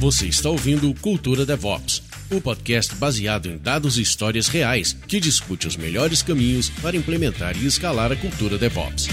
Você 0.00 0.28
está 0.28 0.48
ouvindo 0.48 0.94
Cultura 0.94 1.44
DevOps, 1.44 2.02
o 2.30 2.40
podcast 2.40 2.94
baseado 2.94 3.50
em 3.50 3.58
dados 3.58 3.98
e 3.98 4.00
histórias 4.00 4.48
reais 4.48 4.96
que 5.06 5.20
discute 5.20 5.68
os 5.68 5.76
melhores 5.76 6.22
caminhos 6.22 6.70
para 6.80 6.96
implementar 6.96 7.54
e 7.54 7.66
escalar 7.66 8.10
a 8.10 8.16
cultura 8.16 8.56
DevOps. 8.56 9.08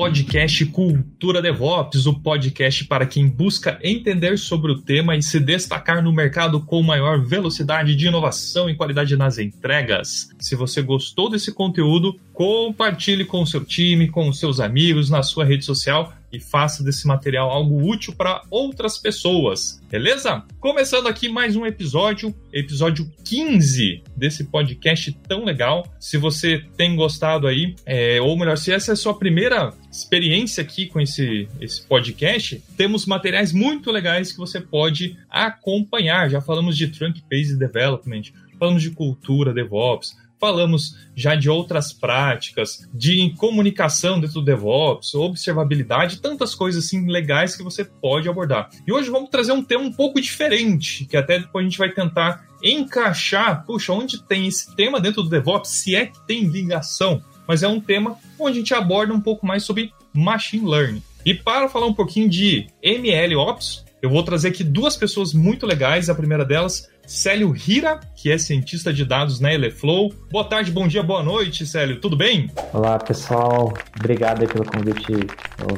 Podcast 0.00 0.64
Cultura 0.64 1.42
DevOps, 1.42 2.06
o 2.06 2.14
podcast 2.14 2.86
para 2.86 3.04
quem 3.04 3.28
busca 3.28 3.78
entender 3.82 4.38
sobre 4.38 4.72
o 4.72 4.80
tema 4.80 5.14
e 5.14 5.22
se 5.22 5.38
destacar 5.38 6.02
no 6.02 6.10
mercado 6.10 6.58
com 6.58 6.82
maior 6.82 7.22
velocidade 7.22 7.94
de 7.94 8.06
inovação 8.06 8.70
e 8.70 8.74
qualidade 8.74 9.14
nas 9.14 9.36
entregas. 9.36 10.30
Se 10.38 10.56
você 10.56 10.80
gostou 10.80 11.28
desse 11.28 11.52
conteúdo, 11.52 12.18
compartilhe 12.40 13.26
com 13.26 13.42
o 13.42 13.46
seu 13.46 13.62
time, 13.62 14.08
com 14.08 14.26
os 14.26 14.38
seus 14.38 14.60
amigos, 14.60 15.10
na 15.10 15.22
sua 15.22 15.44
rede 15.44 15.62
social 15.62 16.10
e 16.32 16.40
faça 16.40 16.82
desse 16.82 17.06
material 17.06 17.50
algo 17.50 17.86
útil 17.86 18.14
para 18.14 18.40
outras 18.50 18.96
pessoas, 18.96 19.78
beleza? 19.90 20.42
Começando 20.58 21.06
aqui 21.06 21.28
mais 21.28 21.54
um 21.54 21.66
episódio, 21.66 22.34
episódio 22.50 23.12
15 23.26 24.02
desse 24.16 24.44
podcast 24.44 25.12
tão 25.28 25.44
legal. 25.44 25.86
Se 26.00 26.16
você 26.16 26.64
tem 26.78 26.96
gostado 26.96 27.46
aí, 27.46 27.74
é, 27.84 28.22
ou 28.22 28.38
melhor, 28.38 28.56
se 28.56 28.72
essa 28.72 28.92
é 28.92 28.94
a 28.94 28.96
sua 28.96 29.12
primeira 29.12 29.74
experiência 29.92 30.62
aqui 30.62 30.86
com 30.86 30.98
esse, 30.98 31.46
esse 31.60 31.82
podcast, 31.82 32.62
temos 32.74 33.04
materiais 33.04 33.52
muito 33.52 33.90
legais 33.92 34.32
que 34.32 34.38
você 34.38 34.62
pode 34.62 35.14
acompanhar. 35.28 36.30
Já 36.30 36.40
falamos 36.40 36.74
de 36.74 36.88
Trunk 36.88 37.22
Based 37.30 37.58
Development, 37.58 38.32
falamos 38.58 38.82
de 38.82 38.92
cultura 38.92 39.52
DevOps, 39.52 40.16
falamos 40.40 40.96
já 41.14 41.34
de 41.34 41.50
outras 41.50 41.92
práticas, 41.92 42.88
de 42.94 43.34
comunicação 43.36 44.18
dentro 44.18 44.40
do 44.40 44.44
DevOps, 44.44 45.14
observabilidade, 45.14 46.20
tantas 46.20 46.54
coisas 46.54 46.84
assim 46.84 47.06
legais 47.06 47.54
que 47.54 47.62
você 47.62 47.84
pode 47.84 48.28
abordar. 48.28 48.70
E 48.86 48.92
hoje 48.92 49.10
vamos 49.10 49.28
trazer 49.28 49.52
um 49.52 49.62
tema 49.62 49.84
um 49.84 49.92
pouco 49.92 50.20
diferente, 50.20 51.04
que 51.04 51.16
até 51.16 51.38
depois 51.38 51.64
a 51.64 51.68
gente 51.68 51.78
vai 51.78 51.90
tentar 51.90 52.48
encaixar, 52.62 53.64
puxa, 53.66 53.92
onde 53.92 54.22
tem 54.22 54.46
esse 54.46 54.74
tema 54.74 55.00
dentro 55.00 55.22
do 55.22 55.28
DevOps, 55.28 55.70
se 55.70 55.94
é 55.94 56.06
que 56.06 56.26
tem 56.26 56.44
ligação, 56.44 57.22
mas 57.46 57.62
é 57.62 57.68
um 57.68 57.80
tema 57.80 58.16
onde 58.38 58.58
a 58.58 58.60
gente 58.60 58.74
aborda 58.74 59.12
um 59.12 59.20
pouco 59.20 59.46
mais 59.46 59.62
sobre 59.64 59.92
machine 60.12 60.66
learning. 60.66 61.02
E 61.24 61.34
para 61.34 61.68
falar 61.68 61.86
um 61.86 61.94
pouquinho 61.94 62.28
de 62.28 62.66
ML 62.82 63.36
Ops, 63.36 63.84
eu 64.02 64.08
vou 64.08 64.22
trazer 64.22 64.48
aqui 64.48 64.64
duas 64.64 64.96
pessoas 64.96 65.34
muito 65.34 65.66
legais. 65.66 66.08
A 66.08 66.14
primeira 66.14 66.44
delas 66.44 66.88
Célio 67.10 67.52
Hira, 67.56 67.98
que 68.14 68.30
é 68.30 68.38
cientista 68.38 68.92
de 68.92 69.04
dados 69.04 69.40
na 69.40 69.52
Eleflow. 69.52 70.14
Boa 70.30 70.44
tarde, 70.44 70.70
bom 70.70 70.86
dia, 70.86 71.02
boa 71.02 71.24
noite, 71.24 71.66
Célio. 71.66 72.00
Tudo 72.00 72.16
bem? 72.16 72.48
Olá, 72.72 72.98
pessoal. 73.00 73.74
Obrigado 73.98 74.46
pelo 74.46 74.64
convite, 74.64 75.26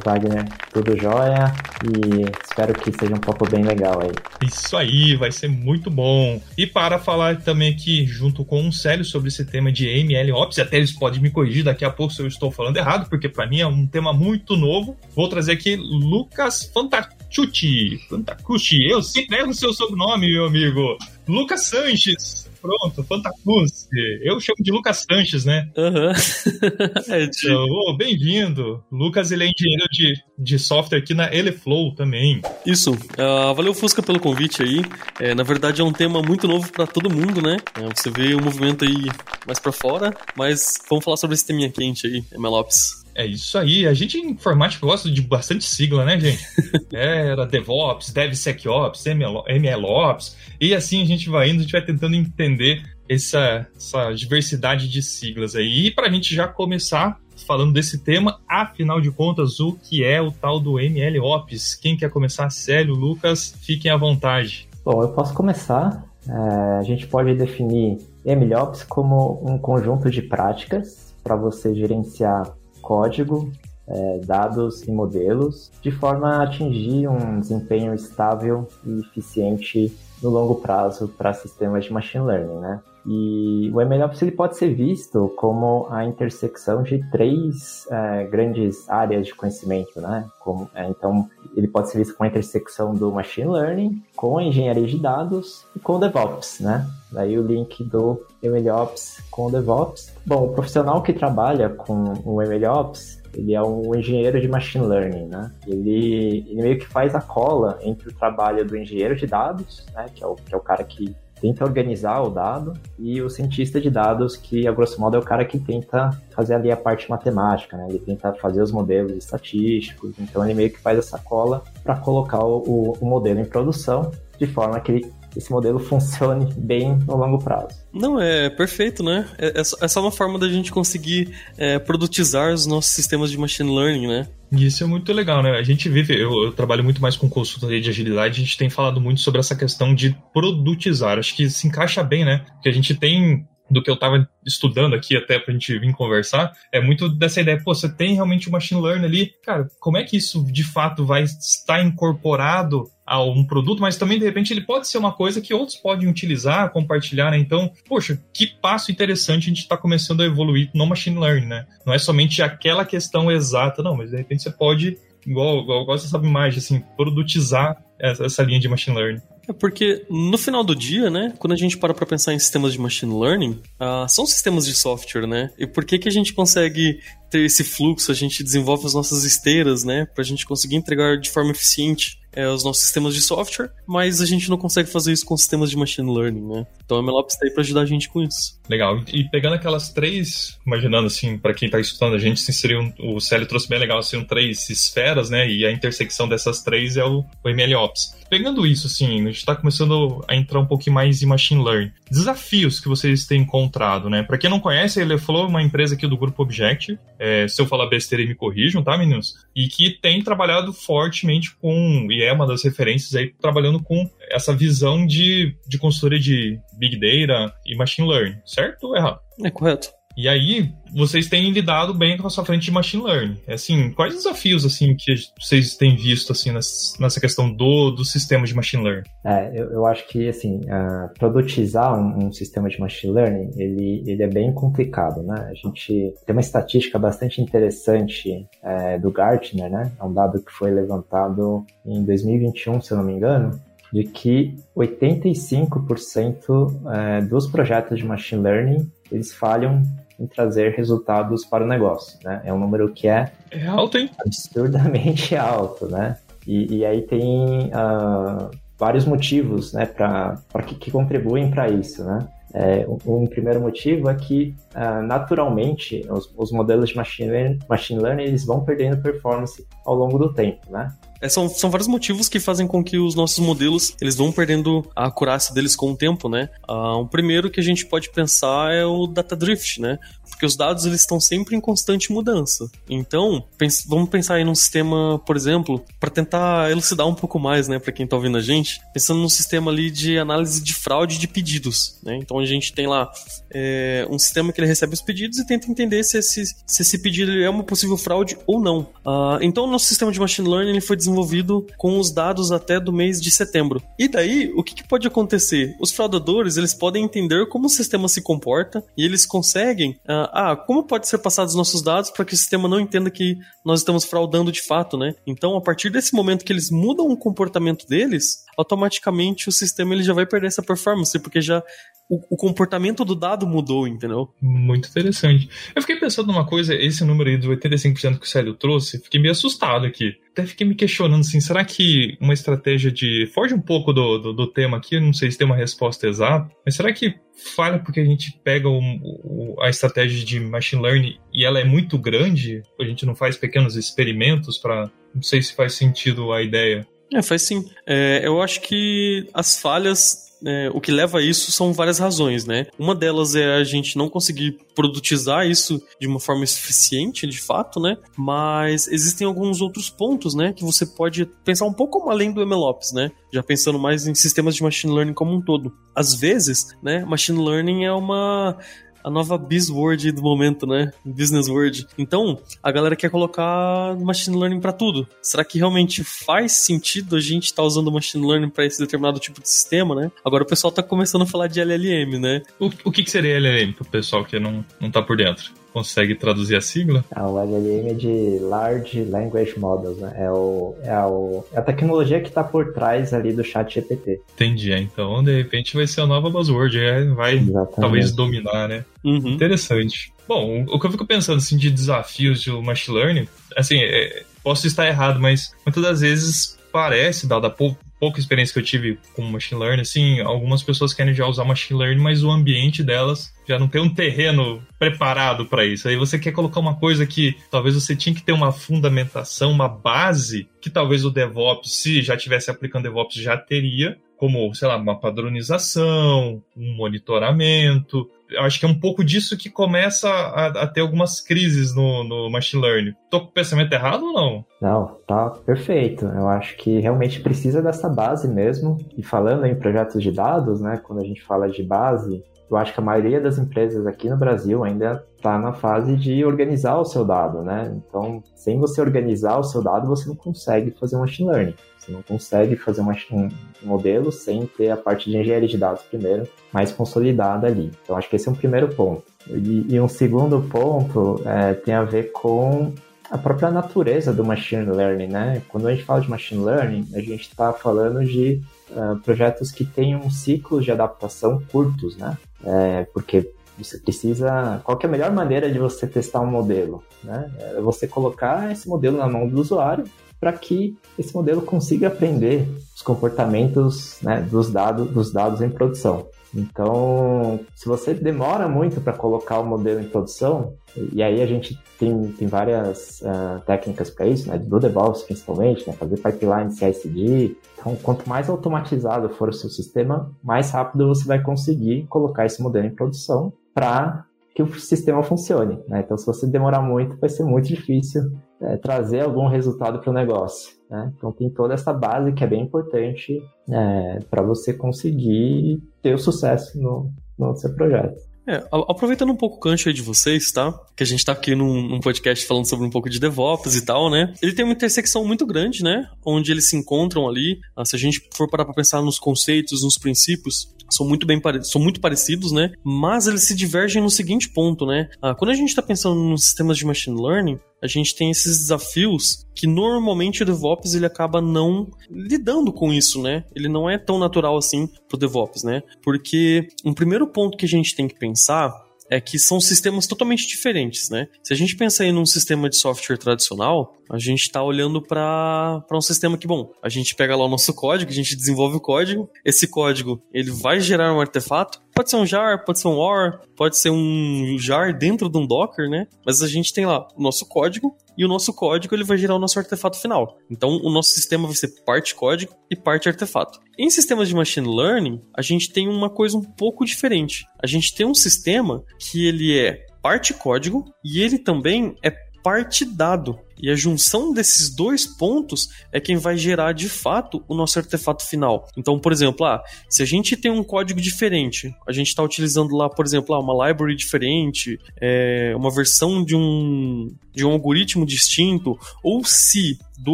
Wagner. 0.05 0.45
Tudo 0.71 0.95
jóia 0.95 1.51
e 1.83 2.21
espero 2.47 2.75
que 2.75 2.91
seja 2.91 3.15
um 3.15 3.19
papo 3.19 3.49
bem 3.49 3.63
legal 3.63 3.99
aí. 4.03 4.11
Isso 4.47 4.77
aí, 4.77 5.15
vai 5.15 5.31
ser 5.31 5.47
muito 5.47 5.89
bom. 5.89 6.39
E 6.55 6.67
para 6.67 6.99
falar 6.99 7.41
também 7.41 7.73
aqui, 7.73 8.05
junto 8.05 8.45
com 8.45 8.67
o 8.67 8.71
Célio, 8.71 9.03
sobre 9.03 9.29
esse 9.29 9.43
tema 9.43 9.71
de 9.71 9.87
MLOps, 10.03 10.59
até 10.59 10.77
eles 10.77 10.91
podem 10.91 11.19
me 11.19 11.31
corrigir 11.31 11.63
daqui 11.63 11.83
a 11.83 11.89
pouco 11.89 12.13
se 12.13 12.21
eu 12.21 12.27
estou 12.27 12.51
falando 12.51 12.77
errado, 12.77 13.09
porque 13.09 13.27
para 13.27 13.47
mim 13.47 13.59
é 13.59 13.65
um 13.65 13.87
tema 13.87 14.13
muito 14.13 14.55
novo. 14.55 14.95
Vou 15.15 15.27
trazer 15.27 15.53
aqui 15.53 15.75
Lucas 15.77 16.69
Fantacucci. 16.71 17.99
Fantacucci, 18.07 18.87
eu 18.87 19.01
sempre 19.01 19.39
erro 19.39 19.49
o 19.49 19.55
seu 19.55 19.73
sobrenome, 19.73 20.31
meu 20.31 20.45
amigo. 20.45 20.95
Lucas 21.27 21.67
Sanches. 21.67 22.49
Pronto, 22.61 23.03
Fantacruz. 23.03 23.89
Eu 24.21 24.39
chamo 24.39 24.55
de 24.61 24.71
Lucas 24.71 25.03
Sanches, 25.09 25.43
né? 25.43 25.69
Aham. 25.77 26.13
Uhum. 26.53 27.21
então, 27.21 27.65
oh, 27.69 27.97
bem-vindo. 27.97 28.83
Lucas, 28.91 29.31
ele 29.31 29.43
é 29.43 29.49
engenheiro 29.49 29.85
de, 29.91 30.13
de 30.37 30.59
software 30.59 30.99
aqui 30.99 31.13
na 31.13 31.33
Eleflow 31.33 31.93
também. 31.93 32.41
Isso. 32.65 32.91
Uh, 32.91 33.53
valeu, 33.53 33.73
Fusca, 33.73 34.01
pelo 34.01 34.19
convite 34.19 34.63
aí. 34.63 34.81
É, 35.19 35.35
na 35.35 35.43
verdade, 35.43 35.81
é 35.81 35.83
um 35.83 35.91
tema 35.91 36.21
muito 36.21 36.47
novo 36.47 36.71
para 36.71 36.87
todo 36.87 37.09
mundo, 37.09 37.41
né? 37.41 37.57
É, 37.75 37.81
você 37.93 38.09
vê 38.09 38.33
o 38.33 38.41
movimento 38.41 38.85
aí 38.85 39.07
mais 39.45 39.59
para 39.59 39.71
fora, 39.71 40.13
mas 40.35 40.79
vamos 40.89 41.03
falar 41.03 41.17
sobre 41.17 41.35
esse 41.35 41.45
teminha 41.45 41.69
quente 41.69 42.07
aí, 42.07 42.23
MLOps. 42.37 43.02
É 43.15 43.25
isso 43.25 43.57
aí. 43.57 43.87
A 43.87 43.93
gente 43.93 44.17
em 44.17 44.31
informática 44.31 44.85
gosta 44.85 45.09
de 45.09 45.21
bastante 45.21 45.65
sigla, 45.65 46.03
né, 46.03 46.19
gente? 46.19 46.43
Era 46.91 47.45
DevOps, 47.45 48.11
DevSecOps, 48.11 49.05
ML, 49.05 49.43
MLOps. 49.47 50.35
E 50.59 50.73
assim 50.73 51.01
a 51.01 51.05
gente 51.05 51.29
vai 51.29 51.49
indo, 51.49 51.59
a 51.59 51.61
gente 51.63 51.71
vai 51.71 51.85
tentando 51.85 52.15
entender 52.15 52.83
essa, 53.07 53.67
essa 53.75 54.11
diversidade 54.13 54.87
de 54.87 55.01
siglas 55.01 55.55
aí. 55.55 55.87
E 55.87 55.91
para 55.91 56.07
a 56.07 56.11
gente 56.11 56.33
já 56.33 56.47
começar 56.47 57.19
falando 57.47 57.73
desse 57.73 57.99
tema, 57.99 58.39
afinal 58.47 59.01
de 59.01 59.11
contas, 59.11 59.59
o 59.59 59.73
que 59.73 60.03
é 60.03 60.21
o 60.21 60.31
tal 60.31 60.59
do 60.59 60.73
MLOps? 60.73 61.75
Quem 61.75 61.97
quer 61.97 62.09
começar? 62.09 62.49
Célio, 62.49 62.95
Lucas, 62.95 63.55
fiquem 63.61 63.91
à 63.91 63.97
vontade. 63.97 64.67
Bom, 64.83 65.01
eu 65.01 65.09
posso 65.09 65.33
começar. 65.33 66.05
É, 66.27 66.77
a 66.79 66.83
gente 66.83 67.05
pode 67.07 67.35
definir 67.35 67.97
MLOps 68.25 68.83
como 68.83 69.43
um 69.45 69.57
conjunto 69.57 70.09
de 70.09 70.21
práticas 70.21 71.13
para 71.23 71.35
você 71.35 71.73
gerenciar 71.75 72.55
código, 72.83 73.49
é, 73.87 74.19
dados 74.25 74.83
e 74.83 74.91
modelos, 74.91 75.71
de 75.81 75.91
forma 75.91 76.37
a 76.37 76.43
atingir 76.43 77.07
um 77.07 77.39
desempenho 77.39 77.93
estável 77.93 78.67
e 78.85 78.99
eficiente 78.99 79.95
no 80.21 80.29
longo 80.29 80.55
prazo 80.55 81.07
para 81.17 81.33
sistemas 81.33 81.85
de 81.85 81.91
machine 81.91 82.25
learning, 82.25 82.59
né? 82.59 82.81
E 83.05 83.69
o 83.73 83.81
MLOps 83.85 84.21
ele 84.21 84.31
pode 84.31 84.55
ser 84.55 84.73
visto 84.73 85.33
como 85.35 85.87
a 85.89 86.05
intersecção 86.05 86.83
de 86.83 87.03
três 87.11 87.85
é, 87.91 88.23
grandes 88.23 88.89
áreas 88.89 89.27
de 89.27 89.35
conhecimento, 89.35 89.99
né? 89.99 90.25
Como, 90.39 90.69
é, 90.73 90.87
então, 90.87 91.29
ele 91.55 91.67
pode 91.67 91.89
ser 91.89 91.97
visto 91.97 92.15
como 92.15 92.25
a 92.25 92.31
intersecção 92.31 92.95
do 92.95 93.11
machine 93.11 93.49
learning, 93.49 94.01
com 94.15 94.37
a 94.37 94.43
engenharia 94.43 94.87
de 94.87 94.97
dados 94.97 95.65
e 95.75 95.79
com 95.79 95.99
DevOps, 95.99 96.61
né? 96.61 96.87
Daí 97.13 97.37
o 97.37 97.45
link 97.45 97.83
do 97.83 98.25
MLOps 98.41 99.23
com 99.29 99.45
o 99.45 99.51
DevOps. 99.51 100.13
Bom, 100.25 100.45
o 100.45 100.53
profissional 100.53 101.01
que 101.01 101.13
trabalha 101.13 101.69
com 101.69 102.13
o 102.25 102.41
MLOps, 102.41 103.21
ele 103.33 103.53
é 103.53 103.61
um 103.61 103.95
engenheiro 103.95 104.41
de 104.41 104.47
machine 104.47 104.85
learning, 104.85 105.27
né? 105.27 105.51
Ele, 105.67 106.45
ele 106.47 106.61
meio 106.61 106.79
que 106.79 106.87
faz 106.87 107.15
a 107.15 107.21
cola 107.21 107.79
entre 107.81 108.09
o 108.09 108.13
trabalho 108.13 108.65
do 108.65 108.77
engenheiro 108.77 109.15
de 109.15 109.27
dados, 109.27 109.85
né? 109.93 110.05
Que 110.13 110.23
é 110.23 110.27
o, 110.27 110.35
que 110.35 110.53
é 110.53 110.57
o 110.57 110.61
cara 110.61 110.83
que 110.83 111.15
tenta 111.43 111.65
organizar 111.65 112.21
o 112.21 112.29
dado, 112.29 112.71
e 112.97 113.21
o 113.21 113.29
cientista 113.29 113.81
de 113.81 113.89
dados, 113.89 114.37
que 114.37 114.65
a 114.65 114.71
grosso 114.71 115.01
modo 115.01 115.17
é 115.17 115.19
o 115.19 115.23
cara 115.23 115.43
que 115.43 115.59
tenta 115.59 116.17
fazer 116.33 116.53
ali 116.53 116.71
a 116.71 116.77
parte 116.77 117.09
matemática, 117.09 117.75
né? 117.75 117.87
Ele 117.89 117.99
tenta 117.99 118.31
fazer 118.35 118.61
os 118.61 118.71
modelos 118.71 119.11
estatísticos, 119.11 120.17
então 120.19 120.41
ele 120.45 120.53
meio 120.53 120.69
que 120.69 120.79
faz 120.79 120.97
essa 120.97 121.19
cola 121.19 121.61
para 121.83 121.97
colocar 121.97 122.41
o, 122.45 122.95
o 122.97 123.05
modelo 123.05 123.41
em 123.41 123.45
produção 123.45 124.09
de 124.39 124.47
forma 124.47 124.79
que 124.79 124.93
ele 124.93 125.13
esse 125.35 125.51
modelo 125.51 125.79
funcione 125.79 126.53
bem 126.57 126.97
no 127.07 127.15
longo 127.15 127.39
prazo. 127.39 127.75
Não, 127.93 128.19
é 128.19 128.49
perfeito, 128.49 129.03
né? 129.03 129.27
É, 129.37 129.59
é, 129.59 129.87
só, 129.87 130.01
uma 130.01 130.11
forma 130.11 130.37
da 130.39 130.47
gente 130.47 130.71
conseguir 130.71 131.33
é, 131.57 131.79
produtizar 131.79 132.53
os 132.53 132.65
nossos 132.65 132.91
sistemas 132.91 133.31
de 133.31 133.37
machine 133.37 133.73
learning, 133.73 134.07
né? 134.07 134.27
Isso 134.51 134.83
é 134.83 134.87
muito 134.87 135.11
legal, 135.11 135.41
né? 135.41 135.51
A 135.51 135.63
gente 135.63 135.89
vive, 135.89 136.13
eu, 136.13 136.31
eu, 136.45 136.51
trabalho 136.51 136.83
muito 136.83 137.01
mais 137.01 137.15
com 137.15 137.29
consultoria 137.29 137.81
de 137.81 137.89
agilidade, 137.89 138.41
a 138.41 138.43
gente 138.43 138.57
tem 138.57 138.69
falado 138.69 139.01
muito 139.01 139.21
sobre 139.21 139.39
essa 139.39 139.55
questão 139.55 139.95
de 139.95 140.15
produtizar. 140.31 141.17
Acho 141.17 141.35
que 141.35 141.49
se 141.49 141.67
encaixa 141.67 142.03
bem, 142.03 142.23
né? 142.23 142.45
Porque 142.53 142.69
a 142.69 142.73
gente 142.73 142.93
tem 142.93 143.47
do 143.69 143.81
que 143.81 143.89
eu 143.89 143.95
estava 143.95 144.27
estudando 144.45 144.93
aqui 144.93 145.17
até 145.17 145.39
para 145.39 145.51
a 145.51 145.53
gente 145.53 145.77
vir 145.79 145.93
conversar, 145.93 146.53
é 146.71 146.79
muito 146.79 147.09
dessa 147.09 147.41
ideia, 147.41 147.61
pô, 147.63 147.73
você 147.73 147.89
tem 147.89 148.13
realmente 148.13 148.47
o 148.47 148.51
machine 148.51 148.79
learning 148.79 149.05
ali, 149.05 149.31
cara, 149.43 149.67
como 149.79 149.97
é 149.97 150.03
que 150.03 150.17
isso 150.17 150.45
de 150.45 150.63
fato 150.63 151.05
vai 151.05 151.23
estar 151.23 151.83
incorporado 151.83 152.83
a 153.05 153.21
um 153.21 153.43
produto, 153.43 153.81
mas 153.81 153.97
também 153.97 154.17
de 154.17 154.25
repente 154.25 154.53
ele 154.53 154.61
pode 154.61 154.87
ser 154.87 154.97
uma 154.97 155.11
coisa 155.11 155.41
que 155.41 155.53
outros 155.53 155.77
podem 155.77 156.07
utilizar, 156.07 156.71
compartilhar, 156.71 157.31
né? 157.31 157.37
Então, 157.37 157.71
poxa, 157.87 158.21
que 158.33 158.47
passo 158.47 158.91
interessante 158.91 159.43
a 159.43 159.49
gente 159.49 159.59
está 159.59 159.77
começando 159.77 160.21
a 160.21 160.25
evoluir 160.25 160.69
no 160.73 160.85
machine 160.85 161.19
learning, 161.19 161.47
né? 161.47 161.65
Não 161.85 161.93
é 161.93 161.99
somente 161.99 162.41
aquela 162.41 162.85
questão 162.85 163.31
exata, 163.31 163.83
não, 163.83 163.95
mas 163.95 164.11
de 164.11 164.17
repente 164.17 164.43
você 164.43 164.51
pode, 164.51 164.97
igual, 165.25 165.61
igual, 165.61 165.85
você 165.85 166.07
sabe 166.07 166.27
mais, 166.27 166.57
assim, 166.57 166.81
produtizar 166.95 167.83
essa, 167.99 168.25
essa 168.25 168.43
linha 168.43 168.59
de 168.59 168.69
machine 168.69 168.95
learning. 168.95 169.21
É 169.47 169.51
porque 169.51 170.05
no 170.09 170.37
final 170.37 170.63
do 170.63 170.73
dia, 170.73 171.09
né, 171.09 171.33
quando 171.37 171.51
a 171.51 171.57
gente 171.57 171.77
para 171.77 171.93
para 171.93 172.05
pensar 172.05 172.33
em 172.33 172.39
sistemas 172.39 172.71
de 172.71 172.79
machine 172.79 173.13
learning, 173.13 173.61
uh, 173.77 174.07
são 174.07 174.25
sistemas 174.25 174.65
de 174.65 174.73
software, 174.73 175.27
né? 175.27 175.51
E 175.57 175.67
por 175.67 175.83
que 175.83 175.99
que 175.99 176.07
a 176.07 176.11
gente 176.11 176.33
consegue 176.33 176.99
ter 177.29 177.41
esse 177.41 177.61
fluxo? 177.61 178.09
A 178.09 178.15
gente 178.15 178.41
desenvolve 178.41 178.85
as 178.85 178.93
nossas 178.93 179.25
esteiras, 179.25 179.83
né, 179.83 180.05
para 180.05 180.21
a 180.21 180.25
gente 180.25 180.45
conseguir 180.45 180.77
entregar 180.77 181.17
de 181.17 181.29
forma 181.29 181.51
eficiente 181.51 182.22
é, 182.35 182.47
os 182.47 182.63
nossos 182.63 182.83
sistemas 182.83 183.13
de 183.13 183.21
software, 183.21 183.71
mas 183.87 184.21
a 184.21 184.25
gente 184.25 184.49
não 184.49 184.57
consegue 184.57 184.89
fazer 184.89 185.11
isso 185.11 185.25
com 185.25 185.37
sistemas 185.37 185.69
de 185.69 185.77
machine 185.77 186.11
learning, 186.11 186.47
né? 186.47 186.67
Então 186.85 186.97
a 186.97 187.01
MLOps 187.01 187.33
está 187.33 187.45
aí 187.45 187.51
para 187.51 187.61
ajudar 187.61 187.81
a 187.81 187.85
gente 187.85 188.09
com 188.09 188.21
isso. 188.21 188.59
Legal. 188.69 189.01
E 189.11 189.23
pegando 189.29 189.55
aquelas 189.55 189.89
três, 189.89 190.57
imaginando 190.65 191.07
assim, 191.07 191.37
para 191.37 191.53
quem 191.53 191.67
está 191.67 191.79
escutando 191.79 192.15
a 192.15 192.19
gente, 192.19 192.39
seriam, 192.53 192.93
o 192.99 193.19
Célio 193.19 193.47
trouxe 193.47 193.67
bem 193.67 193.79
legal, 193.79 194.01
seriam 194.01 194.25
três 194.25 194.69
esferas, 194.69 195.29
né? 195.29 195.49
E 195.49 195.65
a 195.65 195.71
intersecção 195.71 196.27
dessas 196.27 196.61
três 196.61 196.97
é 196.97 197.03
o, 197.03 197.19
o 197.43 197.49
MLOps. 197.49 198.23
Pegando 198.29 198.65
isso, 198.65 198.87
assim, 198.87 199.21
a 199.21 199.25
gente 199.25 199.37
está 199.37 199.55
começando 199.55 200.23
a 200.27 200.35
entrar 200.35 200.59
um 200.59 200.65
pouquinho 200.65 200.95
mais 200.95 201.21
em 201.21 201.25
machine 201.25 201.63
learning. 201.63 201.91
Desafios 202.09 202.79
que 202.79 202.87
vocês 202.87 203.25
têm 203.25 203.41
encontrado, 203.41 204.09
né? 204.09 204.23
Para 204.23 204.37
quem 204.37 204.49
não 204.49 204.59
conhece, 204.59 204.99
ele 204.99 205.17
falou 205.17 205.47
uma 205.47 205.61
empresa 205.61 205.95
aqui 205.95 206.07
do 206.07 206.17
grupo 206.17 206.41
Object. 206.41 206.97
É, 207.19 207.47
se 207.47 207.61
eu 207.61 207.67
falar 207.67 207.87
besteira, 207.87 208.25
me 208.25 208.33
corrijam, 208.33 208.83
tá, 208.83 208.97
meninos? 208.97 209.35
E 209.55 209.67
que 209.67 209.91
tem 210.01 210.23
trabalhado 210.23 210.73
fortemente 210.73 211.55
com, 211.61 212.07
é 212.23 212.33
uma 212.33 212.47
das 212.47 212.63
referências 212.63 213.13
aí, 213.15 213.33
trabalhando 213.39 213.81
com 213.81 214.09
essa 214.29 214.55
visão 214.55 215.05
de, 215.05 215.55
de 215.67 215.77
consultoria 215.77 216.19
de 216.19 216.59
Big 216.77 216.99
Data 216.99 217.53
e 217.65 217.75
Machine 217.75 218.07
Learning, 218.07 218.37
certo 218.45 218.87
ou 218.87 218.95
errado? 218.95 219.19
É 219.43 219.49
correto. 219.49 219.89
E 220.15 220.29
aí, 220.29 220.71
vocês 220.95 221.27
têm 221.27 221.51
lidado 221.51 221.93
bem 221.93 222.17
com 222.17 222.27
a 222.27 222.29
sua 222.29 222.45
frente 222.45 222.65
de 222.65 222.71
machine 222.71 223.03
learning. 223.03 223.37
Assim, 223.47 223.91
quais 223.91 224.13
desafios 224.13 224.63
assim 224.63 224.95
que 224.95 225.15
vocês 225.39 225.75
têm 225.75 225.95
visto 225.95 226.31
assim 226.31 226.51
nessa 226.51 227.19
questão 227.19 227.51
do, 227.51 227.89
do 227.89 228.05
sistema 228.05 228.45
de 228.45 228.53
machine 228.53 228.83
learning? 228.83 229.09
É, 229.23 229.59
eu, 229.59 229.71
eu 229.71 229.87
acho 229.87 230.07
que 230.07 230.29
assim, 230.29 230.61
uh, 230.65 231.11
produtizar 231.17 231.99
um, 231.99 232.27
um, 232.27 232.31
sistema 232.31 232.69
de 232.69 232.79
machine 232.79 233.11
learning, 233.11 233.49
ele, 233.57 234.03
ele 234.05 234.21
é 234.21 234.27
bem 234.27 234.53
complicado, 234.53 235.23
né? 235.23 235.49
A 235.49 235.53
gente 235.55 236.13
tem 236.25 236.35
uma 236.35 236.41
estatística 236.41 236.99
bastante 236.99 237.41
interessante 237.41 238.47
é, 238.61 238.99
do 238.99 239.11
Gartner, 239.11 239.69
né? 239.69 239.91
É 239.99 240.03
um 240.03 240.13
dado 240.13 240.43
que 240.43 240.51
foi 240.51 240.69
levantado 240.69 241.65
em 241.83 242.03
2021, 242.03 242.81
se 242.81 242.91
eu 242.91 242.97
não 242.97 243.03
me 243.03 243.13
engano, 243.13 243.59
de 243.91 244.03
que 244.03 244.55
85% 244.75 246.91
é, 246.91 247.21
dos 247.21 247.47
projetos 247.47 247.97
de 247.97 248.05
machine 248.05 248.41
learning 248.41 248.91
eles 249.11 249.31
falham 249.31 249.83
em 250.19 250.27
trazer 250.27 250.73
resultados 250.75 251.45
para 251.45 251.63
o 251.63 251.67
negócio, 251.67 252.19
né? 252.23 252.41
É 252.45 252.53
um 252.53 252.59
número 252.59 252.91
que 252.93 253.07
é, 253.07 253.31
é 253.51 253.65
alto, 253.67 253.97
hein? 253.97 254.09
absurdamente 254.19 255.35
alto, 255.37 255.87
né? 255.87 256.17
E, 256.47 256.77
e 256.77 256.85
aí 256.85 257.01
tem 257.03 257.67
uh, 257.67 258.49
vários 258.77 259.05
motivos, 259.05 259.73
né, 259.73 259.85
para 259.85 260.37
que, 260.65 260.75
que 260.75 260.91
contribuem 260.91 261.49
para 261.49 261.69
isso, 261.69 262.03
né? 262.03 262.27
É, 262.55 262.85
um, 262.87 263.23
um, 263.23 263.25
primeiro 263.25 263.59
motivo 263.59 264.07
é 264.09 264.13
que, 264.13 264.55
uh, 264.75 265.01
naturalmente, 265.01 266.05
os, 266.07 266.31
os, 266.37 266.51
modelos 266.51 266.89
de 266.89 266.95
machine 266.95 267.31
learning, 267.31 267.59
machine 267.67 267.99
learning 267.99 268.23
eles 268.25 268.45
vão 268.45 268.63
perdendo 268.63 269.01
performance 269.01 269.65
ao 269.83 269.95
longo 269.95 270.19
do 270.19 270.31
tempo, 270.31 270.61
né? 270.69 270.93
É, 271.23 271.29
são, 271.29 271.47
são 271.47 271.71
vários 271.71 271.87
motivos 271.87 272.27
que 272.27 272.37
fazem 272.37 272.67
com 272.67 272.83
que 272.83 272.97
os 272.97 273.15
nossos 273.15 273.39
modelos 273.39 273.95
eles 274.01 274.13
vão 274.13 274.29
perdendo 274.29 274.85
a 274.93 275.05
acurácia 275.05 275.55
deles 275.55 275.73
com 275.73 275.93
o 275.93 275.95
tempo, 275.95 276.27
né? 276.27 276.49
Uh, 276.69 276.99
um 276.99 277.07
primeiro 277.07 277.49
que 277.49 277.61
a 277.61 277.63
gente 277.63 277.85
pode 277.85 278.09
pensar 278.09 278.73
é 278.73 278.85
o 278.85 279.07
data 279.07 279.33
drift, 279.33 279.79
né? 279.79 279.97
Porque 280.29 280.45
os 280.45 280.57
dados 280.57 280.85
eles 280.85 280.99
estão 280.99 281.21
sempre 281.21 281.55
em 281.55 281.61
constante 281.61 282.11
mudança. 282.11 282.69
Então, 282.89 283.45
vamos 283.87 284.09
pensar 284.09 284.35
aí 284.35 284.43
num 284.43 284.55
sistema, 284.55 285.17
por 285.25 285.37
exemplo, 285.37 285.81
para 285.97 286.09
tentar 286.09 286.69
elucidar 286.69 287.07
um 287.07 287.15
pouco 287.15 287.39
mais, 287.39 287.69
né, 287.69 287.79
para 287.79 287.93
quem 287.93 288.03
está 288.03 288.17
ouvindo 288.17 288.37
a 288.37 288.41
gente, 288.41 288.81
pensando 288.93 289.21
num 289.21 289.29
sistema 289.29 289.71
ali 289.71 289.89
de 289.89 290.17
análise 290.17 290.61
de 290.61 290.73
fraude 290.73 291.17
de 291.17 291.27
pedidos, 291.27 291.99
né? 292.03 292.17
Então 292.17 292.37
a 292.37 292.45
gente 292.45 292.73
tem 292.73 292.85
lá 292.85 293.09
é, 293.49 294.05
um 294.09 294.19
sistema 294.19 294.51
que 294.51 294.59
ele 294.59 294.67
recebe 294.67 294.93
os 294.93 295.01
pedidos 295.01 295.37
e 295.37 295.47
tenta 295.47 295.71
entender 295.71 296.03
se 296.03 296.17
esse, 296.17 296.43
se 296.67 296.81
esse 296.81 297.01
pedido 297.01 297.31
é 297.31 297.49
uma 297.49 297.63
possível 297.63 297.95
fraude 297.95 298.37
ou 298.45 298.59
não. 298.59 298.81
Uh, 299.05 299.39
então 299.41 299.63
o 299.63 299.67
nosso 299.67 299.85
sistema 299.85 300.11
de 300.11 300.19
machine 300.19 300.49
learning 300.49 300.71
ele 300.71 300.81
foi 300.81 300.97
desenvolvido 300.97 301.12
desenvolvido 301.13 301.67
com 301.77 301.99
os 301.99 302.11
dados 302.11 302.51
até 302.51 302.79
do 302.79 302.91
mês 302.91 303.21
de 303.21 303.31
setembro. 303.31 303.81
E 303.97 304.07
daí, 304.07 304.51
o 304.55 304.63
que, 304.63 304.73
que 304.73 304.87
pode 304.87 305.07
acontecer? 305.07 305.75
Os 305.79 305.91
fraudadores, 305.91 306.57
eles 306.57 306.73
podem 306.73 307.03
entender 307.03 307.47
como 307.47 307.67
o 307.67 307.69
sistema 307.69 308.07
se 308.07 308.21
comporta 308.21 308.83
e 308.97 309.05
eles 309.05 309.25
conseguem, 309.25 309.91
uh, 309.91 310.29
ah, 310.31 310.55
como 310.55 310.83
pode 310.83 311.07
ser 311.07 311.19
passados 311.19 311.55
nossos 311.55 311.81
dados 311.81 312.09
para 312.09 312.25
que 312.25 312.33
o 312.33 312.37
sistema 312.37 312.67
não 312.67 312.79
entenda 312.79 313.11
que 313.11 313.37
nós 313.63 313.79
estamos 313.79 314.03
fraudando 314.03 314.51
de 314.51 314.61
fato, 314.61 314.97
né? 314.97 315.15
Então, 315.25 315.55
a 315.55 315.61
partir 315.61 315.89
desse 315.89 316.13
momento 316.13 316.43
que 316.43 316.51
eles 316.51 316.69
mudam 316.71 317.07
o 317.07 317.17
comportamento 317.17 317.87
deles, 317.87 318.43
automaticamente 318.57 319.49
o 319.49 319.51
sistema 319.51 319.93
ele 319.93 320.03
já 320.03 320.13
vai 320.13 320.25
perder 320.25 320.47
essa 320.47 320.63
performance, 320.63 321.17
porque 321.19 321.41
já 321.41 321.63
o, 322.09 322.35
o, 322.35 322.37
comportamento 322.37 323.05
do 323.05 323.15
dado 323.15 323.47
mudou, 323.47 323.87
entendeu? 323.87 324.29
Muito 324.41 324.89
interessante. 324.89 325.49
Eu 325.75 325.81
fiquei 325.81 325.95
pensando 325.95 326.27
numa 326.27 326.45
coisa, 326.45 326.75
esse 326.75 327.03
número 327.03 327.29
aí 327.29 327.37
do 327.37 327.49
85% 327.49 328.19
que 328.19 328.25
o 328.25 328.29
Célio 328.29 328.53
trouxe, 328.53 329.01
fiquei 329.01 329.19
meio 329.19 329.31
assustado 329.31 329.85
aqui. 329.85 330.13
Até 330.33 330.47
fiquei 330.47 330.65
me 330.65 330.73
questionando 330.73 331.21
assim, 331.21 331.39
será 331.39 331.63
que 331.63 332.17
uma 332.19 332.33
estratégia 332.33 332.91
de. 332.91 333.29
Foge 333.35 333.53
um 333.53 333.61
pouco 333.61 333.93
do, 333.93 334.17
do, 334.17 334.33
do 334.33 334.47
tema 334.47 334.77
aqui, 334.77 334.99
não 334.99 335.13
sei 335.13 335.29
se 335.29 335.37
tem 335.37 335.45
uma 335.45 335.55
resposta 335.55 336.07
exata, 336.07 336.51
mas 336.65 336.75
será 336.75 336.91
que 336.91 337.15
falha 337.55 337.77
porque 337.77 337.99
a 337.99 338.05
gente 338.05 338.39
pega 338.43 338.67
o, 338.67 338.79
o, 338.79 339.55
a 339.61 339.69
estratégia 339.69 340.25
de 340.25 340.39
machine 340.39 340.81
learning 340.81 341.19
e 341.31 341.45
ela 341.45 341.59
é 341.59 341.63
muito 341.63 341.99
grande? 341.99 342.63
A 342.79 342.83
gente 342.83 343.05
não 343.05 343.15
faz 343.15 343.37
pequenos 343.37 343.75
experimentos 343.75 344.57
para. 344.57 344.91
Não 345.13 345.21
sei 345.21 345.39
se 345.39 345.53
faz 345.53 345.73
sentido 345.73 346.33
a 346.33 346.41
ideia. 346.41 346.87
É, 347.13 347.21
faz 347.21 347.43
sim. 347.43 347.63
É, 347.85 348.21
eu 348.23 348.41
acho 348.41 348.59
que 348.61 349.27
as 349.35 349.59
falhas 349.59 350.32
é, 350.45 350.69
o 350.73 350.81
que 350.81 350.91
leva 350.91 351.19
a 351.19 351.21
isso 351.21 351.51
são 351.51 351.73
várias 351.73 351.99
razões, 351.99 352.45
né? 352.45 352.67
Uma 352.77 352.93
delas 352.93 353.35
é 353.35 353.55
a 353.55 353.63
gente 353.63 353.97
não 353.97 354.09
conseguir 354.09 354.57
produtizar 354.75 355.47
isso 355.47 355.81
de 355.99 356.07
uma 356.07 356.19
forma 356.19 356.43
eficiente, 356.43 357.27
de 357.27 357.39
fato, 357.39 357.79
né? 357.79 357.97
Mas 358.17 358.87
existem 358.87 359.25
alguns 359.25 359.61
outros 359.61 359.89
pontos, 359.89 360.35
né? 360.35 360.53
Que 360.53 360.63
você 360.63 360.85
pode 360.85 361.25
pensar 361.43 361.65
um 361.65 361.73
pouco 361.73 362.09
além 362.09 362.31
do 362.31 362.45
MLOps, 362.45 362.91
né? 362.93 363.11
Já 363.31 363.41
pensando 363.41 363.79
mais 363.79 364.07
em 364.07 364.13
sistemas 364.13 364.55
de 364.55 364.63
machine 364.63 364.93
learning 364.93 365.13
como 365.13 365.33
um 365.33 365.41
todo. 365.41 365.73
Às 365.95 366.13
vezes, 366.15 366.67
né? 366.81 367.05
Machine 367.05 367.43
learning 367.43 367.85
é 367.85 367.93
uma 367.93 368.57
a 369.03 369.09
nova 369.09 369.37
buzzword 369.37 370.11
do 370.11 370.21
momento, 370.21 370.65
né? 370.65 370.91
Business 371.03 371.47
word. 371.49 371.87
Então, 371.97 372.39
a 372.61 372.71
galera 372.71 372.95
quer 372.95 373.09
colocar 373.09 373.95
machine 373.99 374.37
learning 374.37 374.59
para 374.59 374.71
tudo. 374.71 375.07
Será 375.21 375.43
que 375.43 375.57
realmente 375.57 376.03
faz 376.03 376.53
sentido 376.53 377.15
a 377.15 377.19
gente 377.19 377.45
estar 377.45 377.61
tá 377.61 377.67
usando 377.67 377.91
machine 377.91 378.25
learning 378.25 378.49
para 378.49 378.65
esse 378.65 378.79
determinado 378.79 379.19
tipo 379.19 379.41
de 379.41 379.49
sistema, 379.49 379.95
né? 379.95 380.11
Agora 380.23 380.43
o 380.43 380.47
pessoal 380.47 380.71
tá 380.71 380.81
começando 380.81 381.23
a 381.23 381.25
falar 381.25 381.47
de 381.47 381.59
LLM, 381.59 382.19
né? 382.19 382.41
O, 382.59 382.69
o 382.85 382.91
que, 382.91 383.03
que 383.03 383.11
seria 383.11 383.37
LLM 383.37 383.73
pro 383.73 383.85
pessoal 383.85 384.23
que 384.23 384.39
não, 384.39 384.63
não 384.79 384.89
tá 384.89 385.01
por 385.01 385.17
dentro? 385.17 385.62
Consegue 385.73 386.15
traduzir 386.15 386.55
a 386.55 386.61
sigla? 386.61 387.03
Ah, 387.11 387.27
o 387.27 387.39
LLM 387.39 387.89
é 387.89 387.93
de 387.93 388.39
Large 388.39 389.03
Language 389.05 389.59
Models, 389.59 389.97
né? 389.97 390.13
É, 390.17 390.29
o, 390.29 390.75
é, 390.83 390.97
o, 390.99 391.43
é 391.51 391.59
a 391.59 391.61
tecnologia 391.61 392.21
que 392.21 392.29
está 392.29 392.43
por 392.43 392.73
trás 392.73 393.13
ali 393.13 393.33
do 393.33 393.43
chat 393.43 393.73
GPT. 393.73 394.21
Entendi, 394.33 394.71
então 394.73 395.23
de 395.23 395.35
repente 395.35 395.75
vai 395.75 395.87
ser 395.87 396.01
a 396.01 396.07
nova 396.07 396.29
buzzword, 396.29 396.79
é, 396.79 397.05
vai 397.05 397.37
Exatamente. 397.37 397.81
talvez 397.81 398.11
dominar, 398.11 398.69
né? 398.69 398.85
Uhum. 399.03 399.29
Interessante. 399.29 400.13
Bom, 400.27 400.63
o 400.69 400.79
que 400.79 400.85
eu 400.85 400.91
fico 400.91 401.05
pensando 401.05 401.37
assim 401.37 401.57
de 401.57 401.69
desafios 401.69 402.45
do 402.45 402.61
machine 402.61 402.97
learning, 402.97 403.27
assim, 403.57 403.77
é, 403.79 404.23
posso 404.43 404.67
estar 404.67 404.87
errado, 404.87 405.19
mas 405.19 405.51
muitas 405.65 405.83
das 405.83 406.01
vezes 406.01 406.57
parece, 406.71 407.27
dada 407.27 407.49
pouco 407.49 407.77
pouca 408.03 408.19
experiência 408.19 408.51
que 408.51 408.59
eu 408.59 408.63
tive 408.65 408.99
com 409.15 409.21
machine 409.21 409.61
learning, 409.61 409.81
assim, 409.81 410.19
algumas 410.19 410.61
pessoas 410.61 410.93
querem 410.93 411.13
já 411.13 411.25
usar 411.25 411.45
machine 411.45 411.79
learning, 411.79 412.01
mas 412.01 412.21
o 412.21 412.29
ambiente 412.29 412.83
delas 412.83 413.33
já 413.47 413.57
não 413.57 413.69
tem 413.69 413.81
um 413.81 413.87
terreno 413.87 414.61
preparado 414.77 415.45
para 415.45 415.63
isso. 415.63 415.87
Aí 415.87 415.95
você 415.95 416.19
quer 416.19 416.33
colocar 416.33 416.59
uma 416.59 416.75
coisa 416.75 417.07
que 417.07 417.33
talvez 417.49 417.75
você 417.75 417.95
tinha 417.95 418.13
que 418.13 418.21
ter 418.21 418.33
uma 418.33 418.51
fundamentação, 418.51 419.53
uma 419.53 419.69
base 419.69 420.49
que 420.59 420.69
talvez 420.69 421.05
o 421.05 421.09
DevOps, 421.09 421.81
se 421.81 422.01
já 422.01 422.17
tivesse 422.17 422.51
aplicando 422.51 422.83
DevOps, 422.83 423.15
já 423.15 423.37
teria, 423.37 423.97
como, 424.23 424.55
sei 424.55 424.69
lá, 424.69 424.77
uma 424.77 424.97
padronização, 424.97 426.41
um 426.55 426.77
monitoramento. 426.77 428.09
Eu 428.31 428.43
acho 428.43 428.57
que 428.57 428.65
é 428.65 428.69
um 428.69 428.79
pouco 428.79 429.03
disso 429.03 429.37
que 429.37 429.49
começa 429.49 430.07
a, 430.09 430.45
a 430.63 430.67
ter 430.67 430.79
algumas 430.79 431.19
crises 431.19 431.75
no, 431.75 432.05
no, 432.05 432.29
machine 432.29 432.63
learning. 432.63 432.93
Tô 433.11 433.19
com 433.19 433.25
o 433.25 433.31
pensamento 433.33 433.73
errado 433.73 434.05
ou 434.05 434.13
não? 434.13 434.45
Não, 434.61 434.97
tá 435.05 435.29
perfeito. 435.45 436.05
Eu 436.05 436.29
acho 436.29 436.55
que 436.55 436.79
realmente 436.79 437.19
precisa 437.19 437.61
dessa 437.61 437.89
base 437.89 438.25
mesmo. 438.29 438.77
E 438.97 439.03
falando 439.03 439.45
em 439.45 439.55
projetos 439.55 440.01
de 440.01 440.09
dados, 440.09 440.61
né, 440.61 440.79
quando 440.81 441.01
a 441.01 441.05
gente 441.05 441.21
fala 441.21 441.49
de 441.49 441.61
base, 441.61 442.23
eu 442.49 442.55
acho 442.55 442.73
que 442.73 442.79
a 442.79 442.83
maioria 442.83 443.19
das 443.19 443.37
empresas 443.37 443.85
aqui 443.85 444.09
no 444.09 444.15
Brasil 444.15 444.63
ainda 444.63 445.05
está 445.17 445.37
na 445.37 445.51
fase 445.51 445.97
de 445.97 446.23
organizar 446.23 446.77
o 446.77 446.85
seu 446.85 447.03
dado, 447.03 447.41
né? 447.41 447.75
Então, 447.75 448.23
sem 448.35 448.57
você 448.57 448.79
organizar 448.79 449.37
o 449.37 449.43
seu 449.43 449.61
dado, 449.61 449.87
você 449.87 450.07
não 450.07 450.15
consegue 450.15 450.71
fazer 450.71 450.95
um 450.95 450.99
machine 450.99 451.29
learning. 451.29 451.55
Você 451.83 451.91
não 451.91 452.01
consegue 452.01 452.55
fazer 452.55 452.81
um 452.81 453.29
modelo 453.61 454.11
sem 454.11 454.45
ter 454.45 454.69
a 454.69 454.77
parte 454.77 455.09
de 455.09 455.17
engenharia 455.17 455.47
de 455.47 455.57
dados 455.57 455.83
primeiro 455.83 456.27
mais 456.51 456.71
consolidada 456.71 457.47
ali. 457.47 457.71
Então, 457.83 457.97
acho 457.97 458.09
que 458.09 458.15
esse 458.15 458.27
é 458.27 458.31
um 458.31 458.35
primeiro 458.35 458.69
ponto. 458.69 459.03
E, 459.27 459.65
e 459.69 459.79
um 459.81 459.87
segundo 459.87 460.41
ponto 460.41 461.21
é, 461.25 461.53
tem 461.53 461.73
a 461.73 461.83
ver 461.83 462.11
com 462.11 462.73
a 463.11 463.17
própria 463.17 463.51
natureza 463.51 464.13
do 464.13 464.23
machine 464.23 464.65
learning, 464.65 465.07
né? 465.07 465.41
Quando 465.49 465.67
a 465.67 465.71
gente 465.71 465.83
fala 465.83 466.01
de 466.01 466.09
machine 466.09 466.43
learning, 466.43 466.87
a 466.93 466.99
gente 466.99 467.21
está 467.21 467.51
falando 467.51 468.03
de 468.03 468.41
uh, 468.71 468.97
projetos 469.01 469.51
que 469.51 469.65
têm 469.65 469.95
um 469.95 470.09
ciclo 470.09 470.61
de 470.61 470.71
adaptação 470.71 471.43
curtos, 471.51 471.97
né? 471.97 472.17
É, 472.43 472.87
porque 472.93 473.29
você 473.57 473.77
precisa. 473.77 474.61
Qual 474.63 474.79
é 474.81 474.85
a 474.85 474.89
melhor 474.89 475.11
maneira 475.11 475.51
de 475.51 475.59
você 475.59 475.85
testar 475.85 476.21
um 476.21 476.25
modelo? 476.25 476.83
Né? 477.03 477.29
É 477.39 477.61
você 477.61 477.87
colocar 477.87 478.51
esse 478.51 478.67
modelo 478.67 478.97
na 478.97 479.07
mão 479.07 479.27
do 479.27 479.39
usuário 479.39 479.85
para 480.23 480.31
que 480.31 480.77
esse 480.97 481.13
modelo 481.13 481.41
consiga 481.41 481.89
aprender 481.89 482.47
os 482.73 482.81
comportamentos 482.81 483.97
né, 484.01 484.21
dos, 484.21 484.49
dados, 484.49 484.89
dos 484.89 485.11
dados 485.11 485.41
em 485.41 485.49
produção. 485.49 486.07
Então, 486.33 487.41
se 487.53 487.67
você 487.67 487.93
demora 487.93 488.47
muito 488.47 488.79
para 488.79 488.93
colocar 488.93 489.39
o 489.39 489.45
modelo 489.45 489.81
em 489.81 489.89
produção, 489.89 490.53
e 490.93 491.03
aí 491.03 491.21
a 491.21 491.25
gente 491.25 491.59
tem, 491.77 492.07
tem 492.13 492.25
várias 492.25 493.01
uh, 493.01 493.41
técnicas 493.45 493.89
para 493.89 494.07
isso, 494.07 494.29
né, 494.29 494.37
do 494.37 494.59
DevOps 494.61 495.03
principalmente, 495.03 495.67
né, 495.67 495.73
fazer 495.73 495.97
pipeline 495.97 496.51
CI/CD. 496.51 497.35
Então, 497.59 497.75
quanto 497.83 498.07
mais 498.07 498.29
automatizado 498.29 499.09
for 499.09 499.27
o 499.27 499.33
seu 499.33 499.49
sistema, 499.49 500.09
mais 500.23 500.51
rápido 500.51 500.87
você 500.87 501.05
vai 501.05 501.21
conseguir 501.21 501.85
colocar 501.87 502.25
esse 502.25 502.41
modelo 502.41 502.65
em 502.65 502.73
produção 502.73 503.33
para 503.53 504.05
que 504.33 504.41
o 504.41 504.59
sistema 504.59 505.03
funcione. 505.03 505.59
Né? 505.67 505.81
Então, 505.85 505.97
se 505.97 506.05
você 506.05 506.25
demorar 506.25 506.61
muito, 506.61 506.97
vai 506.97 507.09
ser 507.09 507.23
muito 507.23 507.49
difícil 507.49 508.11
é, 508.43 508.57
trazer 508.57 509.01
algum 509.01 509.27
resultado 509.27 509.79
para 509.79 509.89
o 509.89 509.93
negócio. 509.93 510.53
Né? 510.69 510.91
Então, 510.97 511.11
tem 511.11 511.29
toda 511.29 511.53
essa 511.53 511.71
base 511.71 512.13
que 512.13 512.23
é 512.23 512.27
bem 512.27 512.41
importante 512.41 513.21
é, 513.49 513.99
para 514.09 514.21
você 514.21 514.53
conseguir 514.53 515.61
ter 515.81 515.93
o 515.93 515.99
sucesso 515.99 516.59
no, 516.61 516.91
no 517.17 517.35
seu 517.35 517.53
projeto. 517.55 518.13
É, 518.25 518.41
aproveitando 518.51 519.11
um 519.11 519.17
pouco 519.17 519.35
o 519.35 519.39
gancho 519.39 519.67
aí 519.67 519.75
de 519.75 519.81
vocês, 519.81 520.31
tá? 520.31 520.53
Que 520.77 520.83
a 520.83 520.85
gente 520.85 521.03
tá 521.03 521.11
aqui 521.11 521.35
num, 521.35 521.67
num, 521.67 521.79
podcast 521.81 522.25
falando 522.25 522.47
sobre 522.47 522.65
um 522.65 522.69
pouco 522.69 522.89
de 522.89 522.97
DevOps 522.97 523.55
e 523.55 523.65
tal, 523.65 523.89
né? 523.89 524.13
Ele 524.21 524.33
tem 524.33 524.45
uma 524.45 524.53
intersecção 524.53 525.05
muito 525.05 525.25
grande, 525.25 525.61
né? 525.61 525.89
Onde 526.05 526.31
eles 526.31 526.47
se 526.47 526.55
encontram 526.55 527.07
ali. 527.07 527.39
Ah, 527.53 527.65
se 527.65 527.75
a 527.75 527.79
gente 527.79 528.07
for 528.13 528.29
parar 528.29 528.45
pra 528.45 528.53
pensar 528.53 528.81
nos 528.81 528.97
conceitos, 528.97 529.61
nos 529.61 529.77
princípios, 529.77 530.55
são 530.69 530.87
muito 530.87 531.05
bem 531.05 531.21
são 531.43 531.61
muito 531.61 531.81
parecidos, 531.81 532.31
né? 532.31 532.53
Mas 532.63 533.07
eles 533.07 533.23
se 533.23 533.35
divergem 533.35 533.81
no 533.81 533.89
seguinte 533.89 534.29
ponto, 534.29 534.65
né? 534.65 534.89
Ah, 535.01 535.13
quando 535.13 535.31
a 535.31 535.35
gente 535.35 535.49
está 535.49 535.61
pensando 535.61 535.99
nos 535.99 536.23
sistemas 536.23 536.57
de 536.57 536.65
machine 536.65 536.99
learning, 536.99 537.37
a 537.63 537.67
gente 537.67 537.95
tem 537.95 538.11
esses 538.11 538.39
desafios 538.39 539.25
que 539.33 539.47
normalmente 539.47 540.21
o 540.21 540.25
DevOps 540.25 540.75
ele 540.75 540.85
acaba 540.85 541.21
não 541.21 541.71
lidando 541.89 542.51
com 542.51 542.73
isso, 542.73 543.01
né? 543.01 543.23
Ele 543.33 543.47
não 543.47 543.69
é 543.69 543.77
tão 543.77 543.97
natural 543.97 544.35
assim 544.35 544.67
pro 544.89 544.97
DevOps, 544.97 545.43
né? 545.43 545.63
Porque 545.81 546.49
um 546.65 546.73
primeiro 546.73 547.07
ponto 547.07 547.37
que 547.37 547.45
a 547.45 547.49
gente 547.49 547.73
tem 547.73 547.87
que 547.87 547.97
pensar 547.97 548.53
é 548.93 549.01
que 549.01 549.17
são 549.17 549.41
sistemas 549.41 549.87
totalmente 549.87 550.27
diferentes, 550.27 550.89
né? 550.89 551.07
Se 551.23 551.33
a 551.33 551.35
gente 551.35 551.55
pensar 551.55 551.83
em 551.85 551.97
um 551.97 552.05
sistema 552.05 552.47
de 552.47 552.55
software 552.55 552.97
tradicional, 552.97 553.75
a 553.89 553.97
gente 553.97 554.21
está 554.21 554.43
olhando 554.43 554.79
para 554.79 555.65
um 555.71 555.81
sistema 555.81 556.15
que, 556.15 556.27
bom, 556.27 556.51
a 556.61 556.69
gente 556.69 556.93
pega 556.95 557.15
lá 557.15 557.25
o 557.25 557.29
nosso 557.29 557.51
código, 557.55 557.89
a 557.89 557.93
gente 557.93 558.15
desenvolve 558.15 558.57
o 558.57 558.61
código, 558.61 559.09
esse 559.25 559.47
código 559.47 559.99
ele 560.13 560.29
vai 560.29 560.59
gerar 560.59 560.93
um 560.93 561.01
artefato, 561.01 561.59
pode 561.73 561.89
ser 561.89 561.95
um 561.95 562.05
jar, 562.05 562.45
pode 562.45 562.59
ser 562.59 562.67
um 562.67 562.77
OR, 562.77 563.19
pode 563.35 563.57
ser 563.57 563.71
um 563.71 564.37
jar 564.37 564.77
dentro 564.77 565.09
de 565.09 565.17
um 565.17 565.25
Docker, 565.25 565.67
né? 565.67 565.87
Mas 566.05 566.21
a 566.21 566.27
gente 566.27 566.53
tem 566.53 566.67
lá 566.67 566.87
o 566.95 567.01
nosso 567.01 567.25
código 567.25 567.75
e 567.97 568.05
o 568.05 568.07
nosso 568.07 568.33
código 568.33 568.75
ele 568.75 568.83
vai 568.83 568.97
gerar 568.97 569.15
o 569.15 569.19
nosso 569.19 569.39
artefato 569.39 569.79
final. 569.79 570.17
Então 570.29 570.49
o 570.49 570.71
nosso 570.71 570.89
sistema 570.89 571.27
vai 571.27 571.35
ser 571.35 571.63
parte 571.65 571.95
código 571.95 572.33
e 572.49 572.55
parte 572.55 572.87
artefato. 572.87 573.39
Em 573.57 573.69
sistemas 573.69 574.07
de 574.07 574.15
machine 574.15 574.47
learning, 574.47 575.01
a 575.15 575.21
gente 575.21 575.51
tem 575.51 575.67
uma 575.67 575.89
coisa 575.89 576.17
um 576.17 576.23
pouco 576.23 576.65
diferente. 576.65 577.25
A 577.41 577.47
gente 577.47 577.73
tem 577.73 577.85
um 577.85 577.93
sistema 577.93 578.63
que 578.79 579.05
ele 579.05 579.37
é 579.37 579.65
parte 579.81 580.13
código 580.13 580.65
e 580.83 581.01
ele 581.01 581.19
também 581.19 581.75
é 581.83 581.91
parte 582.23 582.65
dado. 582.65 583.19
E 583.41 583.49
a 583.49 583.55
junção 583.55 584.13
desses 584.13 584.53
dois 584.53 584.85
pontos 584.85 585.49
é 585.71 585.79
quem 585.79 585.97
vai 585.97 586.17
gerar 586.17 586.53
de 586.53 586.69
fato 586.69 587.23
o 587.27 587.35
nosso 587.35 587.59
artefato 587.59 588.05
final. 588.07 588.47
Então, 588.57 588.79
por 588.79 588.91
exemplo, 588.91 589.25
ah, 589.25 589.43
se 589.69 589.81
a 589.81 589.85
gente 589.85 590.15
tem 590.15 590.31
um 590.31 590.43
código 590.43 590.79
diferente, 590.79 591.53
a 591.67 591.71
gente 591.71 591.87
está 591.87 592.03
utilizando 592.03 592.55
lá, 592.55 592.69
por 592.69 592.85
exemplo, 592.85 593.15
ah, 593.15 593.19
uma 593.19 593.47
library 593.47 593.75
diferente, 593.75 594.59
é, 594.79 595.33
uma 595.35 595.51
versão 595.51 596.03
de 596.03 596.15
um, 596.15 596.93
de 597.13 597.25
um 597.25 597.31
algoritmo 597.31 597.85
distinto, 597.85 598.57
ou 598.83 599.03
se 599.03 599.57
do 599.77 599.93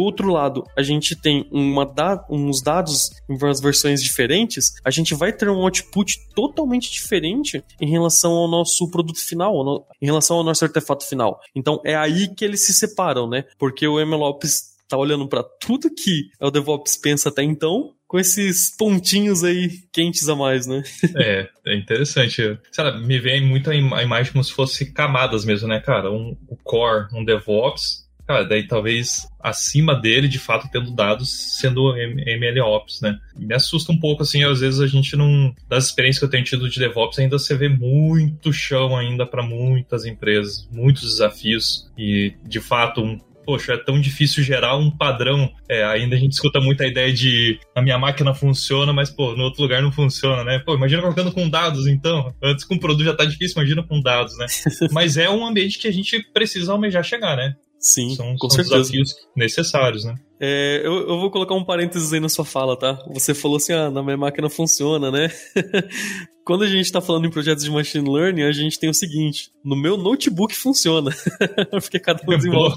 outro 0.00 0.30
lado 0.30 0.64
a 0.76 0.82
gente 0.82 1.16
tem 1.16 1.46
uma 1.50 1.84
da, 1.84 2.24
uns 2.30 2.62
dados 2.62 3.10
em 3.28 3.34
umas 3.34 3.60
versões 3.60 4.02
diferentes, 4.02 4.74
a 4.84 4.90
gente 4.90 5.14
vai 5.14 5.32
ter 5.32 5.48
um 5.48 5.62
output 5.62 6.16
totalmente 6.34 6.90
diferente 6.90 7.62
em 7.80 7.90
relação 7.90 8.32
ao 8.32 8.48
nosso 8.48 8.90
produto 8.90 9.20
final, 9.20 9.64
no, 9.64 9.84
em 10.00 10.06
relação 10.06 10.38
ao 10.38 10.44
nosso 10.44 10.64
artefato 10.64 11.06
final. 11.06 11.40
Então 11.54 11.80
é 11.84 11.96
aí 11.96 12.28
que 12.34 12.44
eles 12.44 12.64
se 12.66 12.74
separam, 12.74 13.28
né? 13.28 13.44
Porque 13.58 13.86
o 13.86 14.04
MLOps 14.04 14.70
tá 14.90 14.96
olhando 14.96 15.28
para 15.28 15.44
tudo 15.44 15.94
que 15.94 16.30
o 16.40 16.50
DevOps 16.50 16.96
pensa 16.96 17.28
até 17.28 17.44
então, 17.44 17.94
com 18.08 18.18
esses 18.18 18.76
pontinhos 18.76 19.44
aí 19.44 19.70
quentes 19.92 20.28
a 20.28 20.34
mais, 20.34 20.66
né? 20.66 20.82
é, 21.16 21.48
é 21.64 21.76
interessante. 21.76 22.58
Sei 22.72 22.90
me 23.00 23.20
vem 23.20 23.40
muito 23.40 23.70
a, 23.70 23.74
imagem 23.76 24.32
como 24.32 24.42
se 24.42 24.52
fosse 24.52 24.92
camadas 24.92 25.44
mesmo, 25.44 25.68
né, 25.68 25.78
cara? 25.78 26.10
Um, 26.10 26.36
o 26.48 26.56
core, 26.56 27.06
um 27.14 27.24
DevOps, 27.24 28.09
cara, 28.30 28.44
daí 28.44 28.64
talvez 28.64 29.28
acima 29.40 29.92
dele, 29.94 30.28
de 30.28 30.38
fato, 30.38 30.68
tendo 30.70 30.92
dados 30.92 31.58
sendo 31.58 31.92
MLOps, 31.96 33.00
né? 33.00 33.18
Me 33.36 33.54
assusta 33.54 33.90
um 33.90 33.98
pouco, 33.98 34.22
assim, 34.22 34.44
às 34.44 34.60
vezes 34.60 34.80
a 34.80 34.86
gente 34.86 35.16
não. 35.16 35.52
Das 35.68 35.86
experiências 35.86 36.20
que 36.20 36.24
eu 36.26 36.30
tenho 36.30 36.44
tido 36.44 36.68
de 36.68 36.78
DevOps, 36.78 37.18
ainda 37.18 37.38
você 37.38 37.56
vê 37.56 37.68
muito 37.68 38.52
chão 38.52 38.96
ainda 38.96 39.26
para 39.26 39.42
muitas 39.42 40.04
empresas, 40.04 40.68
muitos 40.72 41.02
desafios. 41.02 41.90
E, 41.98 42.34
de 42.46 42.60
fato, 42.60 43.02
um 43.02 43.18
poxa, 43.44 43.72
é 43.72 43.76
tão 43.76 44.00
difícil 44.00 44.44
gerar 44.44 44.76
um 44.76 44.92
padrão. 44.92 45.52
É, 45.68 45.82
ainda 45.82 46.14
a 46.14 46.18
gente 46.18 46.32
escuta 46.32 46.60
muito 46.60 46.84
a 46.84 46.86
ideia 46.86 47.12
de 47.12 47.58
a 47.74 47.82
minha 47.82 47.98
máquina 47.98 48.32
funciona, 48.32 48.92
mas, 48.92 49.10
pô, 49.10 49.34
no 49.34 49.42
outro 49.42 49.62
lugar 49.62 49.82
não 49.82 49.90
funciona, 49.90 50.44
né? 50.44 50.60
Pô, 50.60 50.74
imagina 50.74 51.02
colocando 51.02 51.32
com 51.32 51.50
dados, 51.50 51.88
então. 51.88 52.32
Antes 52.40 52.64
com 52.64 52.78
produto 52.78 53.04
já 53.04 53.14
tá 53.14 53.24
difícil, 53.24 53.60
imagina 53.60 53.82
com 53.82 54.00
dados, 54.00 54.38
né? 54.38 54.46
mas 54.92 55.16
é 55.16 55.28
um 55.28 55.44
ambiente 55.44 55.80
que 55.80 55.88
a 55.88 55.92
gente 55.92 56.22
precisa 56.32 56.70
almejar 56.70 57.02
chegar, 57.02 57.36
né? 57.36 57.56
Sim, 57.80 58.14
são, 58.14 58.36
com 58.36 58.50
são 58.50 58.62
certeza. 58.62 58.76
desafios 58.76 59.14
necessários, 59.34 60.04
né? 60.04 60.14
É, 60.38 60.82
eu, 60.84 61.08
eu, 61.08 61.18
vou 61.18 61.30
colocar 61.30 61.54
um 61.54 61.64
parênteses 61.64 62.12
aí 62.12 62.20
na 62.20 62.28
sua 62.28 62.44
fala, 62.44 62.78
tá? 62.78 62.98
Você 63.12 63.32
falou 63.34 63.56
assim, 63.56 63.72
ah, 63.72 63.90
na 63.90 64.02
minha 64.02 64.18
máquina 64.18 64.50
funciona, 64.50 65.10
né? 65.10 65.30
Quando 66.44 66.64
a 66.64 66.66
gente 66.66 66.84
está 66.84 67.00
falando 67.00 67.26
em 67.26 67.30
projetos 67.30 67.64
de 67.64 67.70
machine 67.70 68.10
learning, 68.10 68.42
a 68.42 68.52
gente 68.52 68.78
tem 68.78 68.90
o 68.90 68.94
seguinte: 68.94 69.50
no 69.64 69.76
meu 69.76 69.96
notebook 69.96 70.54
funciona, 70.54 71.10
porque 71.70 71.98
cada 71.98 72.22
um 72.22 72.26
desenvolve. 72.36 72.76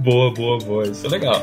boa, 0.00 0.32
boa, 0.32 0.58
boa. 0.58 0.84
Isso 0.84 1.06
é 1.06 1.10
legal. 1.10 1.40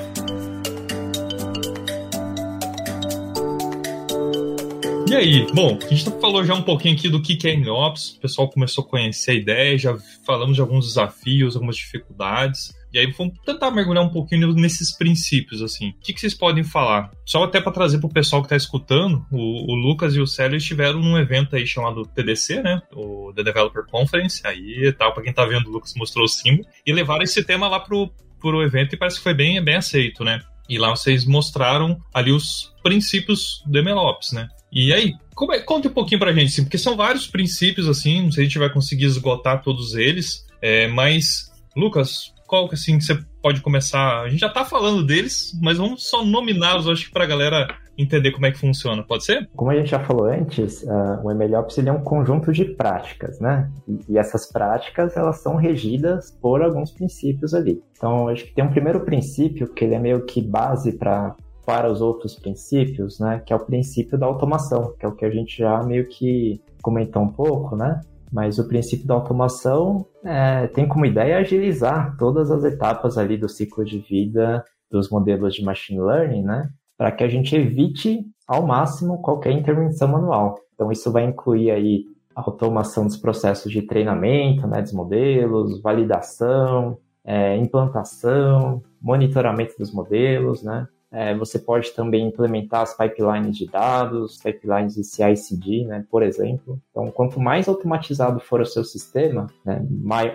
E 5.11 5.15
aí, 5.15 5.45
bom, 5.53 5.77
a 5.77 5.87
gente 5.93 6.09
falou 6.21 6.41
já 6.45 6.53
um 6.53 6.61
pouquinho 6.61 6.95
aqui 6.95 7.09
do 7.09 7.21
que 7.21 7.37
é 7.45 7.53
MLOps, 7.57 8.15
o 8.15 8.21
pessoal 8.21 8.49
começou 8.49 8.85
a 8.85 8.87
conhecer 8.87 9.31
a 9.31 9.33
ideia, 9.33 9.77
já 9.77 9.97
falamos 10.25 10.55
de 10.55 10.61
alguns 10.61 10.87
desafios, 10.87 11.53
algumas 11.53 11.75
dificuldades. 11.75 12.73
E 12.93 12.97
aí 12.97 13.07
vamos 13.07 13.37
tentar 13.45 13.71
mergulhar 13.71 14.05
um 14.05 14.09
pouquinho 14.09 14.53
nesses 14.53 14.95
princípios, 14.95 15.61
assim. 15.61 15.89
O 15.89 15.93
que, 15.99 16.13
que 16.13 16.19
vocês 16.21 16.33
podem 16.33 16.63
falar? 16.63 17.11
Só 17.25 17.43
até 17.43 17.59
para 17.59 17.73
trazer 17.73 17.99
para 17.99 18.07
o 18.07 18.13
pessoal 18.13 18.41
que 18.41 18.45
está 18.45 18.55
escutando, 18.55 19.25
o, 19.29 19.73
o, 19.73 19.75
Lucas 19.75 20.15
e 20.15 20.21
o 20.21 20.25
Célio 20.25 20.55
estiveram 20.55 21.01
num 21.01 21.17
evento 21.17 21.57
aí 21.57 21.67
chamado 21.67 22.05
TDC, 22.05 22.61
né? 22.61 22.81
O 22.93 23.33
The 23.35 23.43
Developer 23.43 23.83
Conference. 23.87 24.41
Aí, 24.47 24.93
tal, 24.93 25.13
para 25.13 25.23
quem 25.23 25.31
está 25.31 25.45
vendo, 25.45 25.67
o 25.67 25.73
Lucas 25.73 25.93
mostrou 25.93 26.23
o 26.23 26.29
símbolo. 26.29 26.65
E 26.85 26.93
levaram 26.93 27.23
esse 27.23 27.43
tema 27.43 27.67
lá 27.67 27.81
pro, 27.81 28.09
pro 28.39 28.63
evento 28.63 28.95
e 28.95 28.97
parece 28.97 29.17
que 29.17 29.23
foi 29.23 29.33
bem, 29.33 29.61
bem 29.61 29.75
aceito, 29.75 30.23
né? 30.23 30.39
E 30.69 30.77
lá 30.77 30.89
vocês 30.89 31.25
mostraram 31.25 32.01
ali 32.13 32.31
os 32.31 32.73
princípios 32.81 33.61
do 33.65 33.83
MLOps, 33.83 34.31
né? 34.31 34.47
E 34.71 34.93
aí, 34.93 35.13
como 35.35 35.53
é, 35.53 35.59
conte 35.59 35.87
um 35.87 35.93
pouquinho 35.93 36.19
pra 36.19 36.31
gente, 36.31 36.47
assim, 36.47 36.63
porque 36.63 36.77
são 36.77 36.95
vários 36.95 37.27
princípios, 37.27 37.87
assim, 37.87 38.23
não 38.23 38.31
sei 38.31 38.31
se 38.31 38.41
a 38.41 38.43
gente 38.43 38.59
vai 38.59 38.71
conseguir 38.71 39.05
esgotar 39.05 39.61
todos 39.61 39.95
eles, 39.95 40.45
é, 40.61 40.87
mas, 40.87 41.51
Lucas, 41.75 42.33
qual 42.51 42.67
que 42.67 42.75
assim 42.75 42.97
que 42.97 43.05
você 43.05 43.17
pode 43.41 43.61
começar? 43.61 44.23
A 44.23 44.29
gente 44.29 44.41
já 44.41 44.49
tá 44.49 44.65
falando 44.65 45.05
deles, 45.05 45.57
mas 45.61 45.77
vamos 45.77 46.09
só 46.09 46.23
nominá-los, 46.23 46.87
acho 46.87 47.05
que 47.05 47.11
pra 47.13 47.25
galera 47.25 47.67
entender 47.97 48.31
como 48.31 48.45
é 48.45 48.51
que 48.51 48.59
funciona, 48.59 49.03
pode 49.03 49.23
ser? 49.23 49.49
Como 49.55 49.71
a 49.71 49.75
gente 49.75 49.89
já 49.89 49.99
falou 49.99 50.25
antes, 50.25 50.83
uh, 50.83 51.21
o 51.23 51.33
MLOps 51.33 51.77
ele 51.77 51.87
é 51.87 51.93
um 51.93 52.03
conjunto 52.03 52.51
de 52.51 52.65
práticas, 52.65 53.39
né? 53.39 53.71
E, 53.87 54.13
e, 54.13 54.17
essas 54.17 54.51
práticas, 54.51 55.15
elas 55.15 55.41
são 55.41 55.55
regidas 55.55 56.31
por 56.41 56.61
alguns 56.61 56.91
princípios 56.91 57.53
ali. 57.53 57.81
Então, 57.97 58.27
acho 58.27 58.45
que 58.45 58.53
tem 58.53 58.65
um 58.65 58.71
primeiro 58.71 59.01
princípio 59.01 59.73
que 59.73 59.85
ele 59.85 59.95
é 59.95 59.99
meio 59.99 60.25
que 60.25 60.41
base 60.41 60.97
para 60.97 61.35
para 61.71 61.89
os 61.89 62.01
outros 62.01 62.35
princípios, 62.35 63.17
né, 63.17 63.41
que 63.45 63.53
é 63.53 63.55
o 63.55 63.65
princípio 63.65 64.17
da 64.17 64.25
automação, 64.25 64.93
que 64.99 65.05
é 65.05 65.07
o 65.07 65.15
que 65.15 65.23
a 65.23 65.29
gente 65.29 65.57
já 65.57 65.81
meio 65.83 66.05
que 66.05 66.61
comentou 66.81 67.21
um 67.21 67.31
pouco, 67.31 67.77
né? 67.77 68.01
Mas 68.29 68.59
o 68.59 68.67
princípio 68.67 69.07
da 69.07 69.13
automação 69.13 70.05
é, 70.21 70.67
tem 70.67 70.85
como 70.85 71.05
ideia 71.05 71.37
agilizar 71.37 72.17
todas 72.17 72.51
as 72.51 72.65
etapas 72.65 73.17
ali 73.17 73.37
do 73.37 73.47
ciclo 73.47 73.85
de 73.85 73.99
vida 73.99 74.61
dos 74.89 75.09
modelos 75.09 75.55
de 75.55 75.63
machine 75.63 76.01
learning, 76.01 76.43
né? 76.43 76.69
Para 76.97 77.09
que 77.09 77.23
a 77.23 77.29
gente 77.29 77.55
evite 77.55 78.19
ao 78.45 78.67
máximo 78.67 79.21
qualquer 79.21 79.53
intervenção 79.53 80.09
manual. 80.09 80.55
Então 80.73 80.91
isso 80.91 81.09
vai 81.09 81.23
incluir 81.23 81.71
aí 81.71 82.03
a 82.35 82.41
automação 82.41 83.05
dos 83.05 83.15
processos 83.15 83.71
de 83.71 83.81
treinamento, 83.81 84.67
né, 84.67 84.81
dos 84.81 84.91
modelos, 84.91 85.81
validação, 85.81 86.97
é, 87.23 87.55
implantação, 87.55 88.83
monitoramento 89.01 89.75
dos 89.77 89.93
modelos, 89.93 90.63
né? 90.63 90.85
É, 91.11 91.35
você 91.35 91.59
pode 91.59 91.91
também 91.91 92.27
implementar 92.27 92.81
as 92.81 92.95
pipelines 92.95 93.57
de 93.57 93.65
dados, 93.65 94.37
pipelines 94.37 94.95
de 94.95 95.03
CI/CD, 95.03 95.85
né, 95.85 96.05
por 96.09 96.23
exemplo. 96.23 96.81
Então, 96.89 97.11
quanto 97.11 97.39
mais 97.39 97.67
automatizado 97.67 98.39
for 98.39 98.61
o 98.61 98.65
seu 98.65 98.83
sistema, 98.83 99.47
né, 99.65 99.85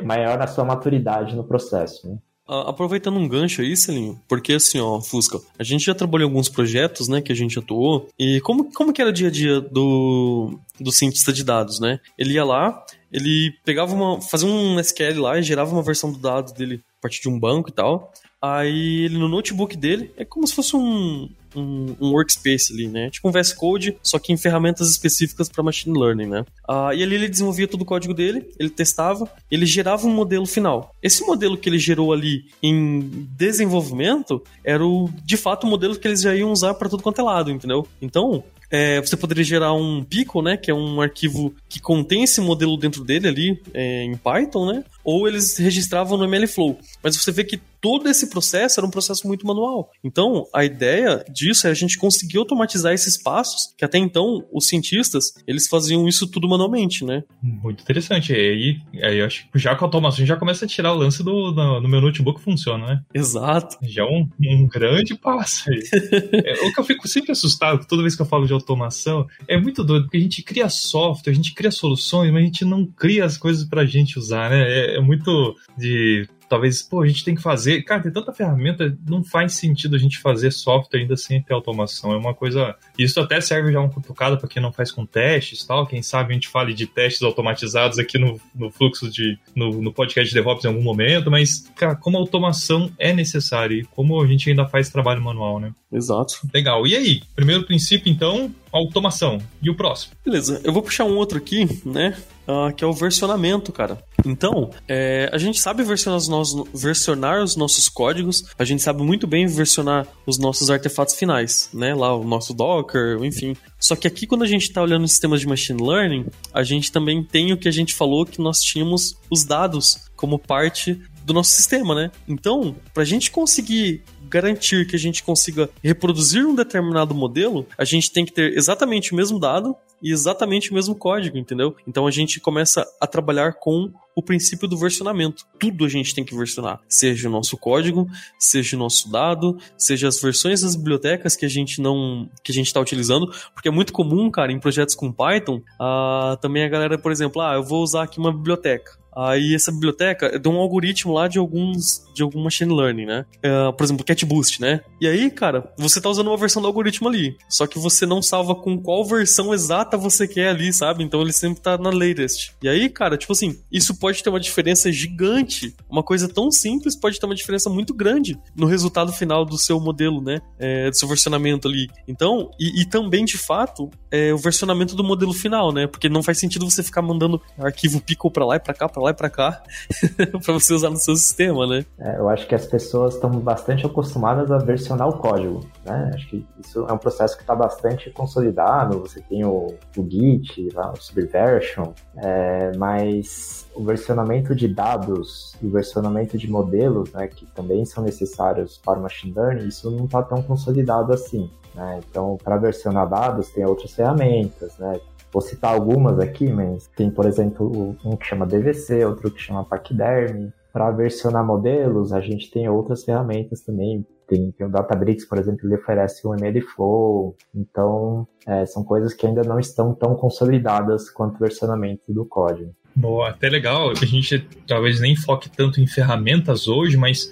maior 0.03 0.41
a 0.41 0.47
sua 0.47 0.65
maturidade 0.65 1.35
no 1.35 1.45
processo. 1.45 2.09
Né? 2.09 2.19
aproveitando 2.49 3.19
um 3.19 3.29
gancho 3.29 3.61
aí, 3.61 3.77
Celinho, 3.77 4.21
porque 4.29 4.53
assim, 4.53 4.79
ó, 4.79 5.01
Fusca, 5.01 5.41
a 5.59 5.65
gente 5.65 5.85
já 5.85 5.95
trabalhou 5.95 6.29
em 6.29 6.31
alguns 6.31 6.49
projetos, 6.49 7.09
né, 7.09 7.21
que 7.21 7.33
a 7.33 7.35
gente 7.35 7.59
atuou, 7.59 8.09
e 8.19 8.41
como, 8.41 8.73
como 8.73 8.93
que 8.93 9.01
era 9.01 9.11
o 9.11 9.13
dia 9.13 9.29
a 9.29 9.31
dia 9.31 9.61
do, 9.61 10.57
do 10.81 10.93
cientista 10.93 11.33
de 11.33 11.43
dados, 11.43 11.81
né? 11.81 11.99
Ele 12.17 12.35
ia 12.35 12.45
lá, 12.45 12.85
ele 13.13 13.53
pegava 13.65 13.93
uma, 13.93 14.21
fazia 14.21 14.49
um 14.49 14.79
SQL 14.79 15.21
lá 15.21 15.39
e 15.39 15.43
gerava 15.43 15.73
uma 15.73 15.83
versão 15.83 16.13
do 16.13 16.19
dado 16.19 16.53
dele 16.55 16.81
a 16.99 17.03
partir 17.03 17.21
de 17.21 17.29
um 17.29 17.39
banco 17.39 17.69
e 17.69 17.73
tal, 17.73 18.13
Aí 18.43 19.05
ele 19.05 19.19
no 19.19 19.29
notebook 19.29 19.77
dele 19.77 20.11
é 20.17 20.25
como 20.25 20.47
se 20.47 20.55
fosse 20.55 20.77
um, 20.77 21.29
um, 21.55 21.97
um, 22.01 22.11
workspace 22.13 22.73
ali, 22.73 22.87
né? 22.87 23.11
Tipo 23.11 23.29
um 23.29 23.33
VS 23.33 23.53
Code, 23.55 23.97
só 24.03 24.19
que 24.19 24.33
em 24.33 24.37
ferramentas 24.37 24.91
específicas 24.91 25.49
para 25.49 25.63
machine 25.63 25.99
learning, 25.99 26.27
né? 26.27 26.45
Ah, 26.69 26.95
e 26.95 27.03
ali 27.03 27.15
ele 27.15 27.29
desenvolvia 27.29 27.67
todo 27.67 27.81
o 27.83 27.87
código 27.87 28.13
dele, 28.13 28.47
ele 28.59 28.69
testava, 28.69 29.31
ele 29.51 29.65
gerava 29.65 30.07
um 30.07 30.15
modelo 30.15 30.47
final. 30.47 30.95
Esse 31.03 31.25
modelo 31.27 31.57
que 31.57 31.69
ele 31.69 31.79
gerou 31.79 32.13
ali 32.13 32.45
em 32.63 33.27
desenvolvimento 33.37 34.43
era 34.63 34.85
o, 34.85 35.09
de 35.25 35.37
fato 35.37 35.67
o 35.67 35.71
modelo 35.71 35.97
que 35.97 36.07
eles 36.07 36.21
já 36.21 36.35
iam 36.35 36.53
usar 36.53 36.75
para 36.75 36.89
tudo 36.89 37.03
quanto 37.03 37.21
é 37.21 37.25
lado, 37.25 37.51
entendeu? 37.51 37.87
Então, 38.03 38.45
é, 38.71 39.01
você 39.01 39.17
poderia 39.17 39.45
gerar 39.45 39.73
um 39.73 40.03
pickle, 40.03 40.43
né, 40.43 40.57
que 40.57 40.71
é 40.71 40.75
um 40.75 41.01
arquivo 41.01 41.55
que 41.69 41.81
contém 41.81 42.25
esse 42.25 42.41
modelo 42.41 42.77
dentro 42.77 43.05
dele 43.05 43.29
ali 43.29 43.63
é, 43.73 44.03
em 44.03 44.17
Python, 44.17 44.67
né? 44.73 44.85
Ou 45.07 45.29
eles 45.29 45.57
registravam 45.57 46.19
no 46.19 46.25
MLflow. 46.25 46.77
Mas 47.01 47.17
você 47.17 47.31
vê 47.31 47.45
que 47.45 47.61
todo 47.81 48.09
esse 48.09 48.29
processo 48.29 48.81
era 48.81 48.87
um 48.87 48.91
processo 48.91 49.29
muito 49.29 49.47
manual. 49.47 49.93
Então, 50.03 50.45
a 50.53 50.65
ideia 50.65 51.25
disso 51.33 51.69
é 51.69 51.71
a 51.71 51.75
gente 51.75 51.97
conseguir 51.97 52.39
automatizar 52.39 52.93
esses 52.93 53.17
passos, 53.17 53.73
que 53.79 53.85
até 53.85 53.97
então 53.97 54.45
os 54.53 54.67
cientistas, 54.67 55.27
eles 55.47 55.69
faziam 55.69 56.09
isso 56.09 56.27
tudo 56.27 56.49
manualmente, 56.49 57.05
né? 57.05 57.23
Muito 57.41 57.83
interessante. 57.83 58.33
E 58.33 58.35
aí, 58.35 58.77
aí 59.05 59.19
eu 59.19 59.27
acho 59.27 59.49
que 59.53 59.59
já 59.59 59.77
com 59.77 59.85
a 59.85 59.87
automação 59.87 60.27
já 60.27 60.37
começa 60.37 60.65
a 60.65 60.69
tirar 60.69 60.93
o 60.93 60.97
lance 60.97 61.23
do, 61.23 61.53
do, 61.53 61.81
do 61.81 61.89
meu 61.89 62.01
notebook 62.01 62.41
funciona, 62.41 62.87
né? 62.87 63.03
Exato. 63.15 63.77
Já 63.83 64.03
é 64.03 64.07
um, 64.07 64.29
um 64.41 64.67
grande 64.67 65.15
passo 65.15 65.71
aí. 65.71 65.81
é, 66.45 66.55
o 66.67 66.73
que 66.73 66.81
eu 66.81 66.85
fico 66.85 67.07
sempre 67.07 67.31
assustado 67.31 67.87
toda 67.87 68.03
vez 68.03 68.17
que 68.17 68.23
eu 68.23 68.27
falo 68.27 68.47
de 68.47 68.53
automação 68.53 69.29
é 69.47 69.57
muito 69.57 69.85
doido, 69.85 70.07
porque 70.07 70.17
a 70.17 70.21
gente 70.21 70.43
cria 70.43 70.69
software, 70.69 71.31
a 71.31 71.37
gente 71.37 71.55
cria 71.55 71.71
soluções, 71.71 72.33
mas 72.33 72.43
a 72.43 72.47
gente 72.47 72.65
não 72.65 72.85
cria 72.85 73.25
as 73.25 73.37
coisas 73.37 73.65
pra 73.65 73.85
gente 73.85 74.19
usar, 74.19 74.51
né? 74.51 74.63
É, 74.63 74.96
é 74.97 75.01
muito 75.01 75.55
de 75.77 76.29
talvez, 76.49 76.83
pô, 76.83 77.03
a 77.03 77.07
gente 77.07 77.25
tem 77.25 77.35
que 77.35 77.43
fazer. 77.43 77.83
Cara, 77.83 78.03
tem 78.03 78.13
tanta 78.13 78.33
ferramenta, 78.33 78.97
não 79.07 79.23
faz 79.23 79.55
sentido 79.55 79.97
a 79.97 79.99
gente 79.99 80.19
fazer 80.19 80.51
software 80.51 81.01
ainda 81.01 81.17
sem 81.17 81.43
ter 81.43 81.55
automação. 81.55 82.13
É 82.13 82.17
uma 82.17 82.35
coisa. 82.35 82.75
Isso 82.99 83.21
até 83.21 83.41
serve 83.41 83.73
já 83.73 83.81
um 83.81 83.89
cutucado 83.89 84.39
para 84.39 84.49
quem 84.49 84.63
não 84.63 84.73
faz 84.73 84.91
com 84.91 85.05
testes 85.05 85.65
tal. 85.65 85.87
Quem 85.87 86.03
sabe 86.03 86.31
a 86.31 86.35
gente 86.35 86.49
fale 86.49 86.73
de 86.73 86.87
testes 86.87 87.23
automatizados 87.23 87.99
aqui 87.99 88.19
no, 88.19 88.41
no 88.55 88.71
fluxo 88.71 89.11
de. 89.11 89.39
No, 89.55 89.83
no 89.83 89.93
podcast 89.93 90.29
de 90.29 90.35
DevOps 90.35 90.65
em 90.65 90.69
algum 90.69 90.83
momento, 90.83 91.31
mas, 91.31 91.71
cara, 91.75 91.97
como 91.97 92.17
a 92.17 92.21
automação 92.21 92.91
é 92.99 93.13
necessária 93.13 93.75
e 93.75 93.85
como 93.85 94.21
a 94.21 94.27
gente 94.27 94.49
ainda 94.49 94.67
faz 94.67 94.89
trabalho 94.89 95.23
manual, 95.23 95.59
né? 95.59 95.73
Exato. 95.93 96.41
Legal. 96.53 96.87
E 96.87 96.95
aí? 96.95 97.23
Primeiro 97.35 97.65
princípio, 97.65 98.13
então, 98.13 98.53
automação. 98.73 99.39
E 99.63 99.71
o 99.71 99.75
próximo? 99.75 100.15
Beleza, 100.25 100.61
eu 100.65 100.73
vou 100.73 100.83
puxar 100.83 101.05
um 101.05 101.17
outro 101.17 101.39
aqui, 101.39 101.67
né? 101.85 102.17
Uh, 102.47 102.73
que 102.73 102.85
é 102.85 102.87
o 102.87 102.93
versionamento, 102.93 103.73
cara. 103.73 103.99
Então, 104.25 104.71
é, 104.89 105.29
a 105.33 105.39
gente 105.39 105.61
sabe 105.61 105.83
versionar 105.83 106.19
os, 106.19 106.29
nossos, 106.29 106.69
versionar 106.73 107.43
os 107.43 107.57
nossos 107.57 107.89
códigos, 107.89 108.45
a 108.57 108.65
gente 108.65 108.83
sabe 108.83 109.03
muito 109.03 109.27
bem 109.27 109.47
versionar 109.47 110.07
os 110.25 110.39
nossos 110.39 110.71
artefatos 110.71 111.15
finais, 111.15 111.69
né? 111.75 111.95
Lá 111.95 112.15
o 112.15 112.25
nosso 112.25 112.55
Docker, 112.55 113.23
enfim. 113.25 113.57
Só 113.81 113.97
que 113.97 114.07
aqui, 114.07 114.27
quando 114.27 114.43
a 114.43 114.47
gente 114.47 114.63
está 114.63 114.81
olhando 114.81 115.07
sistemas 115.09 115.41
de 115.41 115.47
machine 115.49 115.83
learning, 115.83 116.27
a 116.53 116.63
gente 116.63 116.93
também 116.93 117.23
tem 117.23 117.53
o 117.53 117.57
que 117.57 117.69
a 117.69 117.73
gente 117.73 117.95
falou 117.95 118.25
que 118.25 118.41
nós 118.41 118.61
tínhamos 118.61 119.17
os 119.31 119.45
dados 119.45 120.07
como 120.15 120.39
parte 120.39 121.01
do 121.25 121.35
nosso 121.35 121.51
sistema, 121.51 121.95
né? 121.95 122.11
Então, 122.29 122.77
para 122.95 123.03
a 123.03 123.07
gente 123.07 123.33
conseguir 123.33 124.03
garantir 124.29 124.87
que 124.87 124.97
a 124.97 124.99
gente 124.99 125.23
consiga 125.23 125.69
reproduzir 125.83 126.47
um 126.47 126.55
determinado 126.55 127.15
modelo, 127.15 127.67
a 127.77 127.85
gente 127.85 128.13
tem 128.13 128.25
que 128.25 128.33
ter 128.33 128.57
exatamente 128.57 129.13
o 129.13 129.17
mesmo 129.17 129.39
dado 129.39 129.77
e 130.03 130.13
exatamente 130.13 130.71
o 130.71 130.75
mesmo 130.75 130.95
código, 130.95 131.39
entendeu? 131.39 131.75
Então 131.87 132.07
a 132.07 132.11
gente 132.11 132.39
começa 132.41 132.87
a 133.01 133.07
trabalhar 133.07 133.55
com 133.55 133.91
o 134.15 134.23
princípio 134.23 134.69
do 134.69 134.77
versionamento. 134.77 135.45
Tudo 135.59 135.85
a 135.85 135.89
gente 135.89 136.15
tem 136.15 136.25
que 136.25 136.35
versionar, 136.35 136.81
seja 136.89 137.29
o 137.29 137.33
nosso 137.33 137.57
código, 137.57 138.09
seja 138.39 138.77
o 138.77 138.79
nosso 138.79 139.11
dado, 139.11 139.59
seja 139.77 140.09
as 140.09 140.21
versões 140.21 140.63
das 140.63 140.77
bibliotecas 140.77 141.37
que 141.37 141.45
a 141.45 141.49
gente 141.49 141.81
não 141.81 142.29
que 142.43 142.53
a 142.53 142.55
gente 142.55 142.67
está 142.67 142.81
utilizando, 142.81 143.31
porque 143.55 143.69
é 143.69 143.73
muito 143.73 143.93
comum, 143.93 144.31
cara, 144.31 144.53
em 144.53 144.59
projetos 144.59 144.95
com 144.95 145.13
Python, 145.13 145.61
uh, 145.81 146.37
também 146.41 146.65
a 146.65 146.69
galera, 146.69 146.99
por 146.99 147.13
exemplo, 147.13 147.41
ah, 147.43 147.55
eu 147.55 147.63
vou 147.63 147.83
usar 147.83 148.05
aqui 148.05 148.19
uma 148.19 148.33
biblioteca. 148.33 149.06
Aí 149.17 149.55
essa 149.55 149.73
biblioteca 149.73 150.27
é 150.27 150.39
de 150.39 150.49
um 150.49 150.59
algoritmo 150.59 151.15
lá 151.15 151.27
de 151.27 151.39
alguns 151.39 152.05
de 152.15 152.23
algum 152.23 152.43
machine 152.43 152.75
learning, 152.75 153.07
né? 153.07 153.27
Uh, 153.39 153.73
por 153.73 153.85
exemplo, 153.85 154.05
CatBoost, 154.05 154.61
né? 154.61 154.81
E 155.01 155.07
aí, 155.07 155.31
cara, 155.31 155.71
você 155.77 156.01
tá 156.01 156.09
usando 156.09 156.29
uma 156.29 156.37
versão 156.37 156.63
do 156.63 156.69
algoritmo 156.69 157.09
ali, 157.09 157.37
só 157.49 157.67
que 157.67 157.79
você 157.79 158.07
não 158.07 158.23
salva 158.23 158.55
com 158.55 158.79
qual 158.79 159.05
versão 159.05 159.53
exata 159.53 159.97
você 159.99 160.27
quer 160.27 160.49
ali, 160.49 160.73
sabe? 160.73 161.05
Então 161.05 161.21
ele 161.21 161.33
sempre 161.33 161.61
tá 161.61 161.77
na 161.77 161.91
latest. 161.91 162.53
E 162.63 162.69
aí, 162.69 162.89
cara, 162.89 163.17
tipo 163.17 163.33
assim, 163.33 163.59
isso 163.71 163.99
pode 163.99 164.23
ter 164.23 164.31
uma 164.31 164.41
diferença 164.41 164.91
gigante. 164.91 165.75
Uma 165.91 166.03
coisa 166.03 166.29
tão 166.29 166.51
simples 166.51 166.97
pode 166.97 167.21
ter 167.21 167.27
uma 167.27 167.35
diferença 167.35 167.69
muito 167.69 167.93
grande 167.93 168.39
no 168.55 168.67
resultado 168.67 169.13
final 169.13 169.45
do 169.45 169.59
seu 169.59 169.79
modelo, 169.79 170.23
né? 170.23 170.41
É, 170.59 170.91
do 170.91 170.97
seu 170.97 171.09
versionamento 171.09 171.69
ali. 171.69 171.89
Então, 172.09 172.51
e, 172.59 172.83
e 172.83 172.87
também, 172.87 173.25
de 173.25 173.37
fato, 173.37 173.91
é 174.11 174.33
o 174.33 174.39
versionamento 174.39 174.97
do 174.97 175.05
modelo 175.05 175.33
final, 175.33 175.73
né? 175.73 175.87
Porque 175.87 176.09
não 176.09 176.23
faz 176.23 176.39
sentido 176.39 176.69
você 176.69 176.83
ficar 176.83 177.03
mandando 177.03 177.41
arquivo 177.59 178.01
pickle 178.01 178.31
para 178.31 178.45
lá 178.45 178.57
e 178.57 178.61
para 178.61 178.75
cá, 178.75 178.89
para 178.89 179.03
lá 179.03 179.06
e 179.11 179.15
para 179.15 179.31
cá, 179.31 179.63
para 180.45 180.53
você 180.53 180.75
usar 180.75 180.91
no 180.91 180.97
seu 180.97 181.17
sistema, 181.17 181.67
né? 181.67 181.85
É, 181.99 182.19
eu 182.19 182.29
acho 182.29 182.47
que 182.47 182.55
as 182.55 182.67
pessoas 182.67 183.15
estão 183.15 183.31
bastante 183.31 183.87
acostumadas 183.87 184.51
a 184.51 184.59
versionar 184.59 185.09
o 185.09 185.19
código, 185.19 185.61
né? 185.85 186.11
Acho 186.15 186.29
que 186.29 186.47
isso 186.59 186.87
é 186.89 186.93
um 186.93 186.99
processo 186.99 187.37
que 187.37 187.43
está 187.43 187.55
bastante 187.55 188.11
consolidado. 188.11 189.01
Você 189.01 189.21
tem 189.21 189.45
o, 189.45 189.75
o 189.97 190.11
Git, 190.11 190.69
lá, 190.75 190.93
o 190.93 190.97
Subversion, 190.97 191.93
é, 192.17 192.73
mas 192.77 193.67
o 193.75 193.85
versionamento 193.85 194.55
de 194.55 194.69
dados 194.69 195.55
e 195.63 195.67
o 195.67 195.71
versionamento 195.71 196.39
de 196.39 196.51
modelos, 196.51 197.13
né, 197.13 197.29
que 197.29 197.47
também 197.47 197.85
são 197.85 198.03
necessários 198.03 198.79
para 198.79 198.99
o 198.99 199.03
machine 199.03 199.33
learning, 199.35 199.69
isso 199.69 199.91
não 199.91 200.07
está 200.07 200.23
tão 200.23 200.43
consolidado 200.43 201.13
assim. 201.13 201.51
Né? 201.75 202.01
Então, 202.09 202.39
para 202.43 202.57
versionar 202.57 203.09
dados, 203.09 203.51
tem 203.51 203.65
outras 203.65 203.93
ferramentas, 203.93 204.77
né? 204.79 204.99
Vou 205.37 205.43
citar 205.43 205.75
algumas 205.75 206.19
aqui, 206.19 206.51
mas 206.51 206.89
tem, 206.97 207.11
por 207.11 207.27
exemplo, 207.27 207.95
um 208.03 208.17
que 208.17 208.25
chama 208.25 208.47
DVC, 208.47 209.05
outro 209.05 209.31
que 209.31 209.39
chama 209.39 209.67
Pachyderm. 209.67 210.49
Para 210.73 210.91
versionar 210.91 211.45
modelos, 211.45 212.11
a 212.11 212.23
gente 212.23 212.51
tem 212.51 212.67
outras 212.71 213.05
ferramentas 213.05 213.61
também. 213.61 214.03
Tem, 214.27 214.51
tem 214.53 214.67
o 214.67 214.71
Databricks, 214.71 215.27
por 215.27 215.37
exemplo, 215.37 215.67
ele 215.67 215.75
oferece 215.75 216.27
o 216.27 216.33
MLflow. 216.33 217.37
Então, 217.55 218.27
é, 218.47 218.65
são 218.65 218.83
coisas 218.83 219.13
que 219.13 219.27
ainda 219.27 219.43
não 219.43 219.61
estão 219.61 219.93
tão 219.93 220.15
consolidadas 220.15 221.11
quanto 221.11 221.37
o 221.37 221.41
versionamento 221.41 222.15
do 222.15 222.25
código. 222.25 222.75
Boa, 222.95 223.29
até 223.29 223.51
legal. 223.51 223.91
A 223.91 224.07
gente 224.07 224.39
talvez 224.67 225.01
nem 225.01 225.15
foque 225.15 225.51
tanto 225.51 225.83
em 225.83 225.87
ferramentas 225.87 226.67
hoje, 226.67 226.97
mas 226.97 227.31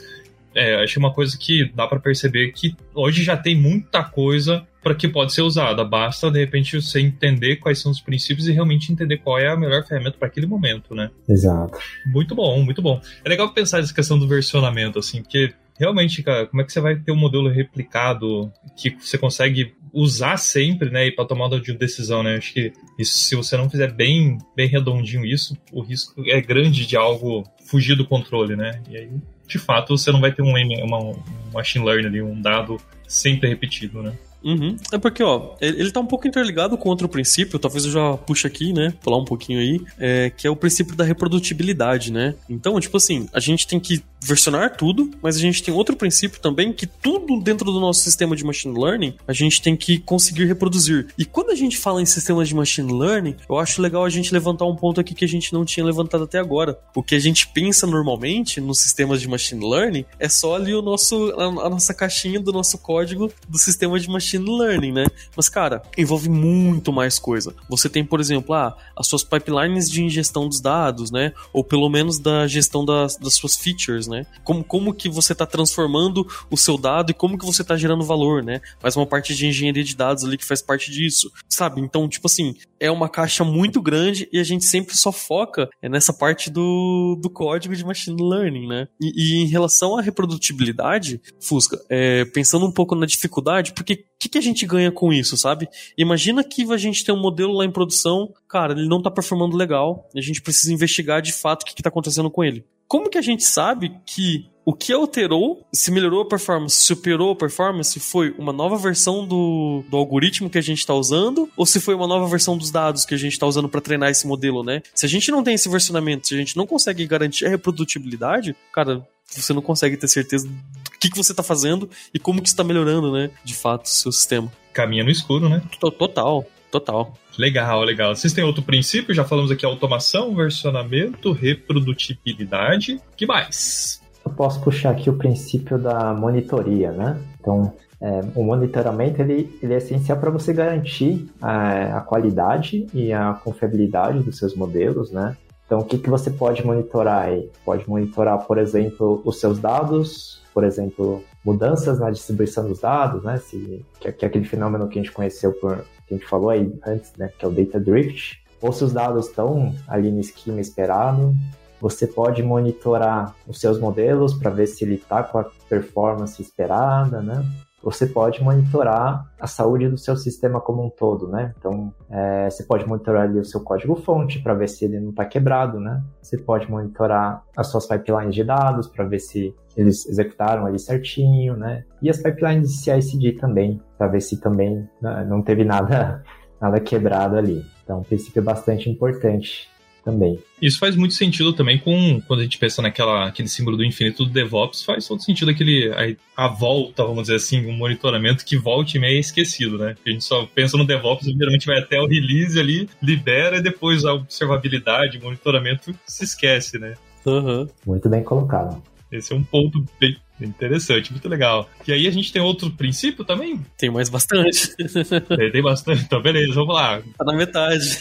é, 0.54 0.82
acho 0.82 0.98
uma 0.98 1.12
coisa 1.12 1.36
que 1.38 1.70
dá 1.74 1.86
para 1.86 1.98
perceber 1.98 2.52
que 2.52 2.76
hoje 2.94 3.22
já 3.22 3.36
tem 3.36 3.54
muita 3.54 4.04
coisa 4.04 4.66
para 4.82 4.94
que 4.94 5.08
pode 5.08 5.32
ser 5.32 5.42
usada. 5.42 5.82
Basta, 5.82 6.30
de 6.30 6.38
repente, 6.38 6.80
você 6.80 7.00
entender 7.00 7.56
quais 7.56 7.78
são 7.78 7.90
os 7.90 8.00
princípios 8.00 8.46
e 8.46 8.52
realmente 8.52 8.92
entender 8.92 9.16
qual 9.16 9.38
é 9.38 9.48
a 9.48 9.56
melhor 9.56 9.82
ferramenta 9.84 10.18
para 10.18 10.28
aquele 10.28 10.46
momento, 10.46 10.94
né? 10.94 11.10
Exato. 11.28 11.78
Muito 12.06 12.34
bom, 12.34 12.62
muito 12.62 12.82
bom. 12.82 13.00
É 13.24 13.28
legal 13.28 13.52
pensar 13.52 13.78
nessa 13.78 13.94
questão 13.94 14.18
do 14.18 14.28
versionamento, 14.28 14.98
assim, 14.98 15.22
porque 15.22 15.54
realmente, 15.78 16.22
cara, 16.22 16.46
como 16.46 16.60
é 16.60 16.64
que 16.64 16.72
você 16.72 16.80
vai 16.80 16.96
ter 16.96 17.12
um 17.12 17.16
modelo 17.16 17.48
replicado 17.48 18.52
que 18.76 18.90
você 18.90 19.16
consegue 19.16 19.74
usar 19.92 20.36
sempre, 20.36 20.90
né, 20.90 21.06
e 21.06 21.12
para 21.12 21.24
tomada 21.24 21.60
de 21.60 21.72
decisão, 21.72 22.22
né? 22.22 22.36
Acho 22.36 22.52
que 22.52 22.72
isso, 22.98 23.16
se 23.16 23.36
você 23.36 23.56
não 23.56 23.70
fizer 23.70 23.92
bem, 23.92 24.38
bem 24.56 24.66
redondinho 24.66 25.24
isso, 25.24 25.56
o 25.72 25.82
risco 25.82 26.22
é 26.26 26.40
grande 26.40 26.84
de 26.84 26.96
algo 26.96 27.44
fugir 27.74 27.96
do 27.96 28.06
controle, 28.06 28.54
né? 28.54 28.80
E 28.88 28.96
aí, 28.96 29.10
de 29.48 29.58
fato, 29.58 29.98
você 29.98 30.12
não 30.12 30.20
vai 30.20 30.30
ter 30.30 30.42
um, 30.42 30.54
uma, 30.84 30.98
um 30.98 31.16
machine 31.52 31.84
learning 31.84 32.22
um 32.22 32.40
dado 32.40 32.80
sempre 33.08 33.48
repetido, 33.48 34.00
né? 34.00 34.12
Uhum. 34.44 34.76
É 34.92 34.98
porque, 34.98 35.24
ó, 35.24 35.56
ele, 35.60 35.90
tá 35.90 35.98
um 35.98 36.06
pouco 36.06 36.28
interligado 36.28 36.78
com 36.78 36.88
outro 36.88 37.08
princípio, 37.08 37.58
talvez 37.58 37.84
eu 37.84 37.90
já 37.90 38.16
puxe 38.16 38.46
aqui, 38.46 38.72
né? 38.72 38.94
Falar 39.00 39.16
um 39.16 39.24
pouquinho 39.24 39.58
aí, 39.58 39.80
é, 39.98 40.30
que 40.30 40.46
é 40.46 40.50
o 40.50 40.54
princípio 40.54 40.94
da 40.94 41.02
reprodutibilidade, 41.02 42.12
né? 42.12 42.36
Então, 42.48 42.78
tipo 42.78 42.96
assim, 42.96 43.28
a 43.32 43.40
gente 43.40 43.66
tem 43.66 43.80
que 43.80 44.04
versionar 44.24 44.76
tudo, 44.76 45.10
mas 45.22 45.36
a 45.36 45.38
gente 45.38 45.62
tem 45.62 45.72
outro 45.74 45.94
princípio 45.96 46.40
também 46.40 46.72
que 46.72 46.86
tudo 46.86 47.40
dentro 47.40 47.70
do 47.70 47.78
nosso 47.78 48.00
sistema 48.00 48.34
de 48.34 48.42
machine 48.44 48.78
learning 48.78 49.14
a 49.28 49.32
gente 49.32 49.60
tem 49.60 49.76
que 49.76 49.98
conseguir 49.98 50.46
reproduzir. 50.46 51.08
E 51.18 51.24
quando 51.24 51.50
a 51.50 51.54
gente 51.54 51.76
fala 51.76 52.00
em 52.00 52.06
sistemas 52.06 52.48
de 52.48 52.54
machine 52.54 52.90
learning, 52.92 53.36
eu 53.48 53.58
acho 53.58 53.82
legal 53.82 54.04
a 54.04 54.08
gente 54.08 54.32
levantar 54.32 54.64
um 54.64 54.74
ponto 54.74 55.00
aqui 55.00 55.14
que 55.14 55.24
a 55.24 55.28
gente 55.28 55.52
não 55.52 55.64
tinha 55.64 55.84
levantado 55.84 56.24
até 56.24 56.38
agora. 56.38 56.78
O 56.94 57.02
que 57.02 57.14
a 57.14 57.18
gente 57.18 57.48
pensa 57.48 57.86
normalmente 57.86 58.60
nos 58.60 58.78
sistemas 58.78 59.20
de 59.20 59.28
machine 59.28 59.68
learning 59.68 60.04
é 60.18 60.28
só 60.28 60.56
ali 60.56 60.74
o 60.74 60.80
nosso 60.80 61.32
a, 61.38 61.66
a 61.66 61.70
nossa 61.70 61.92
caixinha 61.92 62.40
do 62.40 62.52
nosso 62.52 62.78
código 62.78 63.30
do 63.48 63.58
sistema 63.58 64.00
de 64.00 64.08
machine 64.08 64.44
learning, 64.58 64.92
né? 64.92 65.06
Mas 65.36 65.48
cara, 65.48 65.82
envolve 65.98 66.30
muito 66.30 66.92
mais 66.92 67.18
coisa. 67.18 67.54
Você 67.68 67.88
tem, 67.88 68.04
por 68.04 68.20
exemplo, 68.20 68.54
ah, 68.54 68.76
as 68.96 69.06
suas 69.06 69.22
pipelines 69.22 69.90
de 69.90 70.02
ingestão 70.02 70.48
dos 70.48 70.60
dados, 70.60 71.10
né? 71.10 71.32
Ou 71.52 71.62
pelo 71.62 71.88
menos 71.90 72.18
da 72.18 72.46
gestão 72.46 72.84
das, 72.84 73.16
das 73.16 73.34
suas 73.34 73.56
features, 73.56 74.06
né? 74.06 74.13
Né? 74.14 74.26
Como, 74.44 74.62
como 74.62 74.94
que 74.94 75.08
você 75.08 75.32
está 75.32 75.44
transformando 75.44 76.26
o 76.50 76.56
seu 76.56 76.78
dado 76.78 77.10
e 77.10 77.14
como 77.14 77.36
que 77.36 77.44
você 77.44 77.62
está 77.62 77.76
gerando 77.76 78.04
valor, 78.04 78.42
né? 78.42 78.60
Faz 78.78 78.96
uma 78.96 79.06
parte 79.06 79.34
de 79.34 79.46
engenharia 79.46 79.82
de 79.82 79.96
dados 79.96 80.24
ali 80.24 80.38
que 80.38 80.44
faz 80.44 80.62
parte 80.62 80.90
disso, 80.90 81.30
sabe? 81.48 81.80
Então, 81.80 82.08
tipo 82.08 82.26
assim, 82.26 82.54
é 82.78 82.90
uma 82.90 83.08
caixa 83.08 83.44
muito 83.44 83.82
grande 83.82 84.28
e 84.32 84.38
a 84.38 84.44
gente 84.44 84.64
sempre 84.64 84.96
só 84.96 85.10
foca 85.10 85.68
nessa 85.82 86.12
parte 86.12 86.50
do, 86.50 87.18
do 87.20 87.28
código 87.28 87.74
de 87.74 87.84
machine 87.84 88.22
learning, 88.22 88.68
né? 88.68 88.88
E, 89.00 89.12
e 89.16 89.42
em 89.42 89.46
relação 89.46 89.98
à 89.98 90.02
reprodutibilidade, 90.02 91.20
Fusca, 91.40 91.78
é, 91.88 92.24
pensando 92.26 92.66
um 92.66 92.72
pouco 92.72 92.94
na 92.94 93.06
dificuldade, 93.06 93.72
porque 93.72 93.94
o 93.94 93.96
que, 94.20 94.28
que 94.28 94.38
a 94.38 94.42
gente 94.42 94.64
ganha 94.64 94.92
com 94.92 95.12
isso, 95.12 95.36
sabe? 95.36 95.68
Imagina 95.98 96.44
que 96.44 96.70
a 96.72 96.76
gente 96.76 97.04
tem 97.04 97.14
um 97.14 97.20
modelo 97.20 97.52
lá 97.52 97.64
em 97.64 97.70
produção, 97.70 98.32
cara, 98.48 98.72
ele 98.72 98.88
não 98.88 99.02
tá 99.02 99.10
performando 99.10 99.56
legal, 99.56 100.08
a 100.14 100.20
gente 100.20 100.40
precisa 100.40 100.72
investigar 100.72 101.20
de 101.20 101.32
fato 101.32 101.62
o 101.62 101.66
que, 101.66 101.74
que 101.74 101.82
tá 101.82 101.88
acontecendo 101.88 102.30
com 102.30 102.44
ele. 102.44 102.64
Como 102.94 103.10
que 103.10 103.18
a 103.18 103.22
gente 103.22 103.42
sabe 103.42 103.92
que 104.06 104.46
o 104.64 104.72
que 104.72 104.92
alterou, 104.92 105.66
se 105.72 105.90
melhorou 105.90 106.22
a 106.22 106.28
performance, 106.28 106.76
se 106.76 106.84
superou 106.84 107.32
a 107.32 107.34
performance, 107.34 107.98
foi 107.98 108.32
uma 108.38 108.52
nova 108.52 108.76
versão 108.76 109.26
do, 109.26 109.82
do 109.90 109.96
algoritmo 109.96 110.48
que 110.48 110.58
a 110.58 110.60
gente 110.60 110.78
está 110.78 110.94
usando, 110.94 111.50
ou 111.56 111.66
se 111.66 111.80
foi 111.80 111.92
uma 111.96 112.06
nova 112.06 112.28
versão 112.28 112.56
dos 112.56 112.70
dados 112.70 113.04
que 113.04 113.12
a 113.12 113.18
gente 113.18 113.32
está 113.32 113.48
usando 113.48 113.68
para 113.68 113.80
treinar 113.80 114.10
esse 114.10 114.28
modelo, 114.28 114.62
né? 114.62 114.80
Se 114.94 115.04
a 115.04 115.08
gente 115.08 115.28
não 115.32 115.42
tem 115.42 115.54
esse 115.54 115.68
versionamento, 115.68 116.28
se 116.28 116.34
a 116.36 116.38
gente 116.38 116.56
não 116.56 116.68
consegue 116.68 117.04
garantir 117.04 117.46
a 117.46 117.48
reprodutibilidade, 117.48 118.54
cara, 118.72 119.04
você 119.26 119.52
não 119.52 119.60
consegue 119.60 119.96
ter 119.96 120.06
certeza 120.06 120.46
do 120.46 120.90
que, 121.00 121.10
que 121.10 121.16
você 121.16 121.32
está 121.32 121.42
fazendo 121.42 121.90
e 122.14 122.20
como 122.20 122.40
que 122.40 122.48
está 122.48 122.62
melhorando, 122.62 123.10
né? 123.10 123.28
De 123.42 123.56
fato, 123.56 123.86
o 123.86 123.88
seu 123.88 124.12
sistema. 124.12 124.52
Caminha 124.72 125.02
no 125.02 125.10
escuro, 125.10 125.48
né? 125.48 125.64
Total, 125.98 126.46
total. 126.74 127.14
Legal, 127.38 127.82
legal. 127.82 128.14
Vocês 128.14 128.32
têm 128.32 128.42
outro 128.42 128.62
princípio? 128.62 129.14
Já 129.14 129.24
falamos 129.24 129.50
aqui 129.50 129.64
automação, 129.64 130.34
versionamento, 130.34 131.32
reprodutibilidade. 131.32 133.00
que 133.16 133.26
mais? 133.26 134.00
Eu 134.24 134.32
posso 134.32 134.60
puxar 134.60 134.90
aqui 134.90 135.08
o 135.08 135.16
princípio 135.16 135.78
da 135.78 136.12
monitoria, 136.14 136.90
né? 136.90 137.20
Então, 137.40 137.72
é, 138.00 138.20
o 138.34 138.42
monitoramento 138.42 139.20
ele, 139.20 139.56
ele 139.62 139.74
é 139.74 139.76
essencial 139.76 140.18
para 140.18 140.30
você 140.30 140.52
garantir 140.52 141.28
a, 141.40 141.98
a, 141.98 142.00
qualidade 142.00 142.86
e 142.92 143.12
a 143.12 143.34
confiabilidade 143.34 144.20
dos 144.20 144.38
seus 144.38 144.54
modelos, 144.54 145.12
né? 145.12 145.36
Então, 145.66 145.78
o 145.78 145.84
que, 145.84 145.98
que 145.98 146.10
você 146.10 146.30
pode 146.30 146.64
monitorar 146.64 147.24
aí? 147.24 147.50
Pode 147.64 147.88
monitorar, 147.88 148.46
por 148.46 148.58
exemplo, 148.58 149.22
os 149.24 149.40
seus 149.40 149.58
dados, 149.58 150.42
por 150.52 150.62
exemplo, 150.62 151.24
mudanças 151.44 151.98
na 151.98 152.10
distribuição 152.10 152.68
dos 152.68 152.80
dados, 152.80 153.22
né? 153.24 153.38
Se, 153.38 153.84
que, 153.98 154.12
que 154.12 154.24
é 154.24 154.28
aquele 154.28 154.44
fenômeno 154.44 154.88
que 154.88 154.98
a 154.98 155.02
gente 155.02 155.12
conheceu 155.12 155.52
por 155.54 155.84
que 156.06 156.14
a 156.14 156.16
gente 156.18 156.28
falou 156.28 156.50
aí 156.50 156.72
antes, 156.86 157.12
né? 157.16 157.30
Que 157.38 157.44
é 157.44 157.48
o 157.48 157.50
data 157.50 157.80
drift. 157.80 158.42
Ou 158.60 158.72
se 158.72 158.84
os 158.84 158.92
dados 158.92 159.28
estão 159.28 159.74
ali 159.88 160.10
no 160.10 160.20
esquema 160.20 160.60
esperado, 160.60 161.34
você 161.80 162.06
pode 162.06 162.42
monitorar 162.42 163.34
os 163.46 163.60
seus 163.60 163.78
modelos 163.78 164.34
para 164.34 164.50
ver 164.50 164.66
se 164.66 164.84
ele 164.84 164.94
está 164.94 165.22
com 165.22 165.38
a 165.38 165.44
performance 165.68 166.40
esperada, 166.40 167.20
né? 167.20 167.44
Você 167.84 168.06
pode 168.06 168.42
monitorar 168.42 169.30
a 169.38 169.46
saúde 169.46 169.88
do 169.88 169.98
seu 169.98 170.16
sistema 170.16 170.60
como 170.60 170.84
um 170.84 170.88
todo, 170.88 171.28
né? 171.28 171.54
Então, 171.58 171.92
é, 172.10 172.48
você 172.48 172.64
pode 172.64 172.86
monitorar 172.88 173.24
ali 173.24 173.38
o 173.38 173.44
seu 173.44 173.60
código-fonte 173.60 174.42
para 174.42 174.54
ver 174.54 174.68
se 174.68 174.86
ele 174.86 174.98
não 174.98 175.10
está 175.10 175.24
quebrado, 175.26 175.78
né? 175.78 176.02
Você 176.22 176.38
pode 176.38 176.70
monitorar 176.70 177.44
as 177.54 177.66
suas 177.66 177.86
pipelines 177.86 178.34
de 178.34 178.42
dados 178.42 178.88
para 178.88 179.04
ver 179.04 179.18
se 179.18 179.54
eles 179.76 180.08
executaram 180.08 180.64
ali 180.64 180.78
certinho, 180.78 181.56
né? 181.56 181.84
E 182.00 182.08
as 182.08 182.16
pipelines 182.22 182.70
de 182.70 182.78
CI/CD 182.78 183.32
também, 183.32 183.80
para 183.98 184.08
ver 184.08 184.20
se 184.20 184.40
também 184.40 184.88
né, 185.02 185.26
não 185.28 185.42
teve 185.42 185.62
nada, 185.62 186.24
nada 186.60 186.80
quebrado 186.80 187.36
ali. 187.36 187.64
Então, 187.82 187.98
um 187.98 188.02
princípio 188.02 188.42
bastante 188.42 188.88
importante 188.88 189.68
também. 190.04 190.38
Isso 190.60 190.78
faz 190.78 190.94
muito 190.94 191.14
sentido 191.14 191.52
também 191.52 191.78
com 191.78 192.20
quando 192.26 192.40
a 192.40 192.42
gente 192.42 192.58
pensa 192.58 192.82
naquela 192.82 193.26
aquele 193.26 193.48
símbolo 193.48 193.76
do 193.76 193.84
infinito 193.84 194.24
do 194.24 194.30
DevOps, 194.30 194.84
faz 194.84 195.06
todo 195.06 195.22
sentido 195.22 195.50
aquele 195.50 195.90
a, 196.36 196.44
a 196.44 196.48
volta, 196.48 197.02
vamos 197.04 197.22
dizer 197.22 197.36
assim, 197.36 197.66
um 197.66 197.72
monitoramento 197.72 198.44
que 198.44 198.56
volte 198.56 198.96
e 198.96 199.00
meio 199.00 199.16
é 199.16 199.20
esquecido, 199.20 199.78
né? 199.78 199.96
A 200.06 200.10
gente 200.10 200.24
só 200.24 200.46
pensa 200.46 200.76
no 200.76 200.86
DevOps, 200.86 201.26
geralmente 201.26 201.66
vai 201.66 201.78
até 201.78 201.98
o 202.00 202.06
release 202.06 202.58
ali, 202.58 202.88
libera 203.02 203.56
e 203.56 203.62
depois 203.62 204.04
a 204.04 204.12
observabilidade, 204.12 205.20
monitoramento 205.20 205.94
se 206.06 206.24
esquece, 206.24 206.78
né? 206.78 206.94
Uhum. 207.24 207.66
Muito 207.86 208.08
bem 208.08 208.22
colocado. 208.22 208.82
Esse 209.10 209.32
é 209.32 209.36
um 209.36 209.44
ponto 209.44 209.84
bem 210.00 210.16
interessante, 210.40 211.12
muito 211.12 211.28
legal. 211.28 211.68
E 211.86 211.92
aí 211.92 212.06
a 212.06 212.10
gente 212.10 212.32
tem 212.32 212.42
outro 212.42 212.70
princípio 212.70 213.24
também? 213.24 213.60
Tem 213.78 213.90
mais 213.90 214.08
bastante. 214.08 214.74
Tem, 214.76 215.52
tem 215.52 215.62
bastante, 215.62 216.02
então 216.04 216.20
beleza, 216.20 216.54
vamos 216.54 216.74
lá. 216.74 217.00
Tá 217.16 217.24
na 217.24 217.34
metade. 217.34 217.98